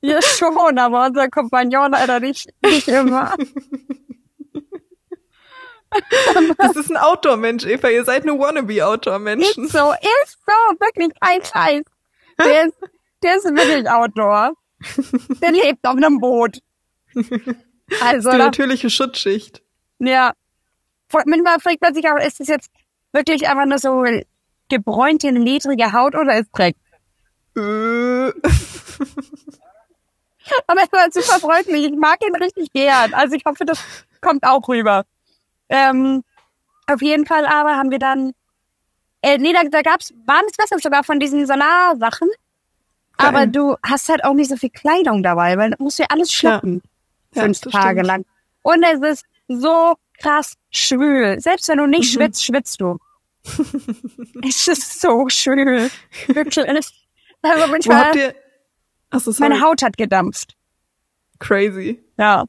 Ja, 0.01 0.21
schon, 0.21 0.77
aber 0.77 1.07
unser 1.07 1.27
Kompagnon 1.27 1.91
leider 1.91 2.21
nicht, 2.21 2.47
nicht 2.63 2.87
immer. 2.87 3.35
Das 6.57 6.75
ist 6.75 6.89
ein 6.91 6.97
Outdoor-Mensch, 6.97 7.65
Eva. 7.65 7.89
Ihr 7.89 8.05
seid 8.05 8.25
nur 8.25 8.37
Wannabe-Outdoor-Menschen. 8.39 9.65
Ist 9.65 9.71
so, 9.73 9.91
ist 10.23 10.37
so, 10.45 10.53
wirklich 10.79 11.09
kein 11.19 11.43
Scheiß. 11.43 11.83
Der 12.39 12.65
ist, 12.67 12.75
der 13.23 13.35
ist 13.37 13.45
wirklich 13.45 13.89
Outdoor. 13.89 14.53
Der 15.41 15.51
lebt 15.63 15.85
auf 15.85 15.95
einem 15.97 16.19
Boot. 16.19 16.59
Also, 18.01 18.31
Die 18.31 18.37
natürliche 18.37 18.89
Schutzschicht. 18.89 19.61
ja. 19.99 20.33
Manchmal 21.25 21.59
fragt 21.59 21.81
man 21.81 21.93
sich 21.95 22.07
auch, 22.07 22.19
ist 22.19 22.39
das 22.39 22.47
jetzt 22.47 22.69
wirklich 23.13 23.49
einfach 23.49 23.65
nur 23.65 23.79
so 23.79 24.05
gebräunte, 24.69 25.31
ledrige 25.31 25.91
Haut 25.91 26.13
oder 26.13 26.37
ist 26.37 26.51
Dreck? 26.53 26.75
Äh, 27.57 28.29
Aber 30.67 30.81
er 30.81 30.91
war 30.91 31.11
super 31.11 31.39
freundlich. 31.39 31.85
Ich 31.85 31.97
mag 31.97 32.19
ihn 32.25 32.35
richtig 32.35 32.71
gern. 32.73 33.13
Also 33.13 33.35
ich 33.35 33.43
hoffe, 33.45 33.65
das 33.65 33.79
kommt 34.21 34.43
auch 34.43 34.67
rüber. 34.67 35.05
Ähm, 35.69 36.23
auf 36.87 37.01
jeden 37.01 37.25
Fall 37.25 37.45
aber 37.45 37.75
haben 37.77 37.91
wir 37.91 37.99
dann, 37.99 38.33
äh, 39.21 39.37
nee, 39.37 39.53
da, 39.53 39.63
da 39.63 39.81
gab's 39.81 40.13
warmes 40.25 40.53
Wasser 40.57 40.79
sogar 40.79 41.03
von 41.03 41.19
diesen 41.19 41.45
Solarsachen. 41.45 42.29
Aber 43.17 43.45
du 43.47 43.75
hast 43.83 44.07
halt 44.09 44.23
auch 44.23 44.33
nicht 44.33 44.49
so 44.49 44.55
viel 44.55 44.69
Kleidung 44.69 45.23
dabei, 45.23 45.57
weil 45.57 45.71
du 45.71 45.83
musst 45.83 45.99
ja 45.99 46.05
alles 46.09 46.31
schleppen. 46.31 46.81
Ja, 47.35 47.43
fünf 47.43 47.59
das 47.59 47.73
Tage 47.73 47.99
stimmt. 47.99 48.07
lang. 48.07 48.25
Und 48.61 48.83
es 48.83 49.01
ist 49.19 49.25
so 49.49 49.95
krass 50.19 50.53
schwül. 50.71 51.39
Selbst 51.41 51.67
wenn 51.67 51.77
du 51.79 51.85
nicht 51.85 52.13
Mhm. 52.13 52.17
schwitzt, 52.19 52.45
schwitzt 52.45 52.79
du. 52.81 52.97
es 54.47 54.67
ist 54.67 55.01
so 55.01 55.27
schwül. 55.29 55.89
Wirklich. 56.27 56.67
Also 56.67 56.89
Wo 57.41 57.49
habt 57.49 57.69
manchmal, 57.71 58.17
ihr... 58.17 58.35
Achso, 59.11 59.31
sorry. 59.31 59.49
meine 59.49 59.61
Haut 59.63 59.81
hat 59.81 59.97
gedampft. 59.97 60.55
Crazy. 61.39 62.01
Ja. 62.17 62.45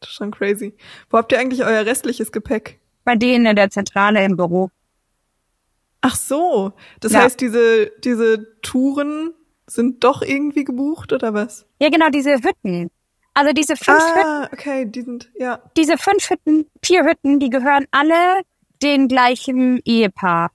Das 0.00 0.10
ist 0.10 0.16
schon 0.16 0.30
crazy. 0.30 0.74
Wo 1.10 1.18
habt 1.18 1.30
ihr 1.32 1.38
eigentlich 1.38 1.64
euer 1.64 1.84
restliches 1.86 2.32
Gepäck? 2.32 2.80
Bei 3.04 3.16
denen 3.16 3.46
in 3.46 3.56
der 3.56 3.70
Zentrale 3.70 4.24
im 4.24 4.36
Büro. 4.36 4.70
Ach 6.00 6.16
so. 6.16 6.72
Das 7.00 7.12
Ja. 7.12 7.22
heißt, 7.22 7.40
diese, 7.40 7.90
diese 8.02 8.60
Touren 8.62 9.34
sind 9.66 10.02
doch 10.04 10.22
irgendwie 10.22 10.64
gebucht, 10.64 11.12
oder 11.12 11.34
was? 11.34 11.66
Ja, 11.80 11.90
genau, 11.90 12.08
diese 12.08 12.34
Hütten. 12.36 12.90
Also 13.34 13.52
diese 13.52 13.76
fünf 13.76 13.98
Hütten, 14.02 14.26
Ah, 14.26 14.48
okay, 14.52 14.86
die 14.86 15.02
sind, 15.02 15.30
ja. 15.38 15.62
diese 15.76 15.96
fünf 15.98 16.28
Hütten, 16.30 16.66
vier 16.84 17.04
Hütten, 17.04 17.38
die 17.38 17.50
gehören 17.50 17.86
alle 17.90 18.42
den 18.82 19.06
gleichen 19.08 19.80
Ehepaar. 19.84 20.50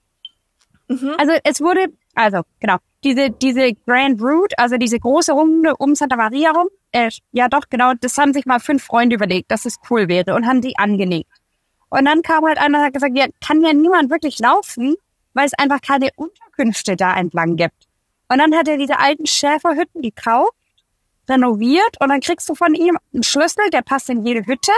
Mhm. 0.88 1.14
Also 1.18 1.32
es 1.44 1.60
wurde, 1.60 1.86
also 2.16 2.42
genau, 2.60 2.76
diese 3.04 3.30
diese 3.30 3.72
Grand 3.86 4.20
Route, 4.20 4.58
also 4.58 4.76
diese 4.76 4.98
große 4.98 5.32
Runde 5.32 5.76
um 5.76 5.94
Santa 5.94 6.16
Maria 6.16 6.50
rum, 6.50 6.68
äh, 6.92 7.10
ja 7.32 7.48
doch 7.48 7.64
genau, 7.70 7.92
das 8.00 8.16
haben 8.18 8.32
sich 8.32 8.46
mal 8.46 8.58
fünf 8.60 8.84
Freunde 8.84 9.16
überlegt, 9.16 9.50
dass 9.50 9.64
es 9.64 9.76
cool 9.90 10.08
wäre 10.08 10.34
und 10.34 10.46
haben 10.46 10.60
die 10.60 10.76
angelegt. 10.78 11.30
Und 11.88 12.04
dann 12.06 12.22
kam 12.22 12.44
halt 12.44 12.58
einer 12.58 12.78
und 12.78 12.84
hat 12.84 12.94
gesagt, 12.94 13.16
ja, 13.16 13.26
kann 13.46 13.62
ja 13.62 13.72
niemand 13.72 14.10
wirklich 14.10 14.38
laufen, 14.40 14.96
weil 15.34 15.46
es 15.46 15.54
einfach 15.54 15.80
keine 15.80 16.08
Unterkünfte 16.16 16.96
da 16.96 17.14
entlang 17.16 17.56
gibt. 17.56 17.86
Und 18.28 18.38
dann 18.38 18.52
hat 18.54 18.66
er 18.66 18.76
diese 18.76 18.98
alten 18.98 19.26
Schäferhütten 19.26 20.02
gekauft, 20.02 20.52
renoviert 21.28 22.00
und 22.00 22.08
dann 22.08 22.20
kriegst 22.20 22.48
du 22.48 22.54
von 22.54 22.74
ihm 22.74 22.96
einen 23.12 23.22
Schlüssel, 23.22 23.70
der 23.70 23.82
passt 23.82 24.08
in 24.10 24.24
jede 24.24 24.44
Hütte. 24.46 24.72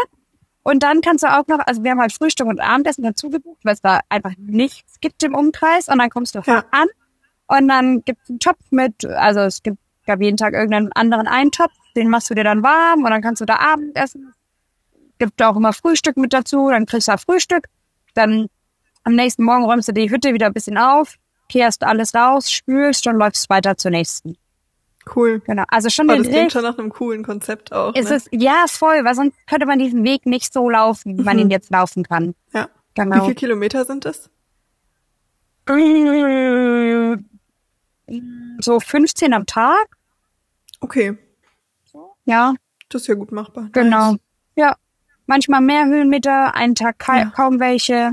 Und 0.63 0.83
dann 0.83 1.01
kannst 1.01 1.25
du 1.25 1.29
auch 1.29 1.47
noch, 1.47 1.61
also 1.61 1.83
wir 1.83 1.93
haben 1.93 2.01
halt 2.01 2.13
Frühstück 2.13 2.47
und 2.47 2.61
Abendessen 2.61 3.03
dazu 3.03 3.31
gebucht, 3.31 3.61
weil 3.65 3.73
es 3.75 3.81
da 3.81 4.01
einfach 4.11 4.33
nichts 4.39 5.01
gibt 5.01 5.23
im 5.23 5.35
Umkreis. 5.35 5.89
Und 5.89 5.99
dann 5.99 6.11
kommst 6.11 6.35
du 6.35 6.41
Ja. 6.45 6.65
an 6.73 6.89
und 7.49 7.69
dann 7.69 8.03
gibt 8.05 8.23
es 8.25 8.31
einen 8.31 8.39
Topf 8.39 8.59
mit, 8.71 9.05
also 9.05 9.41
es 9.41 9.63
gibt, 9.63 9.79
gab 10.07 10.21
jeden 10.23 10.37
Tag 10.37 10.55
irgendeinen 10.55 10.93
anderen 10.93 11.27
Eintopf, 11.27 11.73
den 11.97 12.09
machst 12.09 12.31
du 12.31 12.35
dir 12.35 12.45
dann 12.45 12.63
warm 12.63 13.05
und 13.05 13.11
dann 13.11 13.21
kannst 13.23 13.41
du 13.41 13.45
da 13.45 13.57
Abendessen. 13.57 14.33
Gibt 15.19 15.43
auch 15.43 15.57
immer 15.57 15.73
Frühstück 15.73 16.17
mit 16.17 16.33
dazu, 16.33 16.69
dann 16.71 16.87
kriegst 16.87 17.09
du 17.09 17.13
da 17.13 17.19
Frühstück. 17.19 17.65
Dann 18.15 18.49
am 19.05 19.15
nächsten 19.15 19.43
Morgen 19.43 19.65
räumst 19.65 19.89
du 19.89 19.93
die 19.93 20.11
Hütte 20.11 20.33
wieder 20.33 20.47
ein 20.47 20.53
bisschen 20.53 20.79
auf, 20.79 21.17
kehrst 21.49 21.83
alles 21.83 22.15
raus, 22.15 22.51
spülst 22.53 23.07
und 23.07 23.17
läufst 23.17 23.51
weiter 23.51 23.77
zur 23.77 23.91
nächsten. 23.91 24.37
Cool. 25.17 25.41
Genau. 25.41 25.65
Also 25.69 25.89
schon 25.89 26.07
Aber 26.09 26.15
eine 26.17 26.25
das 26.25 26.33
klingt 26.33 26.53
schon 26.53 26.63
nach 26.63 26.79
einem 26.79 26.91
coolen 26.91 27.23
Konzept 27.25 27.73
auch. 27.73 27.93
es 27.95 28.11
ne? 28.11 28.17
ist, 28.17 28.29
ja, 28.31 28.65
ist 28.67 28.77
voll, 28.77 29.03
weil 29.05 29.15
sonst 29.15 29.35
könnte 29.49 29.65
man 29.67 29.79
diesen 29.79 30.05
Weg 30.05 30.27
nicht 30.27 30.53
so 30.53 30.69
laufen, 30.69 31.17
wie 31.19 31.23
man 31.23 31.37
Mhm. 31.37 31.43
ihn 31.45 31.51
jetzt 31.51 31.71
laufen 31.71 32.05
kann. 32.05 32.35
ja. 32.53 32.69
Wie 32.95 33.03
Genau. 33.03 33.23
viele 33.25 33.35
Kilometer 33.37 33.85
sind 33.85 34.05
das? 34.05 34.29
So 38.61 38.81
15 38.81 39.33
am 39.35 39.47
Tag? 39.47 39.87
Okay, 40.81 41.17
Ja, 42.25 42.55
das 42.89 43.03
ist 43.03 43.09
ja 43.09 43.15
gut 43.15 43.33
machbar. 43.33 43.69
genau. 43.73 44.13
Nice. 44.13 44.21
Ja. 44.57 44.75
Manchmal 45.27 45.61
mehr 45.61 45.85
Höhenmeter, 45.87 46.55
einen 46.55 46.75
Tag 46.75 46.99
ka 46.99 47.19
Ja. 47.19 47.25
kaum 47.27 47.61
welche. 47.61 48.13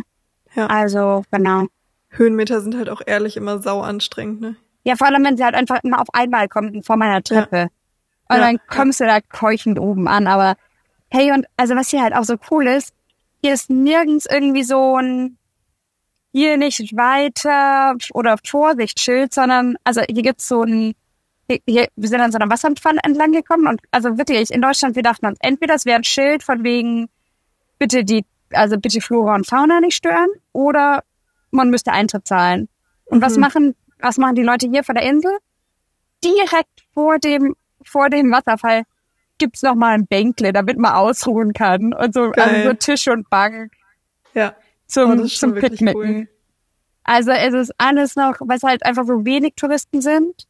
Ja. 0.54 0.68
Also, 0.68 1.24
genau. 1.32 1.68
Höhenmeter 2.10 2.62
sind 2.62 2.76
halt 2.78 2.90
auch 2.90 3.02
ehrlich 3.06 3.38
immer 3.38 3.60
sau 3.62 3.82
anstrengend, 3.82 4.42
ne? 4.42 4.56
Ja, 4.84 4.96
vor 4.96 5.08
allem, 5.08 5.24
wenn 5.24 5.38
sie 5.38 5.44
halt 5.44 5.56
einfach 5.56 5.80
immer 5.84 6.00
auf 6.02 6.08
einmal 6.14 6.48
kommt 6.48 6.86
vor 6.86 6.98
meiner 6.98 7.22
Treppe. 7.24 7.70
Und 8.30 8.38
Ja, 8.38 8.42
dann 8.46 8.56
ja. 8.56 8.62
kommst 8.68 9.00
du 9.00 9.06
da 9.06 9.20
keuchend 9.22 9.80
oben 9.80 10.08
an. 10.08 10.28
Aber 10.28 10.56
hey, 11.10 11.32
und 11.32 11.46
also 11.58 11.76
was 11.76 11.90
hier 11.90 12.02
halt 12.04 12.14
auch 12.16 12.24
so 12.24 12.36
cool 12.52 12.68
ist, 12.68 12.94
hier 13.42 13.54
ist 13.54 13.70
nirgends 13.70 14.26
irgendwie 14.30 14.64
so 14.64 14.98
ein 14.98 15.38
hier 16.36 16.58
nicht 16.58 16.98
weiter 16.98 17.96
oder 18.14 18.36
Vorsichtsschild, 18.46 19.34
sondern 19.34 19.78
also 19.86 20.02
hier 20.02 20.22
gibt's 20.22 20.50
so 20.50 20.64
ein 20.64 20.94
hier, 21.66 21.88
wir 21.96 22.10
sind 22.10 22.20
an 22.20 22.32
so 22.32 22.38
einer 22.40 22.50
Wasserpfanne 22.50 23.00
entlang 23.04 23.32
gekommen 23.32 23.68
und 23.68 23.80
also 23.92 24.18
wirklich, 24.18 24.52
in 24.52 24.62
Deutschland, 24.62 24.96
wir 24.96 25.04
dachten 25.04 25.28
uns, 25.28 25.38
entweder 25.42 25.76
es 25.76 25.86
wäre 25.86 25.98
ein 25.98 26.04
Schild 26.04 26.44
von 26.44 26.64
wegen, 26.66 27.08
bitte 27.80 28.04
die, 28.04 28.26
also 28.52 28.78
bitte 28.78 29.00
Flora 29.00 29.36
und 29.36 29.48
Fauna 29.48 29.80
nicht 29.80 29.96
stören 29.96 30.28
oder 30.52 31.04
man 31.52 31.70
müsste 31.70 31.94
Eintritt 31.94 32.28
zahlen. 32.28 32.68
Und 33.06 33.22
was 33.22 33.36
Mhm. 33.36 33.42
machen, 33.42 33.76
was 34.00 34.18
machen 34.18 34.36
die 34.36 34.44
Leute 34.44 34.68
hier 34.68 34.84
vor 34.84 34.96
der 34.96 35.04
Insel? 35.04 35.38
Direkt 36.24 36.82
vor 36.94 37.20
dem, 37.20 37.56
vor 37.84 38.10
dem 38.10 38.32
Wasserfall 38.32 38.84
gibt's 39.38 39.62
noch 39.62 39.76
mal 39.76 39.94
ein 39.94 40.08
Bänkle, 40.08 40.52
damit 40.52 40.78
man 40.80 40.94
ausruhen 40.94 41.54
kann 41.54 41.94
und 41.94 42.14
so, 42.14 42.32
also 42.32 42.70
so 42.70 42.74
Tisch 42.74 43.08
und 43.08 43.30
Bank 43.30 43.72
Ja. 44.34 44.56
Zum, 44.88 45.20
Oh, 45.20 45.26
zum 45.26 45.54
Picknicken. 45.56 45.96
cool. 45.96 46.28
Also 47.04 47.32
es 47.32 47.54
ist 47.54 47.74
alles 47.78 48.16
noch, 48.16 48.36
weil 48.40 48.58
es 48.58 48.64
halt 48.64 48.84
einfach 48.86 49.06
so 49.06 49.26
wenig 49.26 49.54
Touristen 49.56 50.02
sind. 50.02 50.48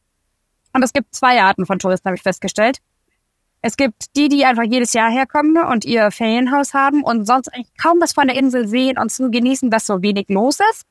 Und 0.72 0.82
es 0.82 0.92
gibt 0.92 1.14
zwei 1.14 1.42
Arten 1.42 1.66
von 1.66 1.78
Touristen, 1.78 2.08
habe 2.08 2.16
ich 2.16 2.22
festgestellt. 2.22 2.78
Es 3.62 3.76
gibt 3.76 4.16
die, 4.16 4.28
die 4.28 4.44
einfach 4.44 4.62
jedes 4.62 4.92
Jahr 4.92 5.10
herkommen 5.10 5.56
und 5.64 5.84
ihr 5.84 6.10
Ferienhaus 6.10 6.72
haben 6.72 7.02
und 7.02 7.26
sonst 7.26 7.48
eigentlich 7.48 7.74
kaum 7.76 8.00
was 8.00 8.12
von 8.12 8.28
der 8.28 8.36
Insel 8.36 8.68
sehen 8.68 8.98
und 8.98 9.10
zu 9.10 9.30
genießen, 9.30 9.70
dass 9.70 9.86
so 9.86 10.02
wenig 10.02 10.28
los 10.28 10.58
ist. 10.70 10.84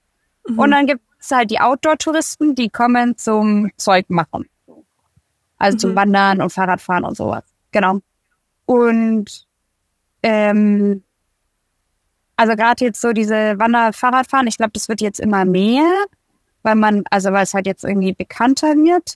Mhm. 0.48 0.60
Und 0.60 0.72
dann 0.72 0.88
gibt 0.88 1.02
es 1.20 1.32
halt 1.32 1.52
die 1.52 1.60
Outdoor-Touristen, 1.60 2.54
die 2.56 2.70
kommen 2.70 3.18
zum 3.18 3.72
Zeug 3.78 4.10
machen. 4.10 4.50
Also 5.58 5.76
mhm. 5.76 5.80
zum 5.80 5.96
Wandern 5.96 6.41
und 6.41 6.52
Fahrradfahren 6.52 7.06
und 7.06 7.16
sowas. 7.16 7.43
Genau. 7.72 8.00
Und 8.66 9.48
ähm, 10.22 11.04
also 12.38 12.55
gerade 12.55 12.86
jetzt 12.86 13.01
so 13.01 13.13
diese 13.13 13.57
Wander-Fahrradfahren, 13.57 14.47
ich 14.47 14.57
glaube, 14.57 14.71
das 14.73 14.89
wird 14.89 15.01
jetzt 15.01 15.19
immer 15.19 15.45
mehr, 15.45 15.86
weil 16.63 16.75
man, 16.75 17.03
also 17.09 17.31
weil 17.31 17.43
es 17.43 17.53
halt 17.53 17.65
jetzt 17.65 17.83
irgendwie 17.83 18.13
bekannter 18.13 18.75
wird. 18.75 19.15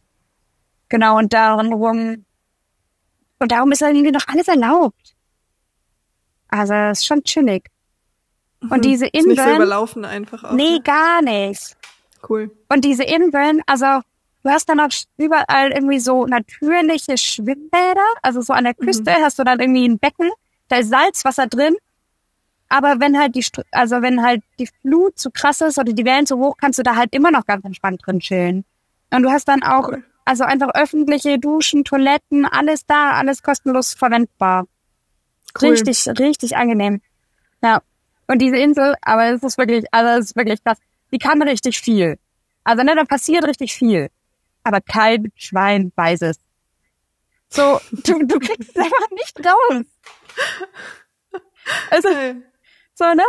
Genau, 0.88 1.18
und 1.18 1.34
darum, 1.34 2.26
und 3.40 3.52
darum 3.52 3.72
ist 3.72 3.82
halt 3.82 3.96
irgendwie 3.96 4.12
noch 4.12 4.28
alles 4.28 4.48
erlaubt. 4.48 5.16
Also, 6.48 6.74
es 6.74 7.00
ist 7.00 7.06
schon 7.06 7.24
chillig. 7.24 7.70
Und 8.62 8.78
mhm. 8.78 8.82
diese 8.82 9.06
Inseln. 9.08 9.32
Ist 9.32 9.38
nicht 9.38 9.50
so 9.50 9.56
überlaufen 9.56 10.06
einfach 10.06 10.44
auch. 10.44 10.54
Nee, 10.54 10.74
ne? 10.74 10.82
gar 10.82 11.22
nicht. 11.22 11.78
Cool. 12.28 12.52
Und 12.70 12.84
diese 12.84 13.04
Inseln, 13.04 13.62
also, 13.68 14.02
du 14.44 14.50
hast 14.50 14.68
dann 14.68 14.80
auch 14.80 14.90
überall 15.18 15.72
irgendwie 15.72 16.00
so 16.00 16.26
natürliche 16.26 17.18
Schwimmbäder. 17.18 18.06
Also 18.22 18.42
so 18.42 18.54
an 18.54 18.64
der 18.64 18.74
Küste 18.74 19.12
mhm. 19.12 19.24
hast 19.24 19.38
du 19.40 19.44
dann 19.44 19.60
irgendwie 19.60 19.88
ein 19.88 20.00
Becken, 20.00 20.30
da 20.68 20.78
ist 20.78 20.90
Salzwasser 20.90 21.48
drin 21.48 21.76
aber 22.70 23.00
wenn 23.00 23.18
halt 23.18 23.36
die, 23.36 23.46
also 23.72 24.02
wenn 24.02 24.22
halt 24.22 24.44
die 24.60 24.68
Flut 24.68 25.18
zu 25.18 25.32
krass 25.32 25.62
ist 25.62 25.78
oder 25.80 25.92
die 25.92 26.06
Wellen 26.06 26.28
zu 26.28 26.38
hoch, 26.38 26.56
kannst 26.58 26.78
du 26.80 26.84
da 26.84 26.96
halt 26.96 27.14
immer 27.14 27.32
noch 27.32 27.46
ganz 27.46 27.66
entspannt 27.66 28.02
drin 28.06 28.20
chillen. 28.20 28.64
Und 29.12 29.24
du 29.24 29.32
hast 29.32 29.48
dann 29.48 29.64
auch, 29.64 29.88
cool. 29.90 30.04
also 30.24 30.44
einfach 30.44 30.70
öffentliche 30.76 31.40
Duschen, 31.40 31.84
Toiletten, 31.84 32.46
alles 32.46 32.86
da, 32.86 33.12
alles 33.12 33.42
kostenlos 33.42 33.94
verwendbar. 33.94 34.68
Cool. 35.60 35.72
Richtig, 35.72 36.08
richtig 36.20 36.56
angenehm. 36.56 37.02
Ja. 37.64 37.82
Und 38.28 38.40
diese 38.40 38.58
Insel, 38.58 38.94
aber 39.02 39.32
es 39.32 39.42
ist 39.42 39.58
wirklich, 39.58 39.86
also 39.92 40.20
es 40.20 40.26
ist 40.26 40.36
wirklich 40.36 40.64
krass. 40.64 40.78
Die 41.12 41.18
kann 41.18 41.42
richtig 41.42 41.80
viel. 41.80 42.20
Also 42.64 42.84
ne, 42.84 42.94
da 42.96 43.04
passiert 43.04 43.46
richtig 43.46 43.74
viel. 43.74 44.10
Aber 44.64 44.80
kein 44.82 45.32
Schwein 45.36 45.92
weiß 45.96 46.22
es. 46.22 46.40
So, 47.50 47.80
du, 47.92 48.26
du 48.28 48.38
kriegst 48.38 48.70
es 48.70 48.76
einfach 48.76 49.10
nicht 49.12 49.40
raus. 49.44 49.86
Also, 51.90 52.10
so, 53.00 53.14
ne? 53.16 53.24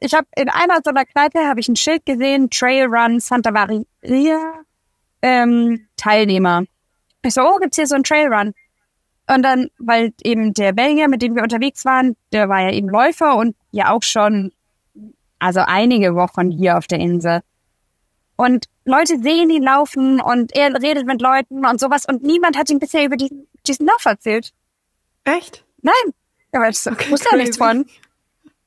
Ich 0.00 0.14
habe 0.14 0.26
in 0.36 0.48
einer 0.48 0.80
so 0.84 0.90
einer 0.90 1.04
Kneipe 1.04 1.46
habe 1.46 1.60
ich 1.60 1.68
ein 1.68 1.76
Schild 1.76 2.04
gesehen, 2.04 2.50
Trail 2.50 2.86
Run 2.86 3.20
Santa 3.20 3.52
Maria 3.52 4.64
ähm, 5.22 5.86
Teilnehmer. 5.96 6.64
Ich 7.24 7.34
so, 7.34 7.42
oh, 7.42 7.58
gibt's 7.58 7.76
hier 7.76 7.86
so 7.86 7.94
ein 7.94 8.02
Trail 8.02 8.32
Run? 8.32 8.52
Und 9.28 9.42
dann, 9.44 9.68
weil 9.78 10.12
eben 10.24 10.52
der 10.52 10.72
Belgier, 10.72 11.08
mit 11.08 11.22
dem 11.22 11.36
wir 11.36 11.42
unterwegs 11.44 11.84
waren, 11.84 12.16
der 12.32 12.48
war 12.48 12.60
ja 12.60 12.72
eben 12.72 12.88
Läufer 12.88 13.36
und 13.36 13.54
ja 13.70 13.90
auch 13.90 14.02
schon, 14.02 14.52
also 15.38 15.60
einige 15.60 16.16
Wochen 16.16 16.50
hier 16.50 16.76
auf 16.76 16.88
der 16.88 16.98
Insel. 16.98 17.40
Und 18.34 18.66
Leute 18.84 19.20
sehen 19.20 19.50
ihn 19.50 19.62
laufen 19.62 20.20
und 20.20 20.54
er 20.56 20.74
redet 20.82 21.06
mit 21.06 21.22
Leuten 21.22 21.64
und 21.64 21.78
sowas 21.78 22.04
und 22.06 22.24
niemand 22.24 22.58
hat 22.58 22.68
ihm 22.70 22.80
bisher 22.80 23.04
über 23.04 23.16
diesen, 23.16 23.46
diesen 23.66 23.86
Lauf 23.86 24.04
erzählt. 24.04 24.52
Echt? 25.22 25.64
Nein. 25.82 26.12
Aber 26.50 26.68
ich 26.68 26.84
okay, 26.84 27.10
wusste 27.10 27.28
ja 27.30 27.36
nichts 27.36 27.56
von. 27.56 27.86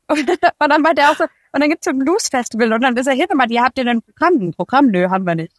Und, 0.59 0.71
dann 0.71 0.81
meinte 0.81 1.01
er 1.01 1.11
auch 1.11 1.15
so, 1.15 1.23
und 1.23 1.61
dann 1.61 1.69
gibt's 1.69 1.85
so 1.85 1.91
ein 1.91 1.99
Blues-Festival 1.99 2.73
und 2.73 2.81
dann 2.81 2.97
ist 2.97 3.07
er 3.07 3.13
hier 3.13 3.27
nochmal, 3.29 3.49
ihr 3.51 3.63
habt 3.63 3.77
ihr 3.79 3.87
ein 3.87 4.01
Programm? 4.01 4.33
Ein 4.39 4.51
Programm? 4.51 4.87
Nö, 4.87 5.09
haben 5.09 5.25
wir 5.25 5.35
nicht. 5.35 5.53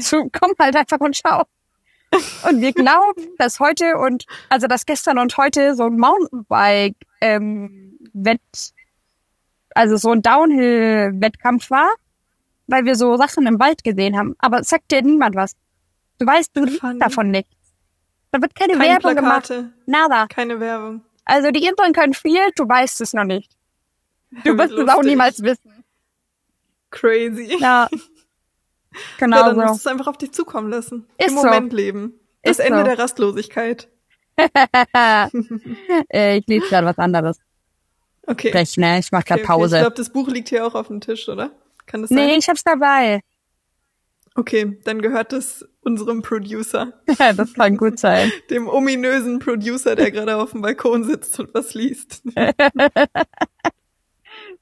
So, 0.00 0.28
komm 0.32 0.52
halt 0.58 0.74
einfach 0.74 0.98
und 1.00 1.16
schau. 1.16 1.44
Und 2.48 2.60
wir 2.60 2.72
glauben, 2.72 3.22
dass 3.38 3.58
heute 3.60 3.96
und, 3.98 4.26
also 4.48 4.66
dass 4.66 4.84
gestern 4.84 5.18
und 5.18 5.36
heute 5.36 5.74
so 5.74 5.84
ein 5.84 5.96
Mountainbike, 5.96 6.96
ähm, 7.20 7.98
Wett, 8.12 8.40
also 9.74 9.96
so 9.96 10.10
ein 10.10 10.22
Downhill-Wettkampf 10.22 11.70
war, 11.70 11.88
weil 12.66 12.84
wir 12.84 12.96
so 12.96 13.16
Sachen 13.16 13.46
im 13.46 13.58
Wald 13.58 13.82
gesehen 13.82 14.16
haben. 14.18 14.34
Aber 14.38 14.62
sagt 14.62 14.90
dir 14.90 15.02
niemand 15.02 15.36
was. 15.36 15.56
Du 16.18 16.26
weißt, 16.26 16.50
du 16.54 16.64
liest 16.64 16.82
davon 16.98 17.30
nichts. 17.30 17.54
Da 18.30 18.40
wird 18.40 18.54
keine, 18.54 18.74
keine 18.74 18.84
Werbung 18.84 19.12
Plakate, 19.12 19.54
gemacht. 19.56 19.74
Nada. 19.86 20.26
Keine 20.26 20.60
Werbung. 20.60 21.02
Also 21.24 21.50
die 21.50 21.64
Inseln 21.64 21.92
können 21.92 22.14
viel, 22.14 22.40
du 22.56 22.68
weißt 22.68 23.00
es 23.00 23.12
noch 23.12 23.24
nicht. 23.24 23.52
Du 24.44 24.56
wirst 24.58 24.72
es 24.72 24.88
auch 24.88 25.02
niemals 25.02 25.42
wissen. 25.42 25.84
Crazy. 26.90 27.56
Ja. 27.60 27.88
Genau. 29.18 29.38
Ja, 29.38 29.46
dann 29.46 29.56
musst 29.56 29.68
du 29.68 29.76
es 29.76 29.86
einfach 29.86 30.06
auf 30.06 30.18
dich 30.18 30.32
zukommen 30.32 30.68
lassen. 30.68 31.06
Ist 31.16 31.28
Im 31.28 31.36
Moment 31.36 31.70
so. 31.70 31.76
leben. 31.78 32.20
Das 32.42 32.58
Ist 32.58 32.66
Ende 32.66 32.80
so. 32.80 32.84
der 32.84 32.98
Rastlosigkeit. 32.98 33.88
äh, 36.12 36.36
ich 36.36 36.46
lese 36.46 36.66
gerade 36.68 36.86
was 36.86 36.98
anderes. 36.98 37.38
Okay. 38.26 38.50
Recht, 38.50 38.76
ne? 38.76 38.98
Ich 38.98 39.10
mach 39.10 39.24
gerade 39.24 39.40
okay, 39.40 39.46
Pause. 39.46 39.76
Ich 39.76 39.82
glaube, 39.82 39.96
das 39.96 40.10
Buch 40.10 40.28
liegt 40.28 40.50
hier 40.50 40.66
auch 40.66 40.74
auf 40.74 40.88
dem 40.88 41.00
Tisch, 41.00 41.26
oder? 41.30 41.52
Kann 41.86 42.02
das 42.02 42.10
nee, 42.10 42.16
sein? 42.16 42.26
Nee, 42.26 42.36
ich 42.36 42.48
hab's 42.50 42.64
dabei. 42.64 43.22
Okay, 44.34 44.78
dann 44.84 45.02
gehört 45.02 45.32
es 45.32 45.68
unserem 45.82 46.22
Producer. 46.22 46.92
Ja, 47.18 47.32
das 47.32 47.52
kann 47.54 47.76
gut 47.76 47.98
sein. 47.98 48.32
Dem 48.50 48.66
ominösen 48.66 49.38
Producer, 49.38 49.94
der 49.94 50.10
gerade 50.10 50.36
auf 50.36 50.52
dem 50.52 50.62
Balkon 50.62 51.04
sitzt 51.04 51.38
und 51.38 51.52
was 51.54 51.74
liest. 51.74 52.22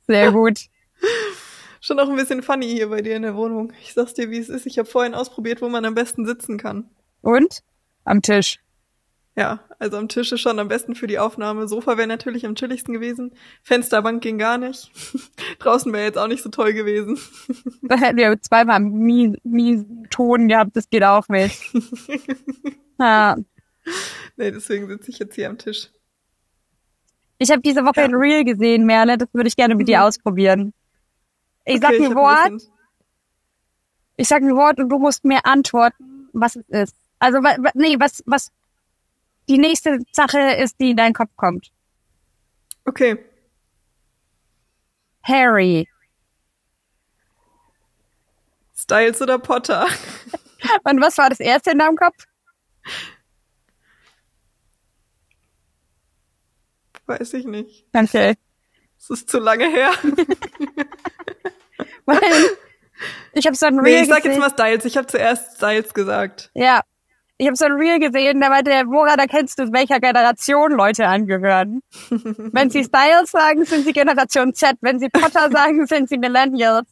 Sehr 0.07 0.33
gut. 0.33 0.61
Schon 1.81 1.99
auch 1.99 2.09
ein 2.09 2.16
bisschen 2.16 2.43
funny 2.43 2.66
hier 2.66 2.91
bei 2.91 3.01
dir 3.01 3.16
in 3.16 3.23
der 3.23 3.37
Wohnung. 3.37 3.73
Ich 3.83 3.95
sag's 3.95 4.14
dir, 4.14 4.31
wie 4.31 4.39
es 4.39 4.49
ist. 4.49 4.66
Ich 4.66 4.79
habe 4.79 4.89
vorhin 4.89 5.14
ausprobiert, 5.14 5.62
wo 5.62 5.68
man 5.68 5.85
am 5.85 5.95
besten 5.95 6.27
sitzen 6.27 6.59
kann. 6.59 6.91
Und? 7.23 7.62
Am 8.05 8.21
Tisch. 8.21 8.59
Ja, 9.37 9.61
also 9.78 9.97
am 9.97 10.09
Tisch 10.09 10.33
ist 10.33 10.41
schon 10.41 10.59
am 10.59 10.68
besten 10.68 10.95
für 10.95 11.07
die 11.07 11.18
Aufnahme. 11.18 11.68
Sofa 11.68 11.97
wäre 11.97 12.09
natürlich 12.09 12.45
am 12.47 12.57
chilligsten 12.57 12.93
gewesen. 12.93 13.33
Fensterbank 13.62 14.22
ging 14.22 14.39
gar 14.39 14.59
nicht. 14.59 14.91
Draußen 15.61 15.93
wäre 15.93 16.05
jetzt 16.05 16.18
auch 16.18 16.26
nicht 16.26 16.43
so 16.43 16.51
toll 16.51 16.72
gewesen. 16.72 17.18
da 17.83 17.97
hätten 17.97 18.18
wir 18.18 18.41
zweimal 18.43 18.81
mies, 18.81 19.37
mies 19.45 19.85
Ton 20.11 20.49
gehabt, 20.49 20.76
das 20.76 20.91
geht 20.91 21.05
auch 21.05 21.28
nicht. 21.28 21.59
ja. 22.99 23.37
Nee, 24.37 24.51
deswegen 24.51 24.89
sitze 24.89 25.11
ich 25.11 25.18
jetzt 25.20 25.35
hier 25.37 25.49
am 25.49 25.59
Tisch. 25.59 25.91
Ich 27.39 27.51
habe 27.51 27.62
diese 27.62 27.85
Woche 27.85 28.01
ja. 28.01 28.05
ein 28.05 28.14
Reel 28.14 28.45
gesehen, 28.45 28.85
Merle, 28.85 29.16
das 29.16 29.28
würde 29.33 29.49
ich 29.49 29.57
gerne 29.57 29.74
mit 29.74 29.87
mhm. 29.87 29.93
dir 29.93 30.05
ausprobieren. 30.05 30.74
Ich 31.64 31.76
okay, 31.76 31.99
sag 31.99 32.11
ein 32.11 32.14
Wort. 32.14 32.47
Ein 32.47 32.61
ich 34.16 34.28
sag 34.28 34.43
ein 34.43 34.55
Wort 34.55 34.78
und 34.78 34.91
du 34.91 34.99
musst 34.99 35.24
mir 35.24 35.47
antworten, 35.47 36.28
was 36.35 36.57
es 36.57 36.68
ist. 36.68 36.97
Also, 37.18 37.39
nee, 37.72 37.97
was, 37.99 38.22
was 38.26 38.53
die 39.49 39.59
nächste 39.59 39.99
Sache 40.12 40.38
ist, 40.55 40.78
die 40.80 40.91
in 40.91 40.97
deinen 40.97 41.14
Kopf 41.14 41.30
kommt. 41.36 41.70
Okay. 42.84 43.24
Harry. 45.22 45.88
Styles 48.76 49.20
oder 49.22 49.38
Potter? 49.38 49.86
Und 50.84 51.01
was 51.01 51.16
war 51.18 51.28
das 51.30 51.41
erste 51.41 51.70
in 51.72 51.78
deinem 51.78 51.97
Kopf? 51.97 52.26
Weiß 57.07 57.34
ich 57.34 57.45
nicht. 57.45 57.86
Okay. 57.93 58.34
Es 58.99 59.11
ist 59.11 59.28
zu 59.30 59.38
lange 59.38 59.68
her. 59.68 59.93
Weil 62.05 62.20
ich 63.32 63.47
habe 63.47 63.57
so 63.57 63.66
ein 63.66 63.78
Reel 63.78 63.95
Nee, 63.95 64.01
ich 64.03 64.09
sag 64.09 64.16
gesehen. 64.18 64.32
jetzt 64.32 64.41
mal 64.41 64.51
Styles. 64.51 64.84
Ich 64.84 64.97
habe 64.97 65.07
zuerst 65.07 65.57
Styles 65.57 65.95
gesagt. 65.95 66.51
Ja, 66.55 66.82
ich 67.41 67.47
habe 67.47 67.57
so 67.57 67.64
ein 67.64 67.72
Reel 67.72 67.99
gesehen, 67.99 68.38
da 68.38 68.51
meinte 68.51 68.70
der, 68.70 68.86
woran 68.86 69.18
erkennst 69.18 69.59
du, 69.59 69.72
welcher 69.72 69.99
Generation 69.99 70.72
Leute 70.72 71.07
angehören? 71.07 71.80
Wenn 72.11 72.68
sie 72.68 72.84
Styles 72.84 73.30
sagen, 73.30 73.64
sind 73.64 73.86
sie 73.86 73.95
Generation 73.95 74.53
Z. 74.53 74.76
Wenn 74.82 74.99
sie 74.99 75.09
Potter 75.09 75.51
sagen, 75.53 75.86
sind 75.86 76.11
sie 76.11 76.18
Millennials. 76.18 76.86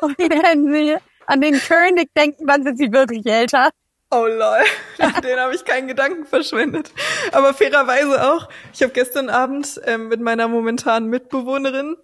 Und 0.00 0.18
wenn 0.18 0.72
sie 0.72 0.96
an 1.26 1.40
den 1.40 1.58
König 1.60 2.08
denken, 2.16 2.46
dann 2.46 2.64
sind 2.64 2.78
sie 2.78 2.92
wirklich 2.92 3.24
älter. 3.26 3.70
Oh 4.10 4.26
lol, 4.26 4.64
den 5.22 5.38
habe 5.38 5.54
ich 5.54 5.64
keinen 5.64 5.86
Gedanken 5.86 6.24
verschwendet. 6.24 6.92
Aber 7.32 7.54
fairerweise 7.54 8.32
auch, 8.32 8.48
ich 8.72 8.82
habe 8.82 8.92
gestern 8.92 9.28
Abend 9.28 9.80
ähm, 9.84 10.08
mit 10.08 10.20
meiner 10.20 10.48
momentanen 10.48 11.08
Mitbewohnerin 11.08 11.96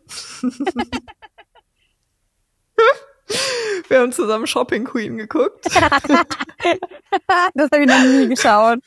Wir 3.89 4.01
haben 4.01 4.13
zusammen 4.13 4.47
Shopping 4.47 4.85
Queen 4.85 5.17
geguckt. 5.17 5.65
das 5.75 7.71
habe 7.73 7.83
ich 7.83 7.87
noch 7.87 8.03
nie 8.03 8.29
geschaut. 8.29 8.81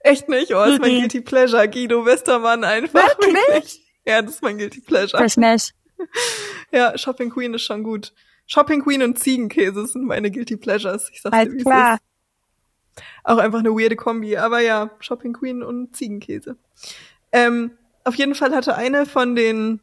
Echt 0.00 0.28
nicht? 0.28 0.54
Oh, 0.54 0.62
ist 0.62 0.80
mein 0.80 1.00
Guilty 1.00 1.20
Pleasure. 1.20 1.68
Guido 1.68 2.04
Westermann 2.04 2.64
einfach. 2.64 3.18
Wirklich? 3.18 3.82
Ja, 4.04 4.22
das 4.22 4.34
ist 4.34 4.42
mein 4.42 4.58
Guilty 4.58 4.80
Pleasure. 4.80 5.22
Das 5.22 5.36
nicht. 5.36 5.74
Ja, 6.72 6.98
Shopping 6.98 7.30
Queen 7.30 7.54
ist 7.54 7.62
schon 7.62 7.84
gut. 7.84 8.12
Shopping 8.46 8.82
Queen 8.82 9.02
und 9.02 9.18
Ziegenkäse 9.18 9.86
sind 9.86 10.04
meine 10.04 10.30
Guilty 10.30 10.56
Pleasures. 10.56 11.08
Ich 11.12 11.22
sag's 11.22 11.36
dir, 11.38 11.52
wie 11.52 11.62
klar. 11.62 11.94
Ist. 11.94 13.02
Auch 13.22 13.38
einfach 13.38 13.60
eine 13.60 13.70
weirde 13.70 13.94
Kombi. 13.94 14.36
Aber 14.36 14.60
ja, 14.60 14.90
Shopping 14.98 15.32
Queen 15.32 15.62
und 15.62 15.94
Ziegenkäse. 15.94 16.56
Ähm, 17.32 17.78
auf 18.02 18.16
jeden 18.16 18.34
Fall 18.34 18.54
hatte 18.54 18.74
eine 18.74 19.06
von 19.06 19.36
den 19.36 19.80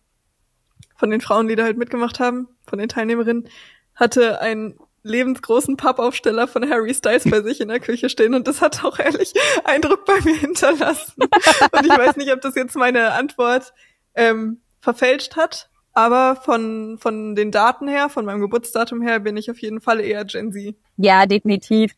von 1.01 1.09
den 1.09 1.21
Frauen, 1.21 1.47
die 1.47 1.55
da 1.55 1.63
halt 1.63 1.77
mitgemacht 1.77 2.19
haben, 2.19 2.47
von 2.67 2.77
den 2.77 2.87
Teilnehmerinnen, 2.87 3.49
hatte 3.95 4.41
ein 4.41 4.77
lebensgroßen 5.03 5.77
Pappaufsteller 5.77 6.47
von 6.47 6.69
Harry 6.69 6.93
Styles 6.93 7.29
bei 7.29 7.41
sich 7.41 7.59
in 7.61 7.69
der 7.69 7.79
Küche 7.79 8.09
stehen 8.09 8.35
und 8.35 8.47
das 8.47 8.61
hat 8.61 8.83
auch 8.83 8.99
ehrlich 8.99 9.33
Eindruck 9.63 10.05
bei 10.05 10.19
mir 10.21 10.35
hinterlassen. 10.35 11.23
Und 11.23 11.85
ich 11.85 11.97
weiß 11.97 12.15
nicht, 12.17 12.31
ob 12.31 12.41
das 12.41 12.55
jetzt 12.55 12.75
meine 12.75 13.13
Antwort 13.13 13.73
ähm, 14.13 14.61
verfälscht 14.79 15.35
hat, 15.35 15.69
aber 15.93 16.35
von, 16.35 16.97
von 16.99 17.35
den 17.35 17.51
Daten 17.51 17.87
her, 17.87 18.09
von 18.09 18.25
meinem 18.25 18.41
Geburtsdatum 18.41 19.01
her, 19.01 19.19
bin 19.19 19.37
ich 19.37 19.49
auf 19.49 19.59
jeden 19.59 19.81
Fall 19.81 19.99
eher 19.99 20.23
Gen 20.25 20.51
Z. 20.51 20.75
Ja, 20.97 21.25
definitiv. 21.25 21.93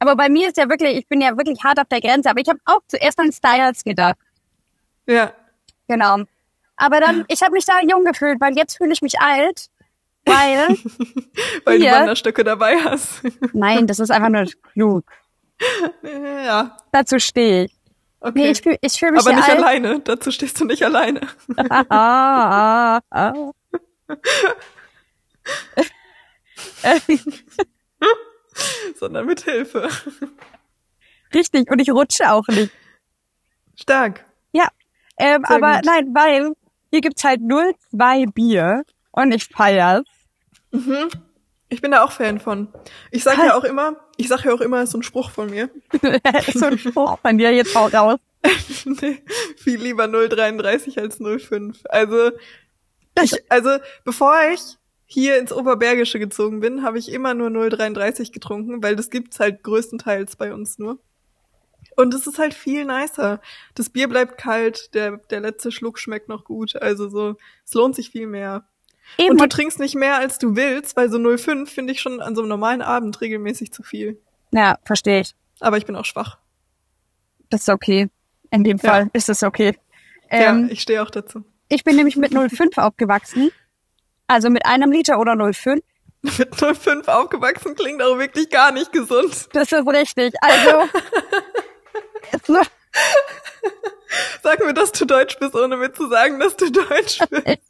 Aber 0.00 0.16
bei 0.16 0.28
mir 0.28 0.48
ist 0.48 0.56
ja 0.56 0.68
wirklich, 0.68 0.96
ich 0.96 1.08
bin 1.08 1.20
ja 1.20 1.36
wirklich 1.36 1.62
hart 1.64 1.80
auf 1.80 1.88
der 1.88 2.00
Grenze, 2.00 2.30
aber 2.30 2.40
ich 2.40 2.48
habe 2.48 2.60
auch 2.66 2.80
zuerst 2.86 3.18
an 3.18 3.32
Styles 3.32 3.84
gedacht. 3.84 4.16
Ja. 5.06 5.32
Genau. 5.88 6.18
Aber 6.76 7.00
dann, 7.00 7.24
ich 7.28 7.42
habe 7.42 7.52
mich 7.52 7.64
da 7.64 7.80
jung 7.88 8.04
gefühlt, 8.04 8.40
weil 8.40 8.56
jetzt 8.56 8.76
fühle 8.76 8.92
ich 8.92 9.02
mich 9.02 9.18
alt, 9.18 9.68
weil 10.28 10.68
Weil 11.64 11.78
Hier. 11.78 11.90
du 11.92 11.96
Wanderstöcke 11.98 12.44
dabei 12.44 12.76
hast. 12.78 13.22
nein, 13.52 13.86
das 13.86 13.98
ist 13.98 14.10
einfach 14.10 14.28
nur 14.28 14.46
klug. 14.72 15.04
ja, 16.44 16.76
Dazu 16.92 17.18
stehe 17.18 17.64
ich. 17.64 17.72
okay. 18.20 18.32
Nee, 18.34 18.50
ich 18.50 18.62
fühle 18.62 18.78
ich 18.80 18.92
fühl 18.92 19.10
mich 19.12 19.20
aber 19.20 19.34
nicht 19.34 19.48
alt. 19.48 19.58
alleine. 19.58 20.00
Dazu 20.00 20.30
stehst 20.30 20.60
du 20.60 20.64
nicht 20.64 20.82
alleine. 20.84 21.20
ah, 21.56 21.84
ah, 21.90 23.00
ah. 23.10 23.52
sondern 28.98 29.26
mit 29.26 29.42
Hilfe. 29.42 29.88
Richtig, 31.34 31.70
und 31.70 31.80
ich 31.80 31.90
rutsche 31.90 32.30
auch 32.32 32.46
nicht. 32.48 32.72
Stark. 33.76 34.24
Ja, 34.52 34.68
ähm, 35.18 35.42
Sehr 35.46 35.56
aber 35.56 35.74
gut. 35.76 35.84
nein, 35.84 36.14
weil 36.14 36.52
hier 36.90 37.00
gibt's 37.00 37.22
halt 37.24 37.40
02 37.40 38.26
Bier 38.34 38.82
und 39.12 39.32
ich 39.32 39.44
feier's. 39.46 40.04
Ich 41.70 41.82
bin 41.82 41.90
da 41.90 42.02
auch 42.02 42.12
Fan 42.12 42.40
von. 42.40 42.68
Ich 43.10 43.24
sag 43.24 43.38
ja 43.38 43.54
auch 43.54 43.64
immer, 43.64 43.96
ich 44.16 44.28
sag 44.28 44.44
ja 44.44 44.52
auch 44.54 44.60
immer, 44.60 44.82
ist 44.82 44.92
so 44.92 44.98
ein 44.98 45.02
Spruch 45.02 45.30
von 45.30 45.50
mir. 45.50 45.70
so 46.54 46.66
ein 46.66 46.78
Spruch 46.78 47.18
von 47.20 47.38
dir 47.38 47.52
jetzt 47.52 47.74
haut 47.74 47.94
raus. 47.94 48.18
nee, 48.84 49.22
viel 49.56 49.80
lieber 49.80 50.04
0,33 50.04 50.98
als 50.98 51.20
0,5. 51.20 51.86
Also, 51.88 52.30
ich, 53.22 53.50
also, 53.50 53.70
bevor 54.04 54.34
ich 54.52 54.78
hier 55.06 55.38
ins 55.38 55.52
Oberbergische 55.52 56.18
gezogen 56.18 56.60
bin, 56.60 56.82
habe 56.82 56.98
ich 56.98 57.10
immer 57.10 57.34
nur 57.34 57.48
0,33 57.48 58.32
getrunken, 58.32 58.82
weil 58.82 58.96
das 58.96 59.10
gibt's 59.10 59.40
halt 59.40 59.62
größtenteils 59.62 60.36
bei 60.36 60.54
uns 60.54 60.78
nur. 60.78 60.98
Und 61.96 62.14
es 62.14 62.26
ist 62.26 62.38
halt 62.38 62.54
viel 62.54 62.84
nicer. 62.84 63.40
Das 63.74 63.90
Bier 63.90 64.08
bleibt 64.08 64.38
kalt, 64.38 64.94
der, 64.94 65.16
der 65.30 65.40
letzte 65.40 65.72
Schluck 65.72 65.98
schmeckt 65.98 66.28
noch 66.28 66.44
gut. 66.44 66.76
Also 66.76 67.08
so, 67.08 67.36
es 67.64 67.74
lohnt 67.74 67.96
sich 67.96 68.10
viel 68.10 68.26
mehr. 68.26 68.68
Eben, 69.16 69.30
Und 69.32 69.40
du 69.40 69.48
trinkst 69.48 69.78
nicht 69.80 69.94
mehr, 69.94 70.16
als 70.18 70.38
du 70.38 70.54
willst, 70.56 70.96
weil 70.96 71.10
so 71.10 71.16
0,5 71.18 71.66
finde 71.66 71.92
ich 71.92 72.00
schon 72.00 72.20
an 72.20 72.34
so 72.36 72.42
einem 72.42 72.48
normalen 72.50 72.82
Abend 72.82 73.20
regelmäßig 73.20 73.72
zu 73.72 73.82
viel. 73.82 74.20
ja, 74.52 74.78
verstehe 74.84 75.20
ich. 75.20 75.34
Aber 75.60 75.76
ich 75.78 75.86
bin 75.86 75.96
auch 75.96 76.04
schwach. 76.04 76.38
Das 77.50 77.62
ist 77.62 77.68
okay. 77.68 78.08
In 78.50 78.62
dem 78.64 78.76
Ja. 78.78 78.90
Fall 78.90 79.10
ist 79.12 79.28
es 79.28 79.42
okay. 79.42 79.76
Ähm, 80.30 80.66
ja, 80.66 80.72
ich 80.72 80.82
stehe 80.82 81.02
auch 81.02 81.10
dazu. 81.10 81.44
Ich 81.68 81.82
bin 81.84 81.96
nämlich 81.96 82.16
mit 82.16 82.32
0,5 82.32 82.78
aufgewachsen. 82.78 83.50
Also 84.26 84.50
mit 84.50 84.64
einem 84.66 84.92
Liter 84.92 85.18
oder 85.18 85.32
0,5. 85.32 85.82
Mit 86.22 86.52
0,5 86.54 87.06
aufgewachsen 87.08 87.74
klingt 87.76 88.02
auch 88.02 88.18
wirklich 88.18 88.50
gar 88.50 88.72
nicht 88.72 88.92
gesund. 88.92 89.48
Das 89.52 89.70
ist 89.72 89.86
richtig. 89.86 90.34
Also. 90.40 90.88
Sag 94.42 94.64
mir, 94.64 94.74
dass 94.74 94.92
du 94.92 95.04
Deutsch 95.04 95.38
bist, 95.38 95.54
ohne 95.54 95.76
mir 95.76 95.92
zu 95.92 96.08
sagen, 96.08 96.40
dass 96.40 96.56
du 96.56 96.70
Deutsch 96.70 97.18
bist. 97.30 97.67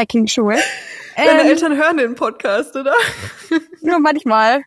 Trekking-Schuhe. 0.00 0.56
Deine 1.16 1.40
Ähm, 1.42 1.46
Eltern 1.46 1.76
hören 1.76 1.96
den 1.96 2.14
Podcast, 2.14 2.76
oder? 2.76 2.92
Nur 3.80 3.98
manchmal. 3.98 4.62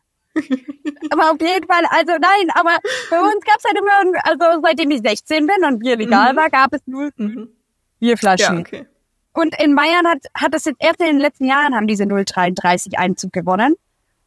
aber 1.11 1.31
auf 1.31 1.41
jeden 1.41 1.67
Fall, 1.67 1.83
also 1.89 2.13
nein, 2.13 2.49
aber 2.55 2.77
bei 3.09 3.19
uns 3.19 3.43
gab's 3.45 3.63
halt 3.65 3.77
immer, 3.77 4.19
also 4.23 4.61
seitdem 4.63 4.89
ich 4.91 5.01
16 5.01 5.45
bin 5.47 5.65
und 5.65 5.79
Bier 5.79 5.97
legal 5.97 6.35
war, 6.35 6.49
gab 6.49 6.73
es 6.73 6.81
nur 6.85 7.09
Mhm. 7.17 7.49
Bierflaschen. 7.99 8.55
Ja, 8.55 8.61
okay. 8.61 8.85
Und 9.33 9.59
in 9.61 9.75
Bayern 9.75 10.07
hat, 10.07 10.19
hat 10.35 10.53
das 10.53 10.65
jetzt 10.65 10.77
erst 10.79 10.99
in 11.01 11.07
den 11.07 11.19
letzten 11.19 11.45
Jahren 11.45 11.75
haben 11.75 11.87
diese 11.87 12.05
033 12.07 12.97
Einzug 12.97 13.33
gewonnen. 13.33 13.75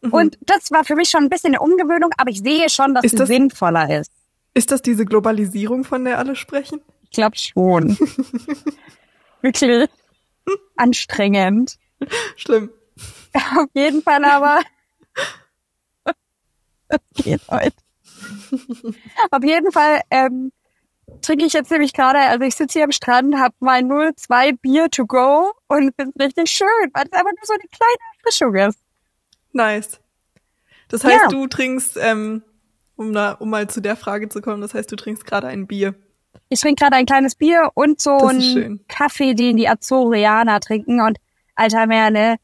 Mhm. 0.02 0.12
Und 0.12 0.38
das 0.42 0.70
war 0.70 0.84
für 0.84 0.96
mich 0.96 1.08
schon 1.08 1.22
ein 1.24 1.28
bisschen 1.30 1.54
eine 1.54 1.60
Umgewöhnung, 1.60 2.10
aber 2.18 2.30
ich 2.30 2.40
sehe 2.40 2.68
schon, 2.68 2.94
dass 2.94 3.04
Ist 3.04 3.14
es 3.14 3.18
das- 3.20 3.28
sinnvoller 3.28 3.98
ist. 4.00 4.10
Ist 4.54 4.70
das 4.70 4.82
diese 4.82 5.06
Globalisierung, 5.06 5.82
von 5.84 6.04
der 6.04 6.18
alle 6.18 6.36
sprechen? 6.36 6.82
Ich 7.04 7.10
glaube 7.10 7.36
schon. 7.38 7.96
Wirklich 9.40 9.88
anstrengend. 10.76 11.78
Schlimm. 12.36 12.70
Auf 13.34 13.68
jeden 13.74 14.02
Fall 14.02 14.24
aber. 14.24 14.60
Das 16.88 17.00
geht 17.14 17.40
heute. 17.50 17.76
Auf 19.30 19.42
jeden 19.42 19.72
Fall 19.72 20.02
ähm, 20.10 20.52
trinke 21.22 21.44
ich 21.46 21.52
jetzt 21.54 21.70
nämlich 21.70 21.92
gerade, 21.92 22.18
also 22.18 22.44
ich 22.44 22.54
sitze 22.54 22.78
hier 22.78 22.84
am 22.84 22.92
Strand, 22.92 23.36
habe 23.36 23.54
mein 23.60 23.88
02 23.88 24.52
Bier 24.60 24.90
to 24.90 25.06
go 25.06 25.52
und 25.68 25.94
finde 25.96 26.12
es 26.16 26.24
richtig 26.26 26.50
schön, 26.50 26.68
weil 26.92 27.04
es 27.06 27.12
einfach 27.12 27.32
nur 27.32 27.44
so 27.44 27.54
eine 27.54 27.68
kleine 27.70 27.96
Erfrischung 28.16 28.54
ist. 28.56 28.78
Nice. 29.52 30.00
Das 30.88 31.04
heißt, 31.04 31.22
Ja. 31.24 31.28
du 31.28 31.46
trinkst, 31.46 31.96
ähm, 31.98 32.42
um, 32.96 33.12
da, 33.14 33.32
um 33.32 33.48
mal 33.48 33.68
zu 33.70 33.80
der 33.80 33.96
Frage 33.96 34.28
zu 34.28 34.42
kommen, 34.42 34.60
das 34.60 34.74
heißt, 34.74 34.92
du 34.92 34.96
trinkst 34.96 35.24
gerade 35.24 35.46
ein 35.46 35.66
Bier. 35.66 35.94
Ich 36.52 36.60
trinke 36.60 36.84
gerade 36.84 36.96
ein 36.96 37.06
kleines 37.06 37.34
Bier 37.34 37.70
und 37.72 37.98
so 37.98 38.18
einen. 38.18 38.84
Kaffee, 38.86 39.32
den 39.32 39.56
die 39.56 39.68
Azoreaner 39.68 40.60
trinken. 40.60 41.00
Und 41.00 41.16
alter 41.54 41.86
mehr, 41.86 42.10
ne? 42.10 42.36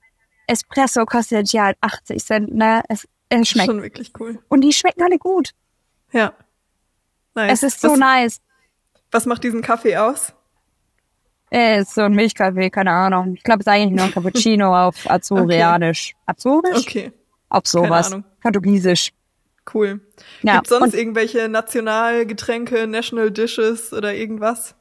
Espresso 0.47 1.05
kostet 1.05 1.53
ja 1.53 1.65
halt 1.65 1.77
80 1.83 2.25
Cent, 2.25 2.55
ne? 2.55 2.83
Es, 2.89 3.07
es 3.29 3.49
schmeckt. 3.49 3.67
Schon 3.67 3.83
wirklich 3.83 4.13
cool. 4.19 4.39
Und 4.49 4.63
die 4.63 4.73
schmecken 4.73 5.03
alle 5.03 5.19
gut. 5.19 5.51
Ja. 6.13 6.33
Nice. 7.35 7.53
Es 7.53 7.63
ist 7.63 7.81
so 7.83 7.91
was, 7.91 7.99
nice. 7.99 8.41
was 9.11 9.27
macht 9.27 9.45
diesen 9.45 9.61
Kaffee 9.61 9.99
aus? 9.99 10.33
Äh, 11.51 11.83
ist 11.83 11.95
so 11.95 12.01
ein 12.01 12.13
Milchkaffee, 12.13 12.71
keine 12.71 12.93
Ahnung. 12.93 13.35
Ich 13.35 13.43
glaube, 13.43 13.61
es 13.61 13.67
ist 13.67 13.73
eigentlich 13.73 13.95
nur 13.95 14.07
ein 14.07 14.13
Cappuccino 14.13 14.75
auf 14.75 14.97
Azoreanisch. 15.11 16.15
Azorisch? 16.25 16.79
Okay, 16.79 17.13
Auf 17.51 17.67
sowas. 17.67 18.17
Portugiesisch. 18.41 19.13
Cool. 19.75 20.01
Ja. 20.43 20.55
Gibt's 20.57 20.71
sonst 20.71 20.95
irgendwelche 20.95 21.49
Nationalgetränke, 21.49 22.87
National 22.87 23.31
Dishes 23.31 23.93
oder 23.93 24.15
irgendwas? 24.15 24.75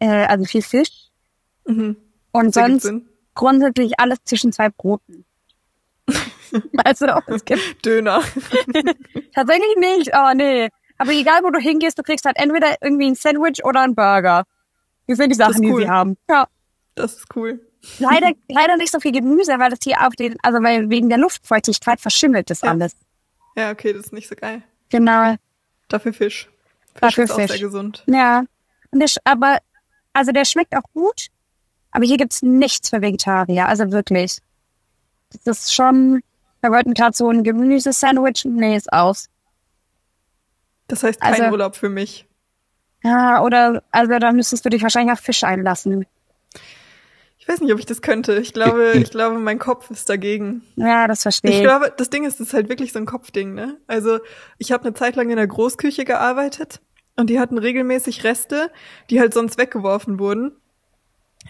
äh, 0.00 0.26
also 0.26 0.44
viel 0.44 0.62
Fisch. 0.62 1.08
Mhm. 1.66 1.96
Und 2.32 2.54
Das 2.56 2.82
sonst 2.82 2.92
grundsätzlich 3.34 3.98
alles 3.98 4.18
zwischen 4.24 4.52
zwei 4.52 4.68
Broten. 4.68 5.24
also, 6.84 7.06
es 7.26 7.44
gibt 7.44 7.84
Döner. 7.84 8.22
Tatsächlich 9.34 9.76
nicht, 9.78 10.10
oh 10.14 10.32
nee. 10.34 10.68
Aber 10.98 11.12
egal, 11.12 11.42
wo 11.42 11.50
du 11.50 11.58
hingehst, 11.58 11.98
du 11.98 12.02
kriegst 12.02 12.24
halt 12.24 12.36
entweder 12.38 12.76
irgendwie 12.80 13.06
ein 13.06 13.14
Sandwich 13.14 13.64
oder 13.64 13.82
ein 13.82 13.94
Burger. 13.94 14.44
Das 15.06 15.18
sind 15.18 15.30
die 15.30 15.36
Sachen, 15.36 15.64
cool. 15.66 15.80
die 15.80 15.86
sie 15.86 15.90
haben. 15.90 16.16
Ja. 16.28 16.46
Das 16.94 17.14
ist 17.14 17.26
cool. 17.36 17.60
Leider, 17.98 18.32
leider 18.48 18.76
nicht 18.76 18.90
so 18.90 18.98
viel 19.00 19.12
Gemüse, 19.12 19.58
weil 19.58 19.70
das 19.70 19.78
hier 19.82 20.04
auf 20.06 20.14
den, 20.16 20.36
also 20.42 20.62
weil 20.62 20.90
wegen 20.90 21.08
der 21.08 21.18
Luftfeuchtigkeit 21.18 22.00
verschimmelt 22.00 22.50
das 22.50 22.62
Ja. 22.62 22.70
alles. 22.70 22.96
Ja, 23.58 23.72
okay, 23.72 23.92
das 23.92 24.06
ist 24.06 24.12
nicht 24.12 24.28
so 24.28 24.36
geil. 24.36 24.62
Genau. 24.88 25.34
Dafür 25.88 26.12
Fisch. 26.12 26.48
Fisch 26.92 27.00
Dafür 27.00 27.24
ist 27.24 27.32
auch 27.32 27.36
Fisch. 27.36 27.50
sehr 27.50 27.58
gesund. 27.58 28.04
Ja. 28.06 28.44
Und 28.92 29.00
der, 29.00 29.08
aber, 29.24 29.58
also 30.12 30.30
der 30.30 30.44
schmeckt 30.44 30.76
auch 30.76 30.84
gut, 30.94 31.26
aber 31.90 32.04
hier 32.04 32.18
gibt's 32.18 32.40
nichts 32.42 32.90
für 32.90 33.02
Vegetarier, 33.02 33.66
also 33.66 33.90
wirklich. 33.90 34.38
Das 35.44 35.58
ist 35.58 35.74
schon, 35.74 36.22
wir 36.60 36.70
wollten 36.70 36.94
gerade 36.94 37.16
so 37.16 37.28
ein 37.30 37.42
Gemüsesandwich, 37.42 38.44
nee, 38.44 38.76
ist 38.76 38.92
aus. 38.92 39.28
Das 40.86 41.02
heißt 41.02 41.20
kein 41.20 41.34
Also- 41.34 41.50
Urlaub 41.50 41.74
für 41.74 41.88
mich. 41.88 42.26
Ja, 43.02 43.42
oder, 43.42 43.82
also 43.90 44.18
da 44.18 44.32
müsstest 44.32 44.64
du 44.64 44.70
dich 44.70 44.82
wahrscheinlich 44.82 45.12
auf 45.12 45.20
Fisch 45.20 45.44
einlassen. 45.44 46.06
Ich 47.48 47.54
weiß 47.54 47.60
nicht, 47.62 47.72
ob 47.72 47.78
ich 47.78 47.86
das 47.86 48.02
könnte. 48.02 48.34
Ich 48.38 48.52
glaube, 48.52 48.92
ich 48.98 49.10
glaube, 49.10 49.38
mein 49.38 49.58
Kopf 49.58 49.90
ist 49.90 50.10
dagegen. 50.10 50.62
Ja, 50.76 51.08
das 51.08 51.22
verstehe 51.22 51.50
Ich 51.50 51.56
ich. 51.56 51.62
glaube, 51.62 51.90
das 51.96 52.10
Ding 52.10 52.24
ist, 52.24 52.40
das 52.40 52.48
ist 52.48 52.52
halt 52.52 52.68
wirklich 52.68 52.92
so 52.92 52.98
ein 52.98 53.06
Kopfding, 53.06 53.54
ne? 53.54 53.78
Also, 53.86 54.18
ich 54.58 54.70
habe 54.70 54.84
eine 54.84 54.92
Zeit 54.92 55.16
lang 55.16 55.30
in 55.30 55.36
der 55.36 55.46
Großküche 55.46 56.04
gearbeitet 56.04 56.82
und 57.16 57.30
die 57.30 57.40
hatten 57.40 57.56
regelmäßig 57.56 58.22
Reste, 58.22 58.70
die 59.08 59.18
halt 59.18 59.32
sonst 59.32 59.56
weggeworfen 59.56 60.18
wurden. 60.18 60.52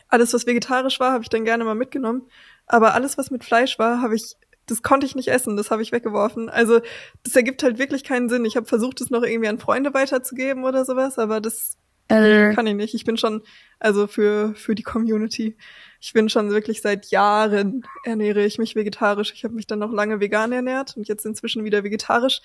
Alles, 0.09 0.33
was 0.33 0.47
vegetarisch 0.47 1.01
war, 1.01 1.11
habe 1.13 1.25
ich 1.25 1.31
dann 1.31 1.45
gerne 1.45 1.65
mal 1.65 1.75
mitgenommen. 1.75 2.29
Aber 2.67 2.95
alles, 2.95 3.19
was 3.19 3.33
mit 3.33 3.43
Fleisch 3.45 3.79
war, 3.81 4.01
habe 4.01 4.15
ich, 4.15 4.37
das 4.67 4.83
konnte 4.83 5.05
ich 5.05 5.17
nicht 5.17 5.29
essen, 5.29 5.57
das 5.57 5.73
habe 5.73 5.83
ich 5.83 5.91
weggeworfen. 5.91 6.49
Also, 6.49 6.81
das 7.25 7.35
ergibt 7.35 7.65
halt 7.65 7.79
wirklich 7.79 8.05
keinen 8.05 8.29
Sinn. 8.29 8.45
Ich 8.45 8.57
habe 8.57 8.67
versucht, 8.67 9.01
es 9.01 9.11
noch 9.11 9.25
irgendwie 9.25 9.49
an 9.49 9.59
Freunde 9.59 9.93
weiterzugeben 9.95 10.63
oder 10.63 10.85
sowas, 10.85 11.19
aber 11.19 11.41
das 11.41 11.77
Äh, 12.07 12.55
kann 12.55 12.69
ich 12.69 12.75
nicht. 12.75 12.95
Ich 12.95 13.05
bin 13.05 13.17
schon, 13.17 13.43
also 13.81 14.07
für, 14.07 14.55
für 14.55 14.75
die 14.77 14.83
Community, 14.85 15.57
ich 16.01 16.13
bin 16.13 16.29
schon 16.29 16.51
wirklich 16.51 16.81
seit 16.83 17.07
Jahren 17.07 17.85
ernähre 18.05 18.45
ich 18.45 18.59
mich 18.59 18.77
vegetarisch. 18.77 19.33
Ich 19.35 19.45
habe 19.45 19.55
mich 19.55 19.67
dann 19.67 19.81
noch 19.81 19.93
lange 19.93 20.21
vegan 20.21 20.53
ernährt 20.53 20.97
und 20.97 21.09
jetzt 21.09 21.27
inzwischen 21.27 21.65
wieder 21.65 21.83
vegetarisch. 21.85 22.41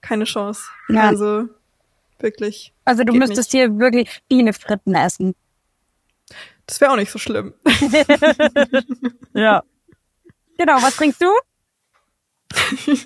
Keine 0.00 0.24
Chance. 0.24 0.62
Ja. 0.88 1.02
Also 1.02 1.48
wirklich. 2.18 2.72
also 2.84 3.04
du 3.04 3.12
müsstest 3.14 3.52
hier 3.52 3.78
wirklich 3.78 4.22
Bienefritten 4.28 4.94
essen. 4.94 5.34
Das 6.66 6.80
wäre 6.80 6.90
auch 6.92 6.96
nicht 6.96 7.10
so 7.12 7.18
schlimm. 7.18 7.54
Ja. 9.34 9.62
Genau, 10.58 10.76
was 10.80 10.96
trinkst 10.96 11.20
du? 11.20 11.26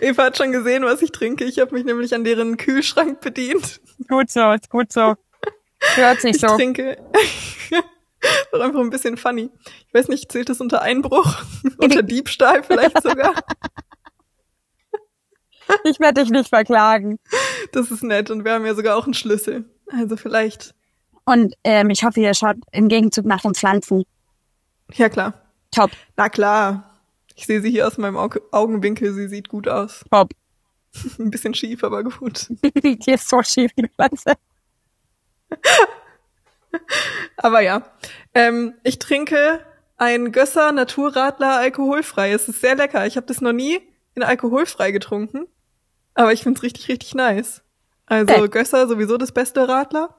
Eva 0.00 0.24
hat 0.24 0.38
schon 0.38 0.50
gesehen, 0.52 0.82
was 0.84 1.02
ich 1.02 1.12
trinke. 1.12 1.44
Ich 1.44 1.58
habe 1.60 1.74
mich 1.74 1.84
nämlich 1.84 2.14
an 2.14 2.24
deren 2.24 2.56
Kühlschrank 2.56 3.20
bedient. 3.20 3.80
Gut 4.08 4.30
so, 4.30 4.50
ist 4.52 4.70
gut 4.70 4.90
so. 4.92 5.14
Hört 5.94 6.20
sich 6.22 6.36
Ich 6.36 6.40
so. 6.40 6.56
trinke. 6.56 6.96
Doch 8.52 8.60
einfach 8.60 8.80
ein 8.80 8.90
bisschen 8.90 9.16
funny. 9.16 9.50
Ich 9.88 9.94
weiß 9.94 10.08
nicht, 10.08 10.30
zählt 10.30 10.48
das 10.48 10.60
unter 10.60 10.82
Einbruch? 10.82 11.42
unter 11.78 12.02
Diebstahl 12.02 12.62
vielleicht 12.62 13.02
sogar? 13.02 13.34
Ich 15.84 16.00
werde 16.00 16.22
dich 16.22 16.30
nicht 16.30 16.48
verklagen. 16.48 17.18
Das 17.72 17.90
ist 17.90 18.02
nett. 18.02 18.30
Und 18.30 18.44
wir 18.44 18.52
haben 18.54 18.66
ja 18.66 18.74
sogar 18.74 18.96
auch 18.96 19.04
einen 19.04 19.14
Schlüssel. 19.14 19.64
Also 19.86 20.16
vielleicht. 20.16 20.74
Und 21.24 21.54
ähm, 21.64 21.90
ich 21.90 22.02
hoffe, 22.02 22.20
ihr 22.20 22.34
schaut 22.34 22.56
im 22.72 22.88
Gegenzug 22.88 23.24
nach 23.24 23.42
den 23.42 23.54
Pflanzen. 23.54 24.04
Ja, 24.94 25.08
klar. 25.08 25.34
Top, 25.70 25.90
Na 26.16 26.28
klar. 26.28 27.00
Ich 27.36 27.46
sehe 27.46 27.60
sie 27.62 27.70
hier 27.70 27.86
aus 27.86 27.96
meinem 27.96 28.16
Au 28.16 28.28
Augenwinkel. 28.50 29.14
Sie 29.14 29.28
sieht 29.28 29.48
gut 29.48 29.68
aus. 29.68 30.04
top. 30.10 30.32
Ein 31.18 31.30
bisschen 31.30 31.54
schief, 31.54 31.84
aber 31.84 32.02
gut. 32.02 32.48
Die 32.82 32.98
ist 33.12 33.28
so 33.28 33.42
schief, 33.42 33.70
die 33.78 33.88
Pflanze. 33.88 34.34
Aber 37.36 37.60
ja. 37.60 37.82
Ähm, 38.34 38.74
ich 38.84 38.98
trinke 38.98 39.60
ein 39.96 40.32
Gösser 40.32 40.72
Naturradler 40.72 41.58
alkoholfrei. 41.58 42.32
Es 42.32 42.48
ist 42.48 42.60
sehr 42.60 42.74
lecker. 42.76 43.06
Ich 43.06 43.16
habe 43.16 43.26
das 43.26 43.40
noch 43.40 43.52
nie 43.52 43.80
in 44.14 44.22
alkoholfrei 44.22 44.90
getrunken. 44.92 45.46
Aber 46.14 46.32
ich 46.32 46.42
find's 46.42 46.62
richtig, 46.62 46.88
richtig 46.88 47.14
nice. 47.14 47.62
Also 48.06 48.34
Hey. 48.34 48.48
Gösser 48.48 48.88
sowieso 48.88 49.16
das 49.16 49.32
beste 49.32 49.68
Radler. 49.68 50.14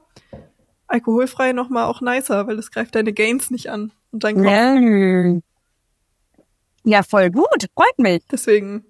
Alkoholfrei 0.86 1.52
nochmal 1.52 1.84
auch 1.84 2.00
nicer, 2.00 2.46
weil 2.46 2.58
es 2.58 2.70
greift 2.70 2.94
deine 2.94 3.12
Gains 3.12 3.50
nicht 3.50 3.70
an. 3.70 3.92
Und 4.10 4.24
dein 4.24 4.36
Kopf. 4.36 5.42
Ja. 6.84 7.02
voll 7.02 7.30
gut. 7.30 7.66
Freut 7.74 7.98
mich. 7.98 8.22
Deswegen 8.30 8.84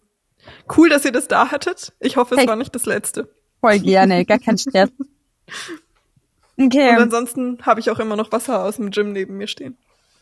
cool, 0.77 0.89
dass 0.89 1.05
ihr 1.05 1.13
das 1.13 1.29
da 1.29 1.51
hattet. 1.51 1.93
Ich 2.01 2.17
hoffe, 2.17 2.35
es 2.35 2.41
Hey. 2.41 2.49
war 2.49 2.57
nicht 2.57 2.75
das 2.75 2.87
letzte. 2.87 3.33
Voll 3.61 3.79
gerne. 3.79 4.25
Gar 4.25 4.39
kein 4.41 4.59
Stress. 4.59 4.91
Und 6.57 6.67
Okay. 6.67 6.91
ansonsten 6.91 7.59
habe 7.65 7.81
ich 7.81 7.91
auch 7.91 7.99
immer 7.99 8.17
noch 8.17 8.31
Wasser 8.33 8.65
aus 8.65 8.77
dem 8.77 8.91
Gym 8.91 9.13
neben 9.13 9.37
mir 9.37 9.47
stehen. 9.47 9.77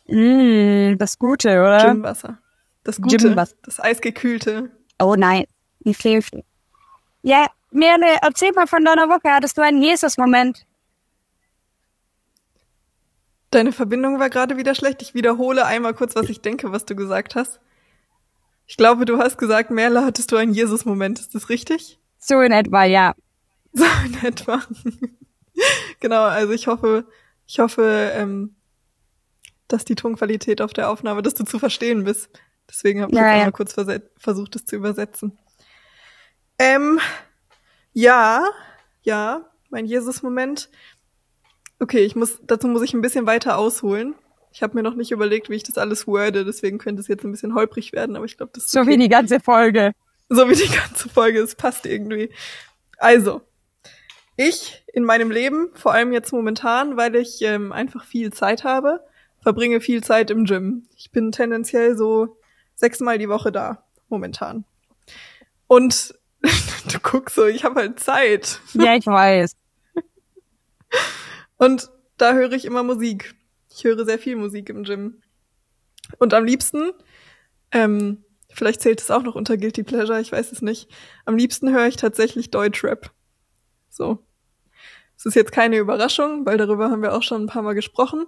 Mm, 0.07 0.97
das 0.99 1.19
Gute, 1.19 1.51
oder? 1.61 1.93
Gymwasser. 1.93 2.39
Das 2.85 3.01
Gute, 3.01 3.17
Gymwasser. 3.17 3.57
das 3.63 3.81
eisgekühlte. 3.81 4.71
Oh 4.99 5.15
nein, 5.17 5.45
wie 5.81 5.93
hilft. 5.93 6.35
Ja, 7.23 7.47
Merle, 7.71 8.17
erzähl 8.23 8.53
mal 8.53 8.67
von 8.67 8.85
deiner 8.85 9.09
Woche. 9.09 9.29
Hattest 9.33 9.59
du 9.59 9.63
einen 9.63 9.83
Jesus-Moment? 9.83 10.67
Deine 13.51 13.73
Verbindung 13.73 14.19
war 14.21 14.31
gerade 14.31 14.57
wieder 14.57 14.75
schlecht. 14.75 15.03
Ich 15.03 15.15
wiederhole 15.15 15.67
einmal 15.67 15.95
kurz, 15.95 16.15
was 16.15 16.29
ich 16.29 16.41
denke, 16.41 16.71
was 16.73 16.85
du 16.85 16.95
gesagt 16.95 17.35
hast. 17.35 17.61
Ich 18.67 18.77
glaube, 18.77 19.05
du 19.05 19.19
hast 19.19 19.39
gesagt, 19.39 19.71
Merle, 19.71 20.05
hattest 20.05 20.31
du 20.31 20.37
einen 20.37 20.55
Jesus-Moment. 20.55 21.19
Ist 21.19 21.35
das 21.35 21.49
richtig? 21.49 21.99
So 22.19 22.41
in 22.41 22.53
etwa, 22.53 22.85
ja. 22.85 23.15
So 23.73 23.85
in 24.07 24.25
etwa. 24.25 24.63
genau, 26.01 26.23
also 26.25 26.53
ich 26.53 26.67
hoffe, 26.67 27.07
ich 27.47 27.59
hoffe, 27.59 28.13
ähm, 28.15 28.55
dass 29.69 29.85
die 29.85 29.95
Tonqualität 29.95 30.61
auf 30.61 30.73
der 30.73 30.91
Aufnahme, 30.91 31.23
dass 31.23 31.35
du 31.35 31.45
zu 31.45 31.59
verstehen 31.59 32.05
bist. 32.05 32.29
Deswegen 32.69 33.03
habe 33.03 33.13
ich 33.13 33.17
Ja, 33.19 33.25
jetzt 33.25 33.31
ja. 33.31 33.37
einmal 33.39 33.53
kurz 33.53 33.75
versucht, 34.19 34.57
es 34.57 34.65
zu 34.65 34.77
übersetzen. 34.77 35.39
Ähm, 36.59 37.01
ja, 37.93 38.45
ja, 39.03 39.51
mein 39.71 39.87
Jesus-Moment. 39.87 40.69
Okay, 41.79 42.01
ich 42.01 42.15
muss, 42.15 42.39
dazu 42.43 42.69
muss 42.69 42.83
ich 42.83 42.93
ein 42.95 43.01
bisschen 43.01 43.27
weiter 43.27 43.57
ausholen. 43.59 44.15
Ich 44.53 44.63
habe 44.63 44.75
mir 44.75 44.83
noch 44.83 44.95
nicht 44.95 45.13
überlegt, 45.13 45.49
wie 45.49 45.55
ich 45.55 45.63
das 45.63 45.79
alles 45.79 46.07
worde, 46.07 46.45
deswegen 46.45 46.79
könnte 46.79 47.01
es 47.01 47.09
jetzt 47.09 47.25
ein 47.25 47.31
bisschen 47.31 47.55
holprig 47.55 47.93
werden, 47.93 48.17
aber 48.17 48.25
ich 48.25 48.37
glaube, 48.37 48.53
das 48.55 48.65
ist 48.65 48.73
So 48.73 48.81
okay. 48.81 48.91
wie 48.91 48.99
die 48.99 49.09
ganze 49.09 49.41
Folge. 49.41 49.93
So 50.29 50.49
wie 50.49 50.55
die 50.55 50.69
ganze 50.77 51.09
Folge, 51.09 51.41
es 51.41 51.55
passt 51.55 51.87
irgendwie. 51.87 52.31
Also, 52.99 53.43
ich 54.41 54.83
in 54.93 55.05
meinem 55.05 55.31
Leben, 55.31 55.71
vor 55.75 55.93
allem 55.93 56.13
jetzt 56.13 56.33
momentan, 56.33 56.97
weil 56.97 57.15
ich 57.17 57.43
ähm, 57.43 57.73
einfach 57.73 58.05
viel 58.05 58.33
Zeit 58.33 58.65
habe, 58.65 59.05
verbringe 59.43 59.81
viel 59.81 60.03
Zeit 60.03 60.31
im 60.31 60.45
Gym. 60.47 60.87
Ich 60.97 61.11
bin 61.11 61.31
tendenziell 61.31 61.97
so 61.97 62.39
sechsmal 62.75 63.19
die 63.19 63.29
Woche 63.29 63.53
da, 63.53 63.85
momentan. 64.09 64.65
Und 65.67 66.15
du 66.43 66.99
guckst 67.03 67.37
so, 67.37 67.47
ich 67.47 67.65
habe 67.65 67.81
halt 67.81 68.01
Zeit. 68.01 68.61
Ja, 68.73 68.95
ich 68.97 69.07
weiß. 69.07 69.57
Und 71.59 71.91
da 72.17 72.33
höre 72.33 72.53
ich 72.53 72.65
immer 72.65 72.83
Musik. 72.83 73.35
Ich 73.71 73.85
höre 73.85 74.05
sehr 74.07 74.19
viel 74.19 74.37
Musik 74.37 74.71
im 74.71 74.85
Gym. 74.85 75.21
Und 76.19 76.33
am 76.33 76.45
liebsten, 76.45 76.93
ähm, 77.73 78.25
vielleicht 78.49 78.81
zählt 78.81 79.01
es 79.01 79.11
auch 79.11 79.23
noch 79.23 79.35
unter 79.35 79.59
Guilty 79.59 79.83
Pleasure, 79.83 80.21
ich 80.21 80.33
weiß 80.33 80.51
es 80.51 80.63
nicht. 80.63 80.91
Am 81.27 81.37
liebsten 81.37 81.71
höre 81.71 81.87
ich 81.87 81.97
tatsächlich 81.97 82.51
Deutschrap. 82.51 83.13
So. 83.91 84.25
Es 85.21 85.27
ist 85.27 85.35
jetzt 85.35 85.53
keine 85.53 85.77
Überraschung, 85.77 86.47
weil 86.47 86.57
darüber 86.57 86.91
haben 86.91 87.03
wir 87.03 87.13
auch 87.13 87.23
schon 87.23 87.43
ein 87.43 87.47
paar 87.47 87.61
Mal 87.61 87.75
gesprochen. 87.75 88.25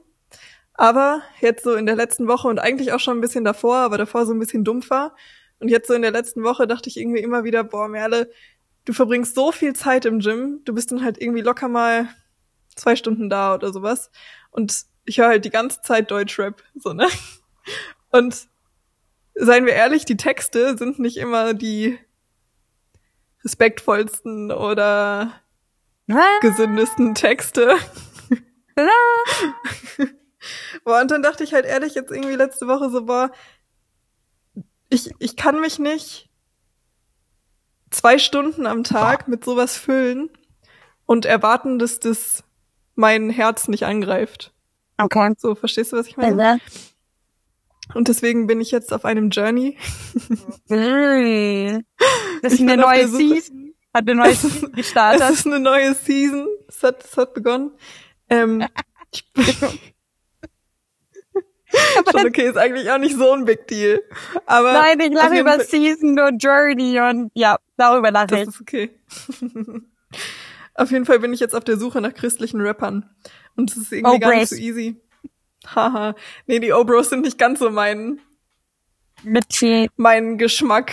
Aber 0.75 1.23
jetzt 1.41 1.65
so 1.65 1.73
in 1.73 1.87
der 1.87 1.97
letzten 1.97 2.29
Woche 2.29 2.49
und 2.49 2.59
eigentlich 2.59 2.93
auch 2.93 3.01
schon 3.01 3.17
ein 3.17 3.23
bisschen 3.23 3.45
davor, 3.45 3.77
aber 3.77 3.97
davor 3.97 4.27
so 4.27 4.35
ein 4.35 4.39
bisschen 4.39 4.63
dumpf 4.63 4.91
war. 4.91 5.17
Und 5.59 5.69
jetzt 5.69 5.89
so 5.89 5.95
in 5.95 6.03
der 6.03 6.11
letzten 6.11 6.43
Woche 6.43 6.67
dachte 6.67 6.91
ich 6.91 6.99
irgendwie 6.99 7.23
immer 7.23 7.45
wieder, 7.45 7.65
boah, 7.65 7.89
Merle, 7.89 8.31
du 8.85 8.93
verbringst 8.93 9.35
so 9.35 9.53
viel 9.53 9.73
Zeit 9.73 10.05
im 10.05 10.19
Gym, 10.19 10.61
du 10.67 10.75
bist 10.75 10.93
dann 10.93 11.03
halt 11.03 11.19
irgendwie 11.19 11.41
locker 11.41 11.67
mal 11.69 12.09
zwei 12.77 12.95
Stunden 12.95 13.31
da 13.31 13.55
oder 13.55 13.73
sowas. 13.73 14.11
Und 14.51 14.83
ich 15.07 15.17
höre 15.17 15.29
halt 15.29 15.47
die 15.47 15.51
ganze 15.51 15.81
Zeit 15.81 16.11
Deutschrap, 16.11 16.63
so, 16.75 16.93
ne? 16.93 17.09
Und 18.11 18.49
seien 19.35 19.65
wir 19.65 19.73
ehrlich, 19.73 20.05
die 20.05 20.19
Texte 20.19 20.77
sind 20.77 20.99
nicht 20.99 21.17
immer 21.17 21.55
die 21.55 21.99
respektvollsten 23.43 24.53
oder 24.53 25.33
gesündesten 26.41 27.15
Texte. 27.15 27.77
Boah, 30.85 31.01
und 31.01 31.11
dann 31.11 31.23
dachte 31.23 31.45
ich 31.45 31.55
halt 31.55 31.67
ehrlich 31.67 31.95
jetzt 31.95 32.11
irgendwie 32.11 32.35
letzte 32.35 32.67
Woche 32.67 32.91
so, 32.91 33.05
boah, 33.05 33.31
ich, 34.89 35.13
ich 35.19 35.37
kann 35.37 35.61
mich 35.61 35.79
nicht 35.79 36.29
zwei 37.91 38.19
Stunden 38.19 38.67
am 38.67 38.83
Tag 38.83 39.29
mit 39.29 39.45
sowas 39.45 39.77
füllen 39.77 40.31
und 41.07 41.27
erwarten, 41.27 41.79
dass 41.79 42.01
das 42.01 42.43
mein 42.95 43.31
Herz 43.31 43.69
nicht 43.69 43.85
angreift. 43.85 44.53
Okay. 44.99 45.35
So, 45.39 45.55
verstehst 45.55 45.93
du, 45.93 45.97
was 45.97 46.07
ich 46.09 46.17
meine? 46.17 46.59
Und 47.95 48.09
deswegen 48.09 48.47
bin 48.47 48.61
ich 48.61 48.71
jetzt 48.71 48.93
auf 48.93 49.05
einem 49.05 49.31
Journey. 49.31 49.77
Das 52.43 52.55
ist 52.55 52.61
eine 52.61 52.77
neue 52.77 53.07
Season. 53.09 53.72
Hat 53.95 54.09
eine 54.09 54.15
neue 54.15 54.35
Season 54.35 54.71
Es 54.71 54.77
gestartet. 54.77 55.31
ist 55.31 55.47
eine 55.47 55.61
neue 55.61 55.95
Season. 55.95 56.47
Es 56.69 56.83
hat, 56.83 57.05
es 57.05 57.17
hat 57.17 57.35
begonnen. 57.35 57.73
Ähm, 58.31 58.67
ich 59.13 59.31
bin 59.33 59.45
schon 59.45 59.79
okay, 62.27 62.49
ist 62.49 62.57
eigentlich 62.57 62.91
auch 62.91 62.99
nicht 62.99 63.17
so 63.17 63.33
ein 63.33 63.45
Big 63.45 63.67
Deal. 63.69 64.03
Aber 64.47 64.73
Nein, 64.73 65.01
ich 65.01 65.13
lache 65.13 65.39
über 65.41 65.53
Fall- 65.57 65.65
Season 65.65 66.19
und 66.19 66.43
Journey 66.43 67.01
und 67.01 67.31
ja, 67.35 67.59
darüber 67.77 68.11
lache 68.11 68.27
Das 68.29 68.41
ich. 68.43 68.49
ist 68.49 68.61
okay. 68.61 68.91
auf 70.75 70.91
jeden 70.91 71.05
Fall 71.07 71.19
bin 71.21 71.33
ich 71.33 71.41
jetzt 71.41 71.55
auf 71.55 71.65
der 71.65 71.77
Suche 71.79 72.01
nach 72.01 72.15
christlichen 72.15 72.61
Rappern. 72.61 73.09
Und 73.57 73.71
es 73.71 73.77
ist 73.77 73.93
irgendwie 73.93 74.17
Oh, 74.17 74.19
gar 74.19 74.35
nicht 74.35 74.49
so 74.49 74.57
easy. 74.57 75.01
Haha. 75.67 76.15
nee, 76.47 76.59
die 76.59 76.73
O-Bros 76.73 77.11
sind 77.11 77.23
nicht 77.23 77.39
ganz 77.39 77.61
so 77.61 77.71
mein, 77.71 78.21
Mit 79.23 79.45
mein 79.97 80.39
Geschmack. 80.39 80.93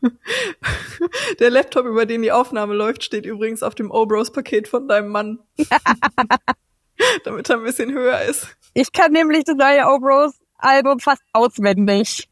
Der 1.40 1.50
Laptop, 1.50 1.86
über 1.86 2.06
den 2.06 2.22
die 2.22 2.32
Aufnahme 2.32 2.74
läuft, 2.74 3.04
steht 3.04 3.26
übrigens 3.26 3.62
auf 3.62 3.74
dem 3.74 3.90
O-Bros-Paket 3.90 4.68
von 4.68 4.88
deinem 4.88 5.08
Mann. 5.08 5.38
Damit 7.24 7.48
er 7.48 7.56
ein 7.56 7.64
bisschen 7.64 7.92
höher 7.92 8.22
ist. 8.22 8.48
Ich 8.74 8.92
kann 8.92 9.12
nämlich 9.12 9.44
das 9.44 9.56
neue 9.56 9.86
Obros 9.86 10.38
Album 10.58 11.00
fast 11.00 11.22
auswendig. 11.32 12.28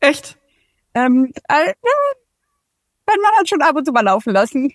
Echt? 0.00 0.38
Ähm, 0.94 1.32
äh, 1.48 1.74
kann 3.06 3.20
man 3.20 3.36
halt 3.36 3.48
schon 3.48 3.62
ab 3.62 3.76
und 3.76 3.84
zu 3.84 3.92
mal 3.92 4.02
laufen 4.02 4.32
lassen. 4.32 4.72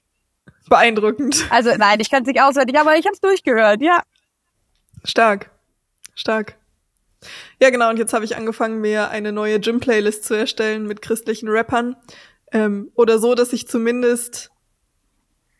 Beeindruckend. 0.69 1.47
Also 1.49 1.71
nein, 1.77 1.99
ich 1.99 2.09
kann 2.09 2.23
es 2.23 2.27
nicht 2.27 2.41
auswendig, 2.41 2.77
aber 2.77 2.97
ich 2.97 3.05
habe 3.05 3.13
es 3.13 3.21
durchgehört, 3.21 3.81
ja. 3.81 4.03
Stark. 5.03 5.49
Stark. 6.15 6.57
Ja, 7.59 7.69
genau, 7.69 7.89
und 7.89 7.97
jetzt 7.97 8.13
habe 8.13 8.25
ich 8.25 8.35
angefangen, 8.35 8.81
mir 8.81 9.09
eine 9.09 9.31
neue 9.31 9.59
Gym-Playlist 9.59 10.23
zu 10.23 10.33
erstellen 10.33 10.87
mit 10.87 11.01
christlichen 11.01 11.49
Rappern. 11.49 11.95
Ähm, 12.51 12.91
oder 12.95 13.19
so, 13.19 13.35
dass 13.35 13.53
ich 13.53 13.67
zumindest 13.67 14.51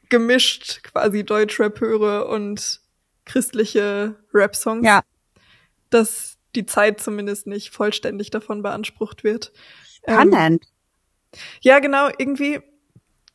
gemischt 0.10 0.84
quasi 0.84 1.24
Deutschrap 1.24 1.80
höre 1.80 2.28
und 2.28 2.82
christliche 3.26 4.16
Rap-Songs. 4.34 4.86
Ja. 4.86 5.02
Dass 5.90 6.38
die 6.56 6.66
Zeit 6.66 7.00
zumindest 7.00 7.48
nicht 7.48 7.70
vollständig 7.72 8.30
davon 8.30 8.62
beansprucht 8.62 9.24
wird. 9.24 9.54
Ähm, 10.06 10.32
Spannend. 10.32 10.66
ja, 11.62 11.80
genau, 11.80 12.10
irgendwie, 12.18 12.60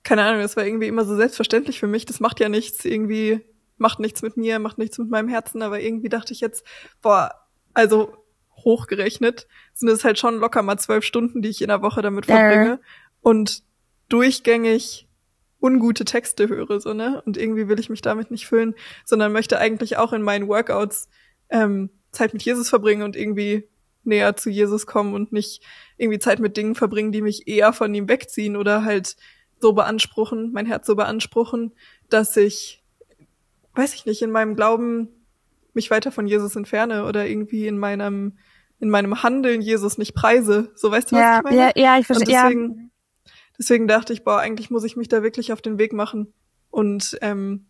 keine 0.02 0.24
Ahnung, 0.24 0.42
das 0.42 0.56
war 0.56 0.66
irgendwie 0.66 0.88
immer 0.88 1.04
so 1.04 1.16
selbstverständlich 1.16 1.80
für 1.80 1.86
mich. 1.86 2.04
Das 2.04 2.20
macht 2.20 2.40
ja 2.40 2.48
nichts, 2.48 2.84
irgendwie 2.84 3.40
macht 3.78 4.00
nichts 4.00 4.22
mit 4.22 4.36
mir, 4.36 4.58
macht 4.58 4.78
nichts 4.78 4.98
mit 4.98 5.10
meinem 5.10 5.28
Herzen, 5.28 5.62
aber 5.62 5.80
irgendwie 5.80 6.08
dachte 6.08 6.32
ich 6.32 6.40
jetzt, 6.40 6.64
boah, 7.00 7.45
also 7.76 8.16
hochgerechnet 8.64 9.46
sind 9.74 9.90
es 9.90 10.02
halt 10.02 10.18
schon 10.18 10.38
locker 10.38 10.62
mal 10.62 10.78
zwölf 10.78 11.04
Stunden, 11.04 11.42
die 11.42 11.50
ich 11.50 11.60
in 11.60 11.68
der 11.68 11.82
Woche 11.82 12.00
damit 12.00 12.26
verbringe 12.26 12.80
und 13.20 13.62
durchgängig 14.08 15.06
ungute 15.60 16.04
Texte 16.04 16.48
höre, 16.48 16.80
so, 16.80 16.94
ne? 16.94 17.22
Und 17.26 17.36
irgendwie 17.36 17.68
will 17.68 17.78
ich 17.78 17.90
mich 17.90 18.00
damit 18.00 18.30
nicht 18.30 18.46
füllen, 18.46 18.74
sondern 19.04 19.32
möchte 19.32 19.58
eigentlich 19.58 19.98
auch 19.98 20.12
in 20.12 20.22
meinen 20.22 20.48
Workouts 20.48 21.08
ähm, 21.50 21.90
Zeit 22.12 22.32
mit 22.32 22.42
Jesus 22.42 22.70
verbringen 22.70 23.02
und 23.02 23.14
irgendwie 23.14 23.68
näher 24.04 24.36
zu 24.36 24.48
Jesus 24.48 24.86
kommen 24.86 25.12
und 25.14 25.32
nicht 25.32 25.62
irgendwie 25.98 26.18
Zeit 26.18 26.38
mit 26.38 26.56
Dingen 26.56 26.76
verbringen, 26.76 27.12
die 27.12 27.22
mich 27.22 27.46
eher 27.48 27.72
von 27.72 27.94
ihm 27.94 28.08
wegziehen 28.08 28.56
oder 28.56 28.84
halt 28.84 29.16
so 29.60 29.74
beanspruchen, 29.74 30.52
mein 30.52 30.66
Herz 30.66 30.86
so 30.86 30.96
beanspruchen, 30.96 31.72
dass 32.08 32.36
ich, 32.36 32.82
weiß 33.74 33.94
ich 33.94 34.06
nicht, 34.06 34.22
in 34.22 34.30
meinem 34.30 34.54
Glauben 34.56 35.08
mich 35.76 35.90
weiter 35.90 36.10
von 36.10 36.26
Jesus 36.26 36.56
entferne 36.56 37.04
oder 37.04 37.26
irgendwie 37.26 37.66
in 37.68 37.78
meinem, 37.78 38.36
in 38.80 38.90
meinem 38.90 39.22
Handeln 39.22 39.60
Jesus 39.60 39.98
nicht 39.98 40.14
preise. 40.14 40.72
So 40.74 40.90
weißt 40.90 41.12
du, 41.12 41.16
was 41.16 41.22
Ja, 41.22 41.38
ich 41.38 41.44
meine? 41.44 41.56
ja, 41.56 41.72
ja, 41.76 41.98
ich 41.98 42.06
verstehe. 42.06 42.34
Ja. 42.34 42.42
deswegen, 42.48 42.90
deswegen 43.58 43.86
dachte 43.86 44.12
ich, 44.12 44.24
boah, 44.24 44.40
eigentlich 44.40 44.70
muss 44.70 44.84
ich 44.84 44.96
mich 44.96 45.08
da 45.08 45.22
wirklich 45.22 45.52
auf 45.52 45.62
den 45.62 45.78
Weg 45.78 45.92
machen 45.92 46.34
und 46.70 47.16
ähm, 47.22 47.66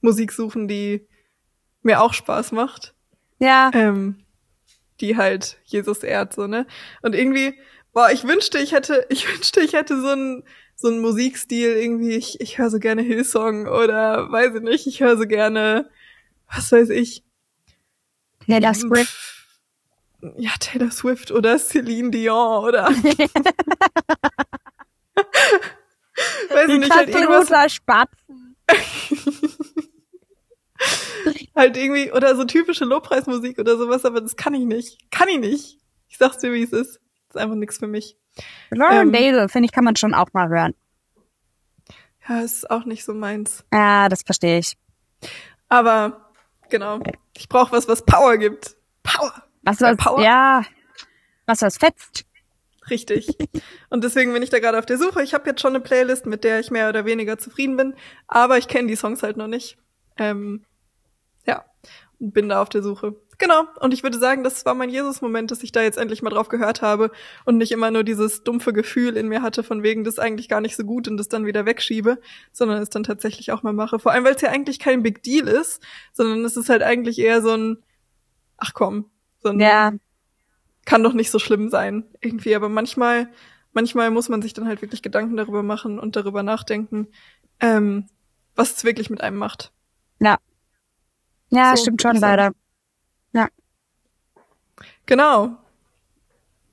Musik 0.00 0.30
suchen, 0.30 0.68
die 0.68 1.08
mir 1.82 2.00
auch 2.00 2.14
Spaß 2.14 2.52
macht, 2.52 2.94
ja. 3.38 3.70
ähm, 3.74 4.24
die 5.00 5.16
halt 5.16 5.58
Jesus 5.64 6.02
ehrt, 6.02 6.32
so, 6.32 6.46
ne? 6.46 6.66
Und 7.02 7.14
irgendwie, 7.14 7.58
boah, 7.92 8.10
ich 8.10 8.24
wünschte, 8.24 8.58
ich 8.58 8.72
hätte, 8.72 9.06
ich 9.10 9.28
wünschte, 9.28 9.60
ich 9.60 9.72
hätte 9.72 10.00
so 10.00 10.08
einen 10.08 10.44
so 10.76 10.88
einen 10.88 11.00
Musikstil, 11.00 11.70
irgendwie, 11.70 12.16
ich, 12.16 12.38
ich 12.40 12.58
höre 12.58 12.68
so 12.68 12.78
gerne 12.78 13.00
Hillsong 13.00 13.66
oder 13.66 14.30
weiß 14.30 14.56
ich 14.56 14.62
nicht, 14.62 14.86
ich 14.86 15.00
höre 15.00 15.16
so 15.16 15.26
gerne, 15.26 15.88
was 16.54 16.70
weiß 16.72 16.90
ich, 16.90 17.24
Taylor 18.46 18.74
Swift. 18.74 19.16
ja, 20.36 20.50
Taylor 20.60 20.90
Swift 20.90 21.30
oder 21.32 21.58
Celine 21.58 22.10
Dion 22.10 22.64
oder 22.64 22.88
weiß 26.50 26.68
ich 26.68 26.78
nicht, 26.78 26.94
halt 26.94 27.08
irgendwas, 27.08 27.72
Spatzen. 27.72 28.56
halt 31.54 31.76
irgendwie, 31.76 32.12
oder 32.12 32.36
so 32.36 32.44
typische 32.44 32.84
Lobpreismusik 32.84 33.58
oder 33.58 33.76
sowas, 33.76 34.04
aber 34.04 34.20
das 34.20 34.36
kann 34.36 34.54
ich 34.54 34.64
nicht. 34.64 35.10
Kann 35.10 35.28
ich 35.28 35.38
nicht. 35.38 35.78
Ich 36.08 36.18
sag's 36.18 36.38
dir, 36.38 36.52
wie 36.52 36.62
es 36.62 36.72
ist. 36.72 37.00
Das 37.28 37.34
ist 37.34 37.36
einfach 37.36 37.56
nichts 37.56 37.78
für 37.78 37.86
mich. 37.86 38.16
Lauren 38.70 39.08
Ähm. 39.08 39.12
Dale, 39.12 39.48
finde 39.48 39.66
ich, 39.66 39.72
kann 39.72 39.84
man 39.84 39.96
schon 39.96 40.14
auch 40.14 40.32
mal 40.32 40.48
hören. 40.48 40.74
Ja, 42.28 42.40
ist 42.40 42.70
auch 42.70 42.84
nicht 42.84 43.04
so 43.04 43.14
meins. 43.14 43.64
Ja, 43.72 44.08
das 44.08 44.22
verstehe 44.22 44.58
ich. 44.58 44.76
Aber, 45.68 46.25
genau. 46.68 47.00
Ich 47.36 47.48
brauche 47.48 47.72
was, 47.72 47.88
was 47.88 48.04
Power 48.04 48.36
gibt. 48.38 48.76
Power. 49.02 49.32
Was 49.62 49.80
Weil 49.80 49.96
was, 49.98 50.04
Power. 50.04 50.22
ja, 50.22 50.62
was 51.46 51.62
was 51.62 51.76
fetzt. 51.78 52.24
Richtig. 52.88 53.36
Und 53.90 54.04
deswegen 54.04 54.32
bin 54.32 54.42
ich 54.42 54.50
da 54.50 54.60
gerade 54.60 54.78
auf 54.78 54.86
der 54.86 54.98
Suche. 54.98 55.22
Ich 55.22 55.34
habe 55.34 55.48
jetzt 55.48 55.60
schon 55.60 55.74
eine 55.74 55.80
Playlist, 55.80 56.26
mit 56.26 56.44
der 56.44 56.60
ich 56.60 56.70
mehr 56.70 56.88
oder 56.88 57.04
weniger 57.04 57.36
zufrieden 57.38 57.76
bin, 57.76 57.94
aber 58.28 58.58
ich 58.58 58.68
kenne 58.68 58.88
die 58.88 58.96
Songs 58.96 59.22
halt 59.22 59.36
noch 59.36 59.48
nicht. 59.48 59.76
Ähm, 60.18 60.64
ja, 61.46 61.64
und 62.20 62.32
bin 62.32 62.48
da 62.48 62.62
auf 62.62 62.68
der 62.68 62.82
Suche. 62.82 63.16
Genau. 63.38 63.64
Und 63.80 63.92
ich 63.92 64.02
würde 64.02 64.18
sagen, 64.18 64.44
das 64.44 64.64
war 64.64 64.74
mein 64.74 64.88
Jesus-Moment, 64.88 65.50
dass 65.50 65.62
ich 65.62 65.72
da 65.72 65.82
jetzt 65.82 65.98
endlich 65.98 66.22
mal 66.22 66.30
drauf 66.30 66.48
gehört 66.48 66.80
habe 66.80 67.10
und 67.44 67.58
nicht 67.58 67.72
immer 67.72 67.90
nur 67.90 68.02
dieses 68.02 68.44
dumpfe 68.44 68.72
Gefühl 68.72 69.16
in 69.16 69.28
mir 69.28 69.42
hatte, 69.42 69.62
von 69.62 69.82
wegen 69.82 70.04
das 70.04 70.14
ist 70.14 70.20
eigentlich 70.20 70.48
gar 70.48 70.60
nicht 70.60 70.76
so 70.76 70.84
gut 70.84 71.06
und 71.06 71.16
das 71.18 71.28
dann 71.28 71.44
wieder 71.44 71.66
wegschiebe, 71.66 72.18
sondern 72.52 72.80
es 72.80 72.88
dann 72.90 73.04
tatsächlich 73.04 73.52
auch 73.52 73.62
mal 73.62 73.74
mache. 73.74 73.98
Vor 73.98 74.12
allem, 74.12 74.24
weil 74.24 74.34
es 74.34 74.40
ja 74.40 74.50
eigentlich 74.50 74.78
kein 74.78 75.02
Big 75.02 75.22
Deal 75.22 75.48
ist, 75.48 75.82
sondern 76.12 76.44
es 76.44 76.56
ist 76.56 76.68
halt 76.70 76.82
eigentlich 76.82 77.18
eher 77.18 77.42
so 77.42 77.50
ein, 77.54 77.82
ach 78.56 78.72
komm, 78.72 79.10
so 79.42 79.50
ein 79.50 79.60
Ja, 79.60 79.92
kann 80.86 81.02
doch 81.02 81.12
nicht 81.12 81.30
so 81.30 81.38
schlimm 81.38 81.68
sein, 81.68 82.04
irgendwie. 82.20 82.54
Aber 82.54 82.70
manchmal, 82.70 83.28
manchmal 83.72 84.10
muss 84.10 84.30
man 84.30 84.40
sich 84.40 84.54
dann 84.54 84.66
halt 84.66 84.80
wirklich 84.80 85.02
Gedanken 85.02 85.36
darüber 85.36 85.62
machen 85.62 85.98
und 85.98 86.16
darüber 86.16 86.42
nachdenken, 86.42 87.08
ähm, 87.60 88.06
was 88.54 88.76
es 88.76 88.84
wirklich 88.84 89.10
mit 89.10 89.20
einem 89.20 89.36
macht. 89.36 89.72
ja. 90.20 90.38
Ja, 91.50 91.76
So, 91.76 91.82
stimmt 91.82 92.02
schon 92.02 92.16
leider. 92.16 92.52
Ja. 93.36 93.48
Genau. 95.04 95.56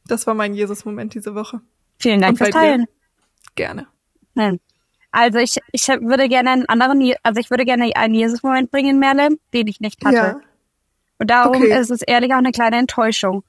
Das 0.07 0.25
war 0.27 0.33
mein 0.33 0.53
Jesus-Moment 0.53 1.13
diese 1.13 1.35
Woche. 1.35 1.61
Vielen 1.99 2.21
Dank 2.21 2.37
fürs? 2.37 2.49
Teilen. 2.49 2.85
Gerne. 3.55 3.87
Nein. 4.33 4.59
Also 5.11 5.37
ich, 5.37 5.57
ich 5.71 5.87
würde 5.87 6.27
gerne 6.27 6.49
einen 6.49 6.65
anderen, 6.67 7.13
also 7.21 7.39
ich 7.39 7.51
würde 7.51 7.65
gerne 7.65 7.91
einen 7.95 8.15
Jesus-Moment 8.15 8.71
bringen, 8.71 8.97
Merle, 8.97 9.37
den 9.53 9.67
ich 9.67 9.79
nicht 9.79 10.03
hatte. 10.03 10.15
Ja. 10.15 10.39
Und 11.19 11.29
darum 11.29 11.57
Okay. 11.57 11.79
ist 11.79 11.91
es 11.91 12.01
ehrlich 12.01 12.33
auch 12.33 12.37
eine 12.37 12.51
kleine 12.51 12.77
Enttäuschung. 12.77 13.43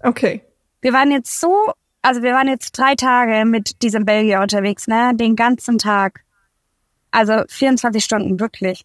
Okay. 0.00 0.42
Wir 0.80 0.92
waren 0.92 1.10
jetzt 1.12 1.40
so, 1.40 1.72
also 2.02 2.22
wir 2.22 2.32
waren 2.32 2.48
jetzt 2.48 2.72
drei 2.76 2.94
Tage 2.96 3.44
mit 3.44 3.82
diesem 3.82 4.04
Belgier 4.04 4.40
unterwegs, 4.40 4.88
ne? 4.88 5.12
Den 5.14 5.36
ganzen 5.36 5.78
Tag. 5.78 6.24
Also 7.12 7.44
24 7.48 8.02
Stunden, 8.02 8.40
wirklich. 8.40 8.84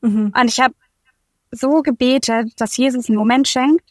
Mhm. 0.00 0.32
Und 0.36 0.48
ich 0.48 0.58
habe 0.60 0.74
so 1.50 1.82
gebetet, 1.82 2.52
dass 2.60 2.76
Jesus 2.76 3.08
einen 3.08 3.18
Moment 3.18 3.48
schenkt, 3.48 3.84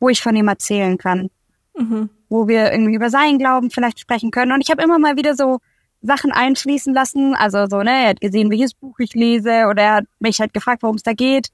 wo 0.00 0.08
ich 0.08 0.22
von 0.22 0.36
ihm 0.36 0.48
erzählen 0.48 0.98
kann. 0.98 1.30
Mhm. 1.78 2.10
wo 2.28 2.48
wir 2.48 2.72
irgendwie 2.72 2.94
über 2.94 3.08
seinen 3.08 3.38
Glauben 3.38 3.70
vielleicht 3.70 4.00
sprechen 4.00 4.30
können. 4.30 4.52
Und 4.52 4.60
ich 4.62 4.70
habe 4.70 4.82
immer 4.82 4.98
mal 4.98 5.16
wieder 5.16 5.34
so 5.34 5.60
Sachen 6.02 6.32
einschließen 6.32 6.92
lassen. 6.92 7.34
Also 7.34 7.66
so, 7.66 7.82
ne, 7.82 7.90
er 7.90 8.08
hat 8.10 8.20
gesehen, 8.20 8.50
welches 8.50 8.74
Buch 8.74 8.98
ich 8.98 9.14
lese 9.14 9.66
oder 9.68 9.82
er 9.82 9.94
hat 9.96 10.04
mich 10.18 10.40
halt 10.40 10.52
gefragt, 10.52 10.82
worum 10.82 10.96
es 10.96 11.02
da 11.02 11.12
geht. 11.12 11.48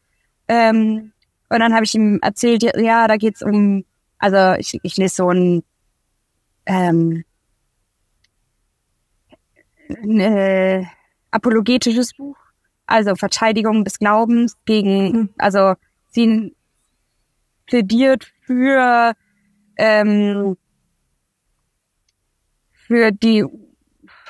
Ähm, 0.48 1.12
und 1.50 1.60
dann 1.60 1.74
habe 1.74 1.84
ich 1.84 1.94
ihm 1.94 2.18
erzählt, 2.22 2.62
ja, 2.62 3.06
da 3.06 3.16
geht's 3.16 3.42
um, 3.42 3.84
also 4.18 4.58
ich, 4.58 4.80
ich 4.82 4.96
lese 4.96 5.14
so 5.14 5.30
ein, 5.30 5.62
ähm, 6.66 7.24
ein 9.88 10.20
äh, 10.20 10.86
apologetisches 11.30 12.14
Buch, 12.14 12.36
also 12.86 13.14
Verteidigung 13.16 13.84
des 13.84 13.98
Glaubens 13.98 14.56
gegen, 14.66 15.12
Hm. 15.12 15.28
also 15.38 15.74
sie 16.10 16.54
plädiert 17.66 18.30
für 18.46 19.14
ähm, 19.76 20.56
für 22.72 23.12
die, 23.12 23.44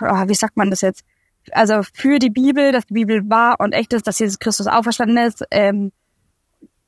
ah, 0.01 0.29
wie 0.29 0.35
sagt 0.35 0.57
man 0.57 0.71
das 0.71 0.81
jetzt? 0.81 1.05
Also 1.53 1.83
für 1.93 2.19
die 2.19 2.31
Bibel, 2.31 2.73
dass 2.73 2.87
die 2.87 2.95
Bibel 2.95 3.29
wahr 3.29 3.57
und 3.59 3.73
echt 3.73 3.93
ist, 3.93 4.07
dass 4.07 4.19
Jesus 4.19 4.39
Christus 4.39 4.67
auferstanden 4.67 5.19
ist, 5.19 5.45
ähm, 5.51 5.93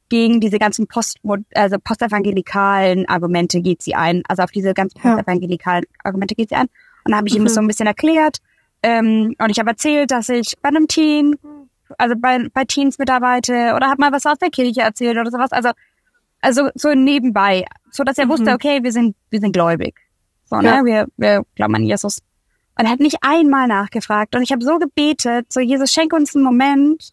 gegen 0.08 0.40
diese 0.40 0.58
ganzen 0.58 0.86
Post, 0.86 1.18
also 1.54 1.76
postevangelikalen 1.82 3.08
Argumente 3.08 3.60
geht 3.60 3.82
sie 3.82 3.94
ein. 3.96 4.22
Also 4.28 4.44
auf 4.44 4.52
diese 4.52 4.72
ganzen 4.72 5.00
postevangelikalen 5.00 5.84
Argumente 6.04 6.34
geht 6.36 6.50
sie 6.50 6.54
ein. 6.54 6.68
Und 7.04 7.10
dann 7.10 7.16
habe 7.16 7.28
ich 7.28 7.34
ihm 7.34 7.42
Mhm. 7.42 7.46
das 7.46 7.54
so 7.54 7.60
ein 7.60 7.66
bisschen 7.66 7.88
erklärt. 7.88 8.38
Ähm, 8.82 9.34
und 9.38 9.50
ich 9.50 9.58
habe 9.58 9.70
erzählt, 9.70 10.10
dass 10.10 10.28
ich 10.28 10.54
bei 10.62 10.68
einem 10.68 10.86
Teen, 10.88 11.36
also 11.98 12.14
bei, 12.16 12.46
bei 12.52 12.64
Teens 12.64 12.98
mitarbeite 12.98 13.72
oder 13.74 13.88
habe 13.88 14.00
mal 14.00 14.12
was 14.12 14.26
aus 14.26 14.38
der 14.38 14.50
Kirche 14.50 14.82
erzählt 14.82 15.16
oder 15.18 15.30
sowas. 15.30 15.52
Also 15.52 15.70
also 16.42 16.68
so 16.74 16.92
nebenbei, 16.94 17.64
so 17.90 18.04
dass 18.04 18.18
er 18.18 18.26
Mhm. 18.26 18.30
wusste, 18.30 18.52
okay, 18.52 18.82
wir 18.82 18.92
sind 18.92 19.16
wir 19.30 19.40
sind 19.40 19.52
gläubig. 19.52 19.94
So, 20.44 20.56
Ja. 20.56 20.82
ne, 20.82 20.84
wir 20.84 21.06
wir 21.16 21.44
glauben 21.56 21.74
an 21.74 21.82
Jesus. 21.84 22.18
Und 22.78 22.84
er 22.84 22.90
hat 22.90 23.00
nicht 23.00 23.16
einmal 23.22 23.66
nachgefragt 23.66 24.36
und 24.36 24.42
ich 24.42 24.52
habe 24.52 24.62
so 24.64 24.78
gebetet, 24.78 25.52
so 25.52 25.60
Jesus 25.60 25.90
schenke 25.92 26.14
uns 26.14 26.36
einen 26.36 26.44
Moment, 26.44 27.12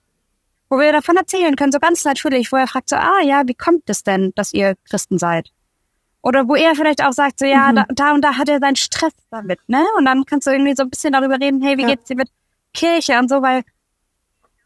wo 0.70 0.78
wir 0.78 0.91
davon 0.91 1.16
erzählen 1.16 1.55
können, 1.55 1.72
so 1.72 1.80
ganz 1.80 2.03
natürlich, 2.03 2.51
wo 2.51 2.57
er 2.57 2.68
fragt 2.68 2.89
so, 2.89 2.97
ah 2.97 3.22
ja, 3.24 3.43
wie 3.47 3.53
kommt 3.55 3.84
es 3.89 4.03
denn, 4.03 4.34
dass 4.36 4.53
ihr 4.53 4.76
Christen 4.89 5.18
seid? 5.18 5.49
Oder 6.24 6.47
wo 6.47 6.55
er 6.55 6.74
vielleicht 6.74 7.03
auch 7.03 7.11
sagt, 7.11 7.38
so 7.39 7.45
ja, 7.45 7.71
Mhm. 7.71 7.76
da, 7.76 7.86
da 7.89 8.13
und 8.13 8.21
da 8.24 8.38
hat 8.38 8.49
er 8.49 8.59
seinen 8.59 8.78
Stress 8.78 9.13
damit, 9.30 9.59
ne? 9.67 9.86
Und 9.97 10.05
dann 10.05 10.26
kannst 10.26 10.47
du 10.47 10.51
irgendwie 10.51 10.74
so 10.76 10.84
ein 10.84 10.89
bisschen 10.89 11.13
darüber 11.13 11.36
reden, 11.39 11.61
hey, 11.61 11.78
wie 11.78 11.82
Ja. 11.84 11.89
geht's 11.89 12.05
dir 12.05 12.15
mit 12.15 12.30
Kirche 12.74 13.19
und 13.19 13.30
so, 13.30 13.41
weil 13.41 13.63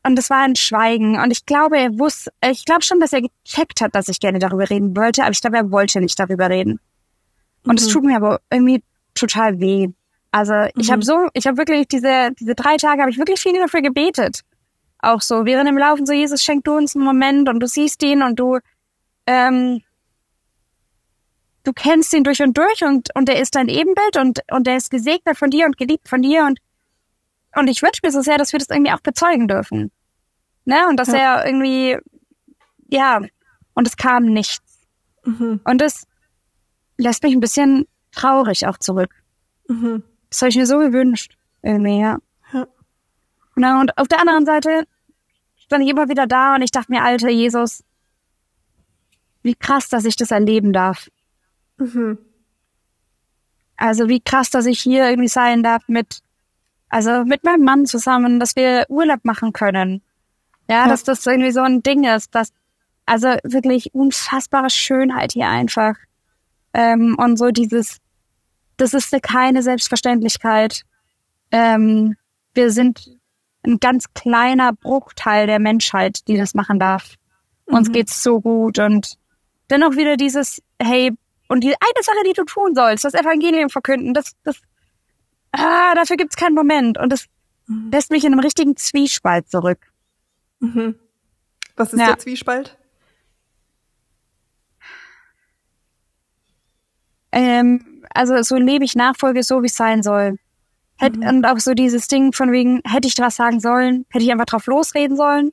und 0.03 0.15
das 0.15 0.29
war 0.29 0.43
ein 0.43 0.55
Schweigen. 0.55 1.19
Und 1.19 1.31
ich 1.31 1.45
glaube, 1.45 1.77
er 1.77 1.99
wusste, 1.99 2.31
ich 2.49 2.63
glaube 2.63 2.83
schon, 2.83 2.99
dass 3.01 3.11
er 3.11 3.21
gecheckt 3.23 3.81
hat, 3.81 3.93
dass 3.93 4.07
ich 4.07 4.19
gerne 4.21 4.39
darüber 4.39 4.69
reden 4.69 4.95
wollte, 4.95 5.23
aber 5.23 5.31
ich 5.31 5.41
glaube, 5.41 5.57
er 5.57 5.69
wollte 5.71 5.99
nicht 5.99 6.17
darüber 6.17 6.49
reden. 6.49 6.79
Und 7.65 7.79
es 7.81 7.87
Mhm. 7.87 7.91
tut 7.91 8.03
mir 8.05 8.15
aber 8.15 8.39
irgendwie 8.49 8.81
total 9.15 9.59
weh. 9.59 9.89
Also 10.31 10.53
ich 10.77 10.87
Mhm. 10.87 10.91
habe 10.93 11.03
so, 11.03 11.27
ich 11.33 11.45
habe 11.47 11.57
wirklich 11.57 11.87
diese 11.87 12.31
diese 12.39 12.53
drei 12.55 12.77
Tage 12.77 13.01
habe 13.01 13.11
ich 13.11 13.17
wirklich 13.17 13.39
viel 13.41 13.59
dafür 13.59 13.81
gebetet. 13.81 14.41
Auch 14.99 15.21
so 15.21 15.45
während 15.45 15.67
im 15.69 15.77
Laufen 15.77 16.05
so 16.05 16.13
Jesus 16.13 16.43
schenk 16.43 16.63
du 16.65 16.75
uns 16.77 16.95
einen 16.95 17.03
Moment 17.03 17.49
und 17.49 17.59
du 17.59 17.67
siehst 17.67 18.01
ihn 18.03 18.21
und 18.21 18.37
du 18.39 18.59
ähm, 19.25 19.81
du 21.68 21.74
kennst 21.74 22.13
ihn 22.13 22.24
durch 22.24 22.41
und 22.41 22.57
durch 22.57 22.84
und 22.84 23.09
und 23.13 23.28
er 23.28 23.39
ist 23.41 23.55
dein 23.55 23.68
Ebenbild 23.68 24.18
und 24.18 24.39
und 24.51 24.68
er 24.68 24.78
ist 24.78 24.89
gesegnet 24.89 25.38
von 25.38 25.49
dir 25.49 25.65
und 25.65 25.78
geliebt 25.78 26.07
von 26.07 26.22
dir 26.22 26.45
und 26.45 26.59
und 27.55 27.68
ich 27.68 27.82
wünsche 27.82 27.99
mir 28.03 28.11
so 28.11 28.22
sehr, 28.22 28.38
dass 28.38 28.53
wir 28.53 28.59
das 28.59 28.70
irgendwie 28.70 28.91
auch 28.91 29.01
bezeugen 29.01 29.47
dürfen. 29.47 29.91
Ne? 30.65 30.88
Und 30.88 30.97
dass 30.97 31.09
Ja. 31.09 31.39
er 31.41 31.45
irgendwie 31.45 31.97
ja 32.89 33.22
und 33.74 33.88
es 33.88 33.97
kam 33.97 34.26
nichts. 34.26 34.88
Mhm. 35.26 35.59
Und 35.65 35.82
das 35.82 36.07
lässt 36.97 37.24
mich 37.24 37.34
ein 37.34 37.41
bisschen 37.41 37.86
traurig 38.11 38.65
auch 38.65 38.78
zurück. 38.78 39.13
Mhm. 39.68 40.03
Das 40.30 40.41
habe 40.41 40.49
ich 40.49 40.55
mir 40.55 40.65
so 40.65 40.80
gewünscht. 40.80 41.38
Irgendwie, 41.61 41.99
ja. 41.99 42.18
Ja. 42.53 42.68
Na, 43.55 43.82
und 43.82 43.97
auf 43.97 44.07
der 44.07 44.22
anderen 44.22 44.45
Seite 44.45 44.88
stand 45.57 45.84
ich 45.84 45.89
immer 45.89 46.07
wieder 46.07 46.28
da 46.28 46.55
und 46.55 46.61
ich 46.61 46.72
dachte 46.72 46.91
mir, 46.91 47.03
alter 47.03 47.30
Jesus, 47.30 47.84
wie 49.43 49.55
krass, 49.55 49.89
dass 49.89 50.05
ich 50.05 50.15
das 50.15 50.32
erleben 50.32 50.72
darf. 50.74 51.07
Mhm. 51.78 52.17
Also 53.75 54.07
wie 54.09 54.19
krass, 54.19 54.49
dass 54.49 54.65
ich 54.65 54.80
hier 54.80 55.07
irgendwie 55.09 55.28
sein 55.28 55.61
darf 55.63 55.84
mit, 55.88 56.21
also 56.89 57.23
mit 57.25 57.43
meinem 57.43 57.63
Mann 57.63 57.86
zusammen, 57.86 58.39
dass 58.39 58.55
wir 58.55 58.86
Urlaub 58.89 59.23
machen 59.23 59.53
können. 59.53 60.01
Ja, 60.69 60.84
Ja. 60.84 60.88
dass 60.88 61.03
das 61.03 61.25
irgendwie 61.25 61.51
so 61.51 61.61
ein 61.61 61.84
Ding 61.84 62.03
ist, 62.03 62.34
dass, 62.34 62.51
also 63.05 63.28
wirklich 63.43 63.93
unfassbare 63.93 64.69
Schönheit 64.69 65.34
hier 65.34 65.47
einfach. 65.47 65.95
Ähm, 66.73 67.15
und 67.17 67.38
so 67.38 67.49
dieses, 67.51 67.97
das 68.78 68.93
ist 68.93 69.13
eine 69.13 69.21
keine 69.21 69.63
Selbstverständlichkeit. 69.63 70.82
Ähm, 71.51 72.15
wir 72.53 72.71
sind 72.71 73.09
ein 73.65 73.80
ganz 73.80 74.13
kleiner 74.13 74.73
Bruchteil 74.73 75.47
der 75.47 75.59
Menschheit, 75.59 76.28
die 76.28 76.38
das 76.38 76.53
machen 76.53 76.80
darf. 76.80 77.15
Uns 77.65 77.89
Mhm. 77.89 77.93
geht's 77.93 78.23
so 78.23 78.41
gut 78.41 78.80
und 78.80 79.17
dennoch 79.69 79.95
wieder 79.95 80.17
dieses, 80.17 80.61
hey, 80.82 81.13
und 81.47 81.63
die 81.63 81.69
eine 81.69 82.03
Sache, 82.03 82.17
die 82.27 82.33
du 82.33 82.43
tun 82.45 82.75
sollst, 82.75 83.03
das 83.05 83.13
Evangelium 83.13 83.69
verkünden, 83.69 84.13
das, 84.13 84.33
das, 84.43 84.57
ah, 85.51 85.93
dafür 85.95 86.17
gibt's 86.17 86.35
keinen 86.35 86.55
Moment 86.55 86.97
und 86.97 87.11
das 87.11 87.25
Mhm. 87.69 87.91
lässt 87.91 88.11
mich 88.11 88.23
in 88.23 88.31
einem 88.31 88.39
richtigen 88.39 88.77
Zwiespalt 88.77 89.49
zurück. 89.49 89.91
Mhm. 90.59 90.95
Was 91.75 91.91
ist 91.93 91.99
Ja. 91.99 92.07
der 92.07 92.19
Zwiespalt? 92.19 92.77
Ähm, 97.31 98.03
also 98.13 98.41
so 98.41 98.55
lebe 98.55 98.85
ich 98.85 98.95
Nachfolge 98.95 99.43
so, 99.43 99.61
wie 99.61 99.67
es 99.67 99.75
sein 99.75 100.01
soll. 100.01 100.37
Hätt, 100.97 101.17
Und 101.17 101.45
auch 101.45 101.59
so 101.59 101.73
dieses 101.73 102.07
Ding 102.07 102.33
von 102.33 102.51
wegen, 102.51 102.81
hätte 102.85 103.07
ich 103.07 103.15
was 103.17 103.35
sagen 103.35 103.59
sollen, 103.59 104.05
hätte 104.09 104.23
ich 104.23 104.31
einfach 104.31 104.45
drauf 104.45 104.65
losreden 104.65 105.15
sollen. 105.15 105.51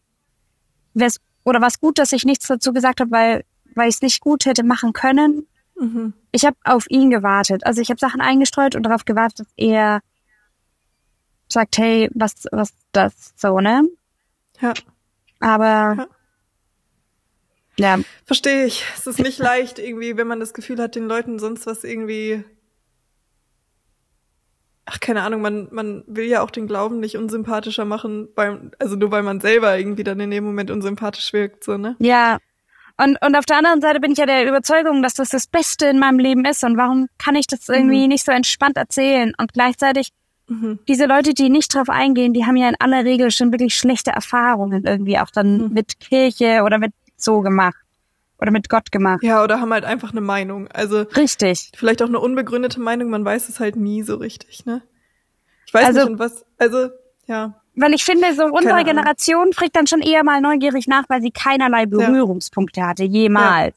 Wär's, 0.94 1.20
oder 1.44 1.60
war 1.60 1.68
es 1.68 1.80
gut, 1.80 1.98
dass 1.98 2.12
ich 2.12 2.24
nichts 2.24 2.46
dazu 2.46 2.72
gesagt 2.72 3.00
habe, 3.00 3.10
weil, 3.10 3.44
weil 3.74 3.88
ich 3.88 3.96
es 3.96 4.02
nicht 4.02 4.20
gut 4.20 4.46
hätte 4.46 4.62
machen 4.64 4.92
können. 4.92 5.46
Mhm. 5.76 6.12
Ich 6.32 6.44
habe 6.44 6.56
auf 6.64 6.86
ihn 6.88 7.10
gewartet. 7.10 7.64
Also 7.66 7.80
ich 7.80 7.90
habe 7.90 8.00
Sachen 8.00 8.20
eingestreut 8.20 8.74
und 8.76 8.84
darauf 8.84 9.04
gewartet, 9.04 9.40
dass 9.40 9.52
er 9.56 10.00
sagt, 11.48 11.78
hey, 11.78 12.10
was, 12.14 12.46
was 12.52 12.72
das 12.92 13.34
so, 13.36 13.60
ne? 13.60 13.82
Ja, 14.60 14.74
Aber 15.40 16.08
ja, 17.76 17.98
verstehe 18.24 18.66
ich. 18.66 18.84
Es 18.96 19.06
ist 19.06 19.18
nicht 19.18 19.38
leicht 19.38 19.78
irgendwie, 19.78 20.16
wenn 20.16 20.26
man 20.26 20.40
das 20.40 20.54
Gefühl 20.54 20.80
hat, 20.80 20.94
den 20.94 21.06
Leuten 21.06 21.38
sonst 21.38 21.66
was 21.66 21.84
irgendwie 21.84 22.44
Ach, 24.86 25.00
keine 25.00 25.22
Ahnung, 25.22 25.40
man, 25.40 25.68
man 25.70 26.04
will 26.06 26.26
ja 26.26 26.42
auch 26.42 26.50
den 26.50 26.66
Glauben 26.66 27.00
nicht 27.00 27.16
unsympathischer 27.16 27.86
machen, 27.86 28.28
beim, 28.34 28.70
also 28.78 28.96
nur 28.96 29.10
weil 29.10 29.22
man 29.22 29.40
selber 29.40 29.78
irgendwie 29.78 30.04
dann 30.04 30.20
in 30.20 30.30
dem 30.30 30.44
Moment 30.44 30.70
unsympathisch 30.70 31.32
wirkt, 31.32 31.64
so, 31.64 31.78
ne? 31.78 31.96
ja. 32.00 32.38
Und, 32.96 33.18
und 33.24 33.34
auf 33.36 33.44
der 33.44 33.56
anderen 33.58 33.80
Seite 33.80 33.98
bin 34.00 34.12
ich 34.12 34.18
ja 34.18 34.26
der 34.26 34.46
Überzeugung, 34.48 35.02
dass 35.02 35.14
das 35.14 35.30
das 35.30 35.46
Beste 35.48 35.86
in 35.86 35.98
meinem 35.98 36.18
Leben 36.20 36.44
ist. 36.44 36.62
Und 36.64 36.76
warum 36.76 37.08
kann 37.18 37.34
ich 37.34 37.46
das 37.48 37.68
irgendwie 37.68 38.06
nicht 38.06 38.24
so 38.24 38.30
entspannt 38.32 38.76
erzählen? 38.76 39.32
Und 39.38 39.52
gleichzeitig, 39.52 40.10
Mhm. 40.46 40.78
diese 40.86 41.06
Leute, 41.06 41.32
die 41.32 41.48
nicht 41.48 41.74
drauf 41.74 41.88
eingehen, 41.88 42.34
die 42.34 42.44
haben 42.44 42.56
ja 42.56 42.68
in 42.68 42.76
aller 42.78 43.04
Regel 43.04 43.30
schon 43.30 43.50
wirklich 43.50 43.74
schlechte 43.76 44.10
Erfahrungen 44.10 44.84
irgendwie 44.84 45.18
auch 45.18 45.30
dann 45.30 45.72
mit 45.72 45.98
Kirche 46.00 46.62
oder 46.64 46.76
mit 46.78 46.92
so 47.16 47.40
gemacht. 47.40 47.76
Oder 48.38 48.50
mit 48.50 48.68
Gott 48.68 48.92
gemacht. 48.92 49.22
Ja, 49.22 49.42
oder 49.42 49.60
haben 49.60 49.72
halt 49.72 49.84
einfach 49.86 50.10
eine 50.12 50.20
Meinung. 50.20 50.68
Also 50.68 51.00
Richtig. 51.16 51.70
vielleicht 51.74 52.02
auch 52.02 52.08
eine 52.08 52.20
unbegründete 52.20 52.78
Meinung, 52.78 53.08
man 53.08 53.24
weiß 53.24 53.48
es 53.48 53.58
halt 53.58 53.76
nie 53.76 54.02
so 54.02 54.16
richtig, 54.16 54.66
ne? 54.66 54.82
Ich 55.66 55.72
weiß 55.72 55.86
Also- 55.86 56.00
nicht, 56.00 56.08
und 56.10 56.18
was, 56.18 56.44
also, 56.58 56.90
ja. 57.26 57.54
Weil 57.76 57.94
ich 57.94 58.04
finde, 58.04 58.34
so 58.34 58.44
unsere. 58.44 58.84
Generation 58.84 59.52
fragt 59.52 59.74
dann 59.76 59.86
schon 59.86 60.00
eher 60.00 60.22
mal 60.22 60.40
neugierig 60.40 60.86
nach, 60.86 61.04
weil 61.08 61.22
sie 61.22 61.30
keinerlei 61.30 61.86
Berührungspunkte 61.86 62.86
hatte, 62.86 63.04
jemals. 63.04 63.74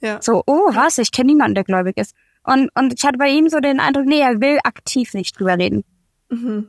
Ja. 0.00 0.20
So, 0.20 0.42
oh, 0.46 0.70
was, 0.74 0.98
ich 0.98 1.12
kenne 1.12 1.28
niemanden, 1.32 1.54
der 1.54 1.64
gläubig 1.64 1.96
ist. 1.96 2.14
Und, 2.42 2.70
und 2.74 2.92
ich 2.92 3.04
hatte 3.04 3.16
bei 3.16 3.30
ihm 3.30 3.48
so 3.48 3.58
den 3.60 3.80
Eindruck, 3.80 4.04
nee, 4.04 4.20
er 4.20 4.40
will 4.40 4.58
aktiv 4.64 5.14
nicht 5.14 5.38
drüber 5.38 5.56
reden. 5.56 5.82
Mhm. 6.28 6.68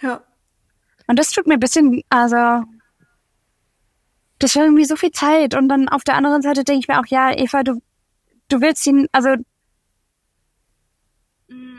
Ja. 0.00 0.22
Und 1.06 1.18
das 1.18 1.30
tut 1.30 1.46
mir 1.46 1.54
ein 1.54 1.60
bisschen, 1.60 2.02
also, 2.08 2.64
das 4.40 4.56
war 4.56 4.64
irgendwie 4.64 4.84
so 4.84 4.96
viel 4.96 5.12
Zeit. 5.12 5.54
Und 5.54 5.68
dann 5.68 5.88
auf 5.88 6.02
der 6.02 6.16
anderen 6.16 6.42
Seite 6.42 6.64
denke 6.64 6.80
ich 6.80 6.88
mir 6.88 6.98
auch, 6.98 7.06
ja, 7.06 7.30
Eva, 7.36 7.62
du, 7.62 7.80
du 8.48 8.60
willst 8.60 8.84
ihn, 8.86 9.06
also, 9.12 9.36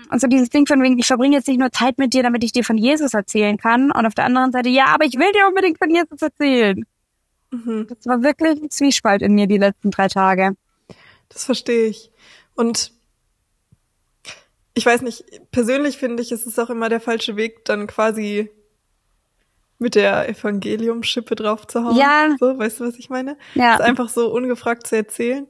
also 0.09 0.27
dieses 0.27 0.49
Ding 0.49 0.67
von 0.67 0.81
wegen, 0.81 0.97
ich 0.99 1.07
verbringe 1.07 1.35
jetzt 1.35 1.47
nicht 1.47 1.59
nur 1.59 1.71
Zeit 1.71 1.97
mit 1.97 2.13
dir, 2.13 2.23
damit 2.23 2.43
ich 2.43 2.51
dir 2.51 2.63
von 2.63 2.77
Jesus 2.77 3.13
erzählen 3.13 3.57
kann. 3.57 3.91
Und 3.91 4.05
auf 4.05 4.13
der 4.13 4.25
anderen 4.25 4.51
Seite, 4.51 4.69
ja, 4.69 4.85
aber 4.87 5.05
ich 5.05 5.15
will 5.15 5.31
dir 5.31 5.47
unbedingt 5.47 5.77
von 5.77 5.89
Jesus 5.89 6.21
erzählen. 6.21 6.85
Mhm. 7.51 7.87
Das 7.89 8.05
war 8.05 8.21
wirklich 8.21 8.61
ein 8.61 8.69
Zwiespalt 8.69 9.21
in 9.21 9.33
mir 9.33 9.47
die 9.47 9.57
letzten 9.57 9.91
drei 9.91 10.07
Tage. 10.07 10.55
Das 11.29 11.45
verstehe 11.45 11.87
ich. 11.87 12.11
Und 12.55 12.91
ich 14.73 14.85
weiß 14.85 15.01
nicht, 15.01 15.23
persönlich 15.51 15.97
finde 15.97 16.21
ich, 16.21 16.31
es 16.31 16.45
ist 16.45 16.59
auch 16.59 16.69
immer 16.69 16.89
der 16.89 16.99
falsche 16.99 17.35
Weg, 17.35 17.65
dann 17.65 17.87
quasi 17.87 18.51
mit 19.77 19.95
der 19.95 20.29
Evangelium-Schippe 20.29 21.35
drauf 21.35 21.67
zu 21.67 21.83
hauen. 21.83 21.97
Ja. 21.97 22.35
So, 22.39 22.57
weißt 22.57 22.79
du, 22.79 22.85
was 22.85 22.95
ich 22.95 23.09
meine? 23.09 23.37
Ja. 23.55 23.75
Es 23.75 23.81
einfach 23.81 24.09
so 24.09 24.31
ungefragt 24.31 24.87
zu 24.87 24.95
erzählen. 24.95 25.47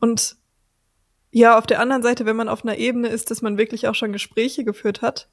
Und 0.00 0.36
ja, 1.34 1.58
auf 1.58 1.66
der 1.66 1.80
anderen 1.80 2.04
Seite, 2.04 2.26
wenn 2.26 2.36
man 2.36 2.48
auf 2.48 2.64
einer 2.64 2.78
Ebene 2.78 3.08
ist, 3.08 3.28
dass 3.28 3.42
man 3.42 3.58
wirklich 3.58 3.88
auch 3.88 3.96
schon 3.96 4.12
Gespräche 4.12 4.62
geführt 4.62 5.02
hat, 5.02 5.28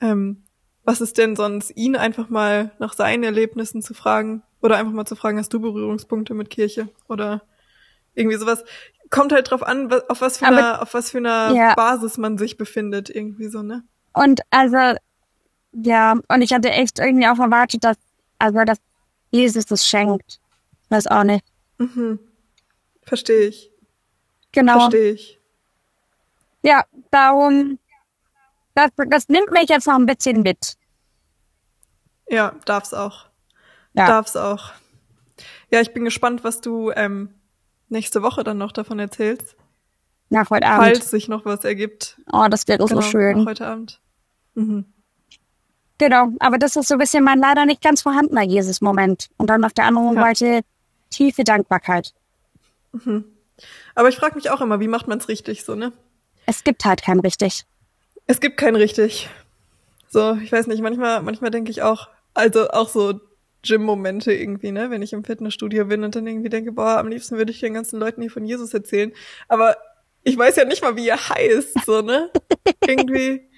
ähm, 0.00 0.44
was 0.84 1.00
ist 1.00 1.18
denn 1.18 1.34
sonst, 1.34 1.76
ihn 1.76 1.96
einfach 1.96 2.28
mal 2.28 2.70
nach 2.78 2.92
seinen 2.92 3.24
Erlebnissen 3.24 3.82
zu 3.82 3.94
fragen 3.94 4.44
oder 4.62 4.76
einfach 4.76 4.92
mal 4.92 5.06
zu 5.06 5.16
fragen, 5.16 5.38
hast 5.38 5.52
du 5.52 5.60
Berührungspunkte 5.60 6.34
mit 6.34 6.50
Kirche 6.50 6.88
oder 7.08 7.42
irgendwie 8.14 8.36
sowas. 8.36 8.64
Kommt 9.10 9.32
halt 9.32 9.50
drauf 9.50 9.64
an, 9.64 9.92
auf 10.08 10.20
was 10.20 10.38
für 10.38 10.46
einer, 10.46 10.80
auf 10.80 10.94
was 10.94 11.10
für 11.10 11.18
einer 11.18 11.52
Ja. 11.52 11.74
Basis 11.74 12.16
man 12.16 12.38
sich 12.38 12.56
befindet, 12.56 13.10
irgendwie 13.10 13.48
so, 13.48 13.62
ne? 13.62 13.82
Und 14.12 14.40
also, 14.50 14.96
ja, 15.72 16.12
und 16.28 16.42
ich 16.42 16.52
hatte 16.52 16.70
echt 16.70 17.00
irgendwie 17.00 17.26
auch 17.26 17.40
erwartet, 17.40 17.82
dass, 17.82 17.96
also, 18.38 18.62
dass 18.64 18.78
Jesus 19.32 19.66
das 19.66 19.84
schenkt. 19.84 20.38
Weiß 20.90 21.08
auch 21.08 21.24
nicht. 21.24 21.44
Mhm. 21.78 22.20
Verstehe 23.02 23.48
ich. 23.48 23.73
Genau. 24.54 24.78
Verstehe 24.80 25.12
ich. 25.12 25.38
Ja, 26.62 26.84
darum, 27.10 27.78
das, 28.74 28.90
das 29.08 29.28
nimmt 29.28 29.50
mich 29.50 29.68
jetzt 29.68 29.86
noch 29.86 29.96
ein 29.96 30.06
bisschen 30.06 30.42
mit. 30.42 30.76
Ja, 32.28 32.54
darf's 32.64 32.94
auch. 32.94 33.26
Ja. 33.92 34.06
Darf's 34.06 34.36
auch. 34.36 34.72
Ja, 35.70 35.80
ich 35.80 35.92
bin 35.92 36.04
gespannt, 36.04 36.42
was 36.44 36.60
du 36.60 36.90
ähm, 36.92 37.34
nächste 37.88 38.22
Woche 38.22 38.44
dann 38.44 38.58
noch 38.58 38.72
davon 38.72 38.98
erzählst, 38.98 39.56
Nach 40.30 40.48
heute 40.50 40.66
Abend. 40.66 40.84
falls 40.96 41.10
sich 41.10 41.28
noch 41.28 41.44
was 41.44 41.64
ergibt. 41.64 42.20
Oh, 42.32 42.46
das 42.48 42.66
wäre 42.66 42.78
Genau, 42.78 43.00
so 43.00 43.06
schön. 43.06 43.44
heute 43.46 43.66
Abend. 43.66 44.00
Mhm. 44.54 44.86
Genau, 45.98 46.28
aber 46.40 46.58
das 46.58 46.76
ist 46.76 46.88
so 46.88 46.94
ein 46.94 46.98
bisschen 46.98 47.22
mein 47.24 47.38
leider 47.38 47.66
nicht 47.66 47.82
ganz 47.82 48.02
vorhandener 48.02 48.42
Jesus-Moment. 48.42 49.28
Und 49.36 49.48
dann 49.50 49.64
auf 49.64 49.72
der 49.74 49.84
anderen 49.86 50.14
Ja. 50.14 50.22
Seite 50.34 50.60
tiefe 51.10 51.44
Dankbarkeit. 51.44 52.14
Aber 53.94 54.08
ich 54.08 54.16
frage 54.16 54.34
mich 54.34 54.50
auch 54.50 54.60
immer, 54.60 54.80
wie 54.80 54.88
macht 54.88 55.08
man's 55.08 55.28
richtig 55.28 55.64
so, 55.64 55.74
ne? 55.74 55.92
Es 56.46 56.64
gibt 56.64 56.84
halt 56.84 57.02
kein 57.02 57.20
richtig. 57.20 57.64
Es 58.26 58.40
gibt 58.40 58.56
kein 58.56 58.76
richtig. 58.76 59.28
So, 60.08 60.38
ich 60.42 60.52
weiß 60.52 60.66
nicht, 60.66 60.82
manchmal, 60.82 61.22
manchmal 61.22 61.50
denke 61.50 61.70
ich 61.70 61.82
auch, 61.82 62.08
also 62.34 62.68
auch 62.70 62.88
so 62.88 63.20
Gym-Momente 63.62 64.32
irgendwie, 64.32 64.72
ne, 64.72 64.90
wenn 64.90 65.02
ich 65.02 65.12
im 65.12 65.24
Fitnessstudio 65.24 65.86
bin 65.86 66.04
und 66.04 66.14
dann 66.14 66.26
irgendwie 66.26 66.50
denke, 66.50 66.72
boah, 66.72 66.98
am 66.98 67.08
liebsten 67.08 67.36
würde 67.36 67.50
ich 67.50 67.60
den 67.60 67.74
ganzen 67.74 67.98
Leuten 67.98 68.20
hier 68.20 68.30
von 68.30 68.44
Jesus 68.44 68.74
erzählen. 68.74 69.12
Aber 69.48 69.76
ich 70.22 70.36
weiß 70.36 70.56
ja 70.56 70.64
nicht 70.64 70.82
mal, 70.82 70.96
wie 70.96 71.08
er 71.08 71.28
heißt, 71.28 71.84
so, 71.84 72.02
ne? 72.02 72.30
irgendwie, 72.86 73.48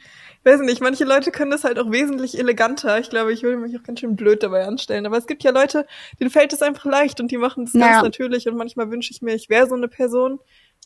weiß 0.46 0.60
nicht, 0.60 0.80
manche 0.80 1.04
Leute 1.04 1.32
können 1.32 1.50
das 1.50 1.64
halt 1.64 1.78
auch 1.78 1.90
wesentlich 1.90 2.38
eleganter. 2.38 2.98
Ich 3.00 3.10
glaube, 3.10 3.32
ich 3.32 3.42
würde 3.42 3.58
mich 3.58 3.76
auch 3.76 3.82
ganz 3.82 4.00
schön 4.00 4.14
blöd 4.16 4.42
dabei 4.42 4.64
anstellen. 4.64 5.04
Aber 5.04 5.18
es 5.18 5.26
gibt 5.26 5.42
ja 5.42 5.50
Leute, 5.50 5.86
denen 6.20 6.30
fällt 6.30 6.52
es 6.52 6.62
einfach 6.62 6.84
leicht 6.84 7.20
und 7.20 7.30
die 7.30 7.36
machen 7.36 7.64
es 7.64 7.72
Ja. 7.72 7.80
ganz 7.80 8.02
natürlich 8.02 8.48
und 8.48 8.56
manchmal 8.56 8.90
wünsche 8.90 9.10
ich 9.10 9.22
mir, 9.22 9.34
ich 9.34 9.50
wäre 9.50 9.66
so 9.66 9.74
eine 9.74 9.88
Person. 9.88 10.38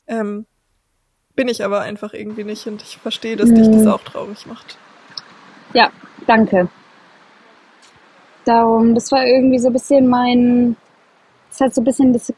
Ähm, 0.06 0.46
bin 1.36 1.48
ich 1.48 1.62
aber 1.62 1.80
einfach 1.80 2.14
irgendwie 2.14 2.44
nicht 2.44 2.66
und 2.66 2.82
ich 2.82 2.96
verstehe, 2.98 3.36
dass 3.36 3.52
dich 3.52 3.70
das 3.70 3.86
auch 3.86 4.02
traurig 4.02 4.46
macht. 4.46 4.78
Ja, 5.74 5.90
danke. 6.26 6.68
Darum, 8.44 8.94
das 8.94 9.12
war 9.12 9.24
irgendwie 9.26 9.58
so 9.58 9.68
ein 9.68 9.72
bisschen 9.72 10.08
mein, 10.08 10.76
das 11.50 11.60
hat 11.60 11.74
so 11.74 11.82
ein 11.82 11.84
bisschen 11.84 12.12
das, 12.12 12.32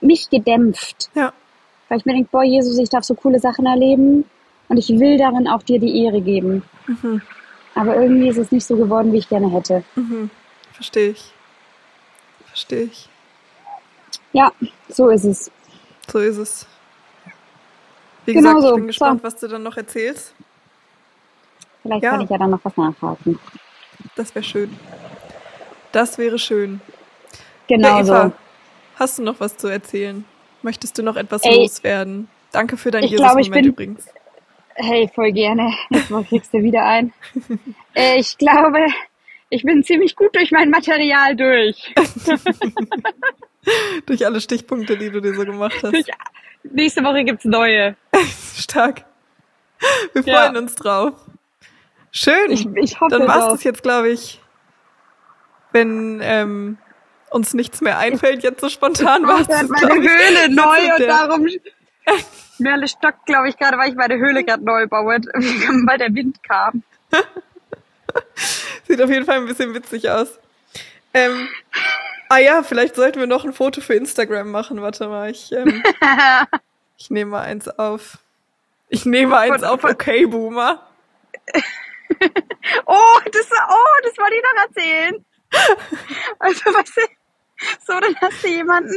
mich 0.00 0.28
gedämpft. 0.28 1.10
Ja, 1.14 1.32
Weil 1.88 1.98
ich 1.98 2.04
mir 2.04 2.12
denke, 2.12 2.28
boah, 2.30 2.42
Jesus, 2.42 2.76
ich 2.78 2.90
darf 2.90 3.04
so 3.04 3.14
coole 3.14 3.38
Sachen 3.38 3.64
erleben 3.64 4.24
und 4.68 4.76
ich 4.76 4.88
will 4.88 5.18
darin 5.18 5.48
auch 5.48 5.62
dir 5.62 5.78
die 5.78 6.04
Ehre 6.04 6.20
geben. 6.20 6.62
Mhm. 6.86 7.22
Aber 7.74 7.96
irgendwie 7.96 8.28
ist 8.28 8.38
es 8.38 8.50
nicht 8.52 8.66
so 8.66 8.76
geworden, 8.76 9.12
wie 9.12 9.18
ich 9.18 9.28
gerne 9.28 9.50
hätte. 9.50 9.84
mhm. 9.94 10.30
verstehe 10.72 11.10
ich. 11.10 11.32
Verstehe 12.46 12.82
ich. 12.84 13.08
Ja, 14.32 14.52
so 14.88 15.08
ist 15.08 15.24
es. 15.24 15.50
So 16.10 16.18
ist 16.18 16.36
es. 16.38 16.66
Wie 18.24 18.32
Genau 18.34 18.54
gesagt, 18.54 18.64
ich 18.64 18.68
so. 18.70 18.74
bin 18.76 18.86
gespannt, 18.88 19.20
So. 19.22 19.26
was 19.26 19.36
du 19.36 19.48
dann 19.48 19.62
noch 19.62 19.76
erzählst. 19.76 20.34
Vielleicht 21.82 22.02
Ja. 22.02 22.10
kann 22.10 22.20
ich 22.22 22.30
ja 22.30 22.38
dann 22.38 22.50
noch 22.50 22.60
was 22.62 22.76
nachhaken. 22.76 23.38
Das 24.16 24.34
wäre 24.34 24.42
schön. 24.44 24.76
Das 25.92 26.18
wäre 26.18 26.38
schön. 26.38 26.80
Genau 27.68 27.88
ja, 27.88 28.00
Eva, 28.00 28.22
so. 28.26 28.32
Hast 28.96 29.18
du 29.18 29.22
noch 29.22 29.40
was 29.40 29.56
zu 29.56 29.68
erzählen? 29.68 30.24
Möchtest 30.62 30.98
du 30.98 31.02
noch 31.02 31.16
etwas 31.16 31.42
Ey, 31.44 31.56
loswerden? 31.56 32.28
Danke 32.52 32.76
für 32.76 32.90
dein 32.90 33.04
Jesus-Moment 33.04 33.66
übrigens. 33.66 34.06
Hey, 34.80 35.10
voll 35.12 35.32
gerne. 35.32 35.72
Jetzt 35.90 36.08
kriegst 36.28 36.54
du 36.54 36.62
wieder 36.62 36.84
ein. 36.84 37.12
Äh, 37.94 38.20
ich 38.20 38.38
glaube, 38.38 38.86
ich 39.50 39.62
bin 39.64 39.82
ziemlich 39.82 40.14
gut 40.14 40.34
durch 40.36 40.52
mein 40.52 40.70
Material 40.70 41.34
durch. 41.36 41.94
Durch 44.06 44.24
alle 44.24 44.40
Stichpunkte, 44.40 44.96
die 44.96 45.10
du 45.10 45.20
dir 45.20 45.34
so 45.34 45.44
gemacht 45.44 45.76
hast. 45.82 46.10
nächste 46.62 47.02
Woche 47.04 47.24
gibt's 47.24 47.44
neue. 47.44 47.96
Stark. 48.56 49.04
Wir 50.14 50.22
Ja. 50.24 50.42
freuen 50.44 50.56
uns 50.56 50.74
drauf. 50.74 51.12
Schön. 52.10 52.50
Ich, 52.50 52.66
ich 52.76 52.98
hoffe 53.00 53.18
Dann 53.18 53.28
war's 53.28 53.48
das 53.52 53.64
jetzt, 53.64 53.82
glaube 53.82 54.08
ich. 54.08 54.40
Wenn 55.72 56.20
ähm, 56.22 56.78
uns 57.30 57.52
nichts 57.52 57.82
mehr 57.82 57.98
einfällt, 57.98 58.42
jetzt 58.42 58.60
so 58.62 58.70
spontan 58.70 59.26
hat 59.26 59.50
das, 59.50 59.68
meine 59.68 59.94
Höhle 59.94 60.48
neu 60.54 60.94
und 60.96 61.06
darum 61.06 61.46
Merle 62.58 62.88
stockt, 62.88 63.26
glaube 63.26 63.48
ich, 63.48 63.56
gerade, 63.56 63.78
weil 63.78 63.90
ich 63.90 63.94
meine 63.96 64.16
Höhle 64.16 64.44
gerade 64.44 64.64
neu 64.64 64.86
baue, 64.86 65.16
weil 65.86 65.98
der 65.98 66.14
Wind 66.14 66.42
kam. 66.42 66.82
Sieht 68.86 69.00
auf 69.02 69.10
jeden 69.10 69.24
Fall 69.26 69.36
ein 69.38 69.46
bisschen 69.46 69.74
witzig 69.74 70.08
aus. 70.10 70.38
Ähm, 71.14 71.48
ah 72.28 72.38
ja, 72.38 72.62
vielleicht 72.62 72.96
sollten 72.96 73.20
wir 73.20 73.26
noch 73.26 73.44
ein 73.44 73.52
Foto 73.52 73.80
für 73.80 73.94
Instagram 73.94 74.50
machen. 74.50 74.80
Warte 74.82 75.08
mal, 75.08 75.30
ich, 75.30 75.52
ähm, 75.52 75.82
ich 76.98 77.10
nehme 77.10 77.32
mal 77.32 77.42
eins 77.42 77.68
auf. 77.68 78.18
Ich 78.88 79.04
nehme 79.04 79.36
eins 79.36 79.56
Von- 79.60 79.64
auf, 79.64 79.80
von- 79.82 79.90
okay, 79.92 80.26
Boomer. 80.26 80.86
Oh, 82.86 83.18
das, 83.32 83.46
oh, 83.68 84.02
das 84.02 84.16
wollte 84.18 84.34
ich 84.36 84.42
noch 84.42 84.62
erzählen. 84.66 85.24
Also, 86.38 86.60
weißt 86.72 86.96
du, 86.96 87.02
so, 87.86 88.00
dann 88.00 88.16
hast 88.20 88.42
du 88.42 88.48
jemanden, 88.48 88.94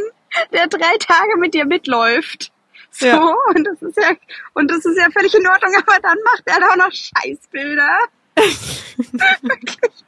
der 0.54 0.68
drei 0.68 0.98
Tage 0.98 1.38
mit 1.38 1.54
dir 1.54 1.66
mitläuft. 1.66 2.52
So, 2.92 3.06
Ja. 3.08 3.34
und 3.56 3.64
das 3.66 3.82
ist 3.82 3.98
ja, 3.98 4.12
und 4.54 4.70
das 4.70 4.84
ist 4.86 4.98
ja 4.98 5.08
völlig 5.12 5.34
in 5.34 5.48
Ordnung, 5.48 5.74
aber 5.76 6.00
dann 6.02 6.18
macht 6.26 6.44
er 6.46 6.58
auch 6.70 6.76
noch 6.76 6.92
Scheißbilder. 6.92 7.98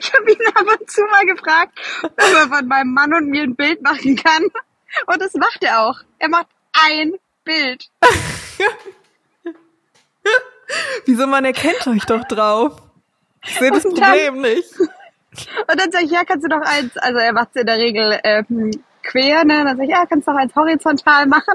Ich 0.00 0.12
habe 0.12 0.32
ihn 0.32 0.46
ab 0.52 0.64
und 0.80 0.90
zu 0.90 1.00
mal 1.02 1.24
gefragt, 1.26 1.78
ob 2.02 2.18
er 2.18 2.48
von 2.48 2.66
meinem 2.66 2.92
Mann 2.92 3.14
und 3.14 3.28
mir 3.28 3.44
ein 3.44 3.54
Bild 3.54 3.80
machen 3.82 4.16
kann. 4.16 4.42
Und 5.06 5.20
das 5.22 5.32
macht 5.34 5.62
er 5.62 5.82
auch. 5.86 6.00
Er 6.18 6.28
macht 6.28 6.48
ein 6.88 7.12
Bild. 7.44 7.88
Wieso, 11.06 11.26
man 11.28 11.44
erkennt 11.44 11.86
euch 11.86 12.04
doch 12.04 12.24
drauf. 12.24 12.82
Ich 13.44 13.58
sehe 13.58 13.70
das 13.70 13.84
dann- 13.84 13.94
Problem 13.94 14.40
nicht. 14.40 14.78
Und 14.80 15.80
dann 15.80 15.92
sag 15.92 16.02
ich, 16.02 16.10
ja, 16.10 16.24
kannst 16.24 16.44
du 16.44 16.48
doch 16.48 16.62
eins, 16.62 16.96
also 16.96 17.18
er 17.18 17.32
macht 17.32 17.54
in 17.54 17.64
der 17.66 17.76
Regel 17.78 18.18
ähm, 18.24 18.72
quer, 19.04 19.44
ne? 19.44 19.64
Dann 19.64 19.76
sag 19.76 19.84
ich, 19.84 19.90
ja, 19.90 20.04
kannst 20.04 20.26
du 20.26 20.32
doch 20.32 20.38
eins 20.38 20.54
horizontal 20.56 21.26
machen. 21.26 21.54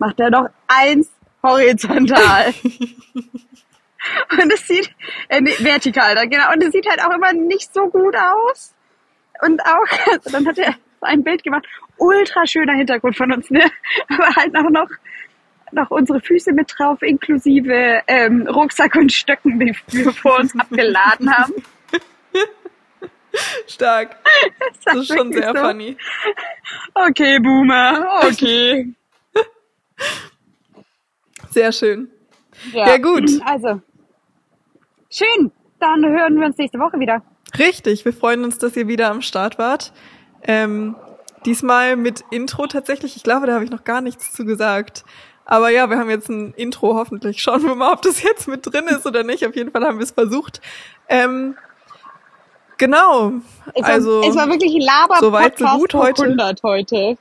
Macht 0.00 0.18
er 0.18 0.30
doch 0.30 0.48
eins 0.66 1.10
horizontal. 1.42 2.54
und 2.64 4.52
es 4.52 4.66
sieht, 4.66 4.90
äh, 5.28 5.40
nee, 5.42 5.54
vertikal, 5.58 6.14
dann, 6.14 6.30
genau. 6.30 6.50
Und 6.52 6.64
es 6.64 6.72
sieht 6.72 6.88
halt 6.88 7.04
auch 7.04 7.14
immer 7.14 7.32
nicht 7.34 7.72
so 7.72 7.86
gut 7.88 8.16
aus. 8.16 8.74
Und 9.42 9.60
auch, 9.62 10.10
also 10.10 10.30
dann 10.32 10.46
hat 10.46 10.58
er 10.58 10.72
so 10.72 11.06
ein 11.06 11.22
Bild 11.22 11.42
gemacht, 11.42 11.66
ultra 11.98 12.46
schöner 12.46 12.74
Hintergrund 12.74 13.16
von 13.16 13.30
uns, 13.30 13.50
ne? 13.50 13.70
Aber 14.08 14.34
halt 14.36 14.56
auch 14.56 14.70
noch, 14.70 14.88
noch 15.72 15.90
unsere 15.90 16.20
Füße 16.20 16.52
mit 16.52 16.72
drauf, 16.76 17.02
inklusive 17.02 18.02
ähm, 18.06 18.46
Rucksack 18.48 18.96
und 18.96 19.12
Stöcken, 19.12 19.60
die 19.60 19.76
wir 19.88 20.12
vor 20.12 20.38
uns 20.38 20.58
abgeladen 20.58 21.30
haben. 21.30 21.54
Stark. 23.66 24.16
Das 24.84 24.96
ist 24.96 25.14
schon 25.14 25.32
sehr 25.32 25.52
so. 25.54 25.60
funny. 25.60 25.96
Okay, 26.94 27.38
Boomer, 27.38 28.22
okay. 28.22 28.94
Sehr 31.50 31.72
schön. 31.72 32.10
Ja, 32.72 32.98
gut. 32.98 33.28
Also, 33.44 33.80
schön. 35.10 35.50
Dann 35.78 36.04
hören 36.04 36.38
wir 36.38 36.46
uns 36.46 36.58
nächste 36.58 36.78
Woche 36.78 37.00
wieder. 37.00 37.22
Richtig, 37.58 38.04
wir 38.04 38.12
freuen 38.12 38.44
uns, 38.44 38.58
dass 38.58 38.76
ihr 38.76 38.86
wieder 38.86 39.10
am 39.10 39.22
Start 39.22 39.58
wart. 39.58 39.92
Ähm, 40.42 40.94
diesmal 41.46 41.96
mit 41.96 42.22
Intro 42.30 42.66
tatsächlich. 42.66 43.16
Ich 43.16 43.22
glaube, 43.22 43.46
da 43.46 43.54
habe 43.54 43.64
ich 43.64 43.70
noch 43.70 43.84
gar 43.84 44.00
nichts 44.00 44.32
zu 44.32 44.44
gesagt. 44.44 45.04
Aber 45.44 45.70
ja, 45.70 45.90
wir 45.90 45.98
haben 45.98 46.10
jetzt 46.10 46.28
ein 46.28 46.54
Intro 46.54 46.94
hoffentlich. 46.94 47.42
Schauen 47.42 47.64
wir 47.64 47.74
mal, 47.74 47.92
ob 47.92 48.02
das 48.02 48.22
jetzt 48.22 48.46
mit 48.46 48.64
drin 48.66 48.86
ist 48.86 49.06
oder 49.06 49.24
nicht. 49.24 49.44
Auf 49.46 49.56
jeden 49.56 49.72
Fall 49.72 49.84
haben 49.84 49.98
wir 49.98 50.04
es 50.04 50.12
versucht. 50.12 50.60
Ähm, 51.08 51.56
genau. 52.78 53.32
Es 53.74 53.82
war, 53.82 53.88
also 53.90 54.22
es 54.22 54.36
war 54.36 54.48
wirklich 54.48 54.74
ein 54.74 54.82
laber 54.82 55.16
soweit 55.18 55.58
so 55.58 55.64
Podcast 55.64 55.80
gut 55.80 55.94
hoch 55.94 56.02
heute. 56.04 56.22
100 56.22 56.62
heute. 56.62 57.18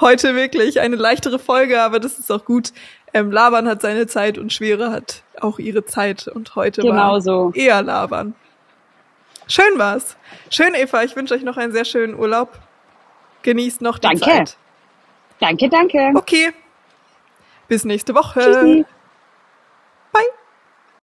Heute 0.00 0.34
wirklich 0.34 0.80
eine 0.80 0.96
leichtere 0.96 1.38
Folge, 1.38 1.82
aber 1.82 2.00
das 2.00 2.18
ist 2.18 2.30
auch 2.30 2.44
gut. 2.44 2.72
Ähm, 3.12 3.32
labern 3.32 3.68
hat 3.68 3.82
seine 3.82 4.06
Zeit 4.06 4.38
und 4.38 4.52
Schwere 4.52 4.92
hat 4.92 5.22
auch 5.40 5.58
ihre 5.58 5.84
Zeit. 5.84 6.28
Und 6.28 6.54
heute 6.54 6.82
Genau 6.82 7.12
war 7.14 7.20
so. 7.20 7.52
eher 7.54 7.82
labern. 7.82 8.34
Schön 9.48 9.78
war's. 9.78 10.16
Schön, 10.48 10.74
Eva. 10.74 11.02
Ich 11.02 11.16
wünsche 11.16 11.34
euch 11.34 11.42
noch 11.42 11.56
einen 11.56 11.72
sehr 11.72 11.84
schönen 11.84 12.14
Urlaub. 12.14 12.58
Genießt 13.42 13.80
noch 13.82 13.98
die 13.98 14.06
Danke. 14.08 14.20
Zeit. 14.20 14.56
Danke, 15.40 15.68
danke. 15.68 16.12
Okay. 16.14 16.52
Bis 17.66 17.84
nächste 17.84 18.14
Woche. 18.14 18.40
Tschüssi. 18.40 18.84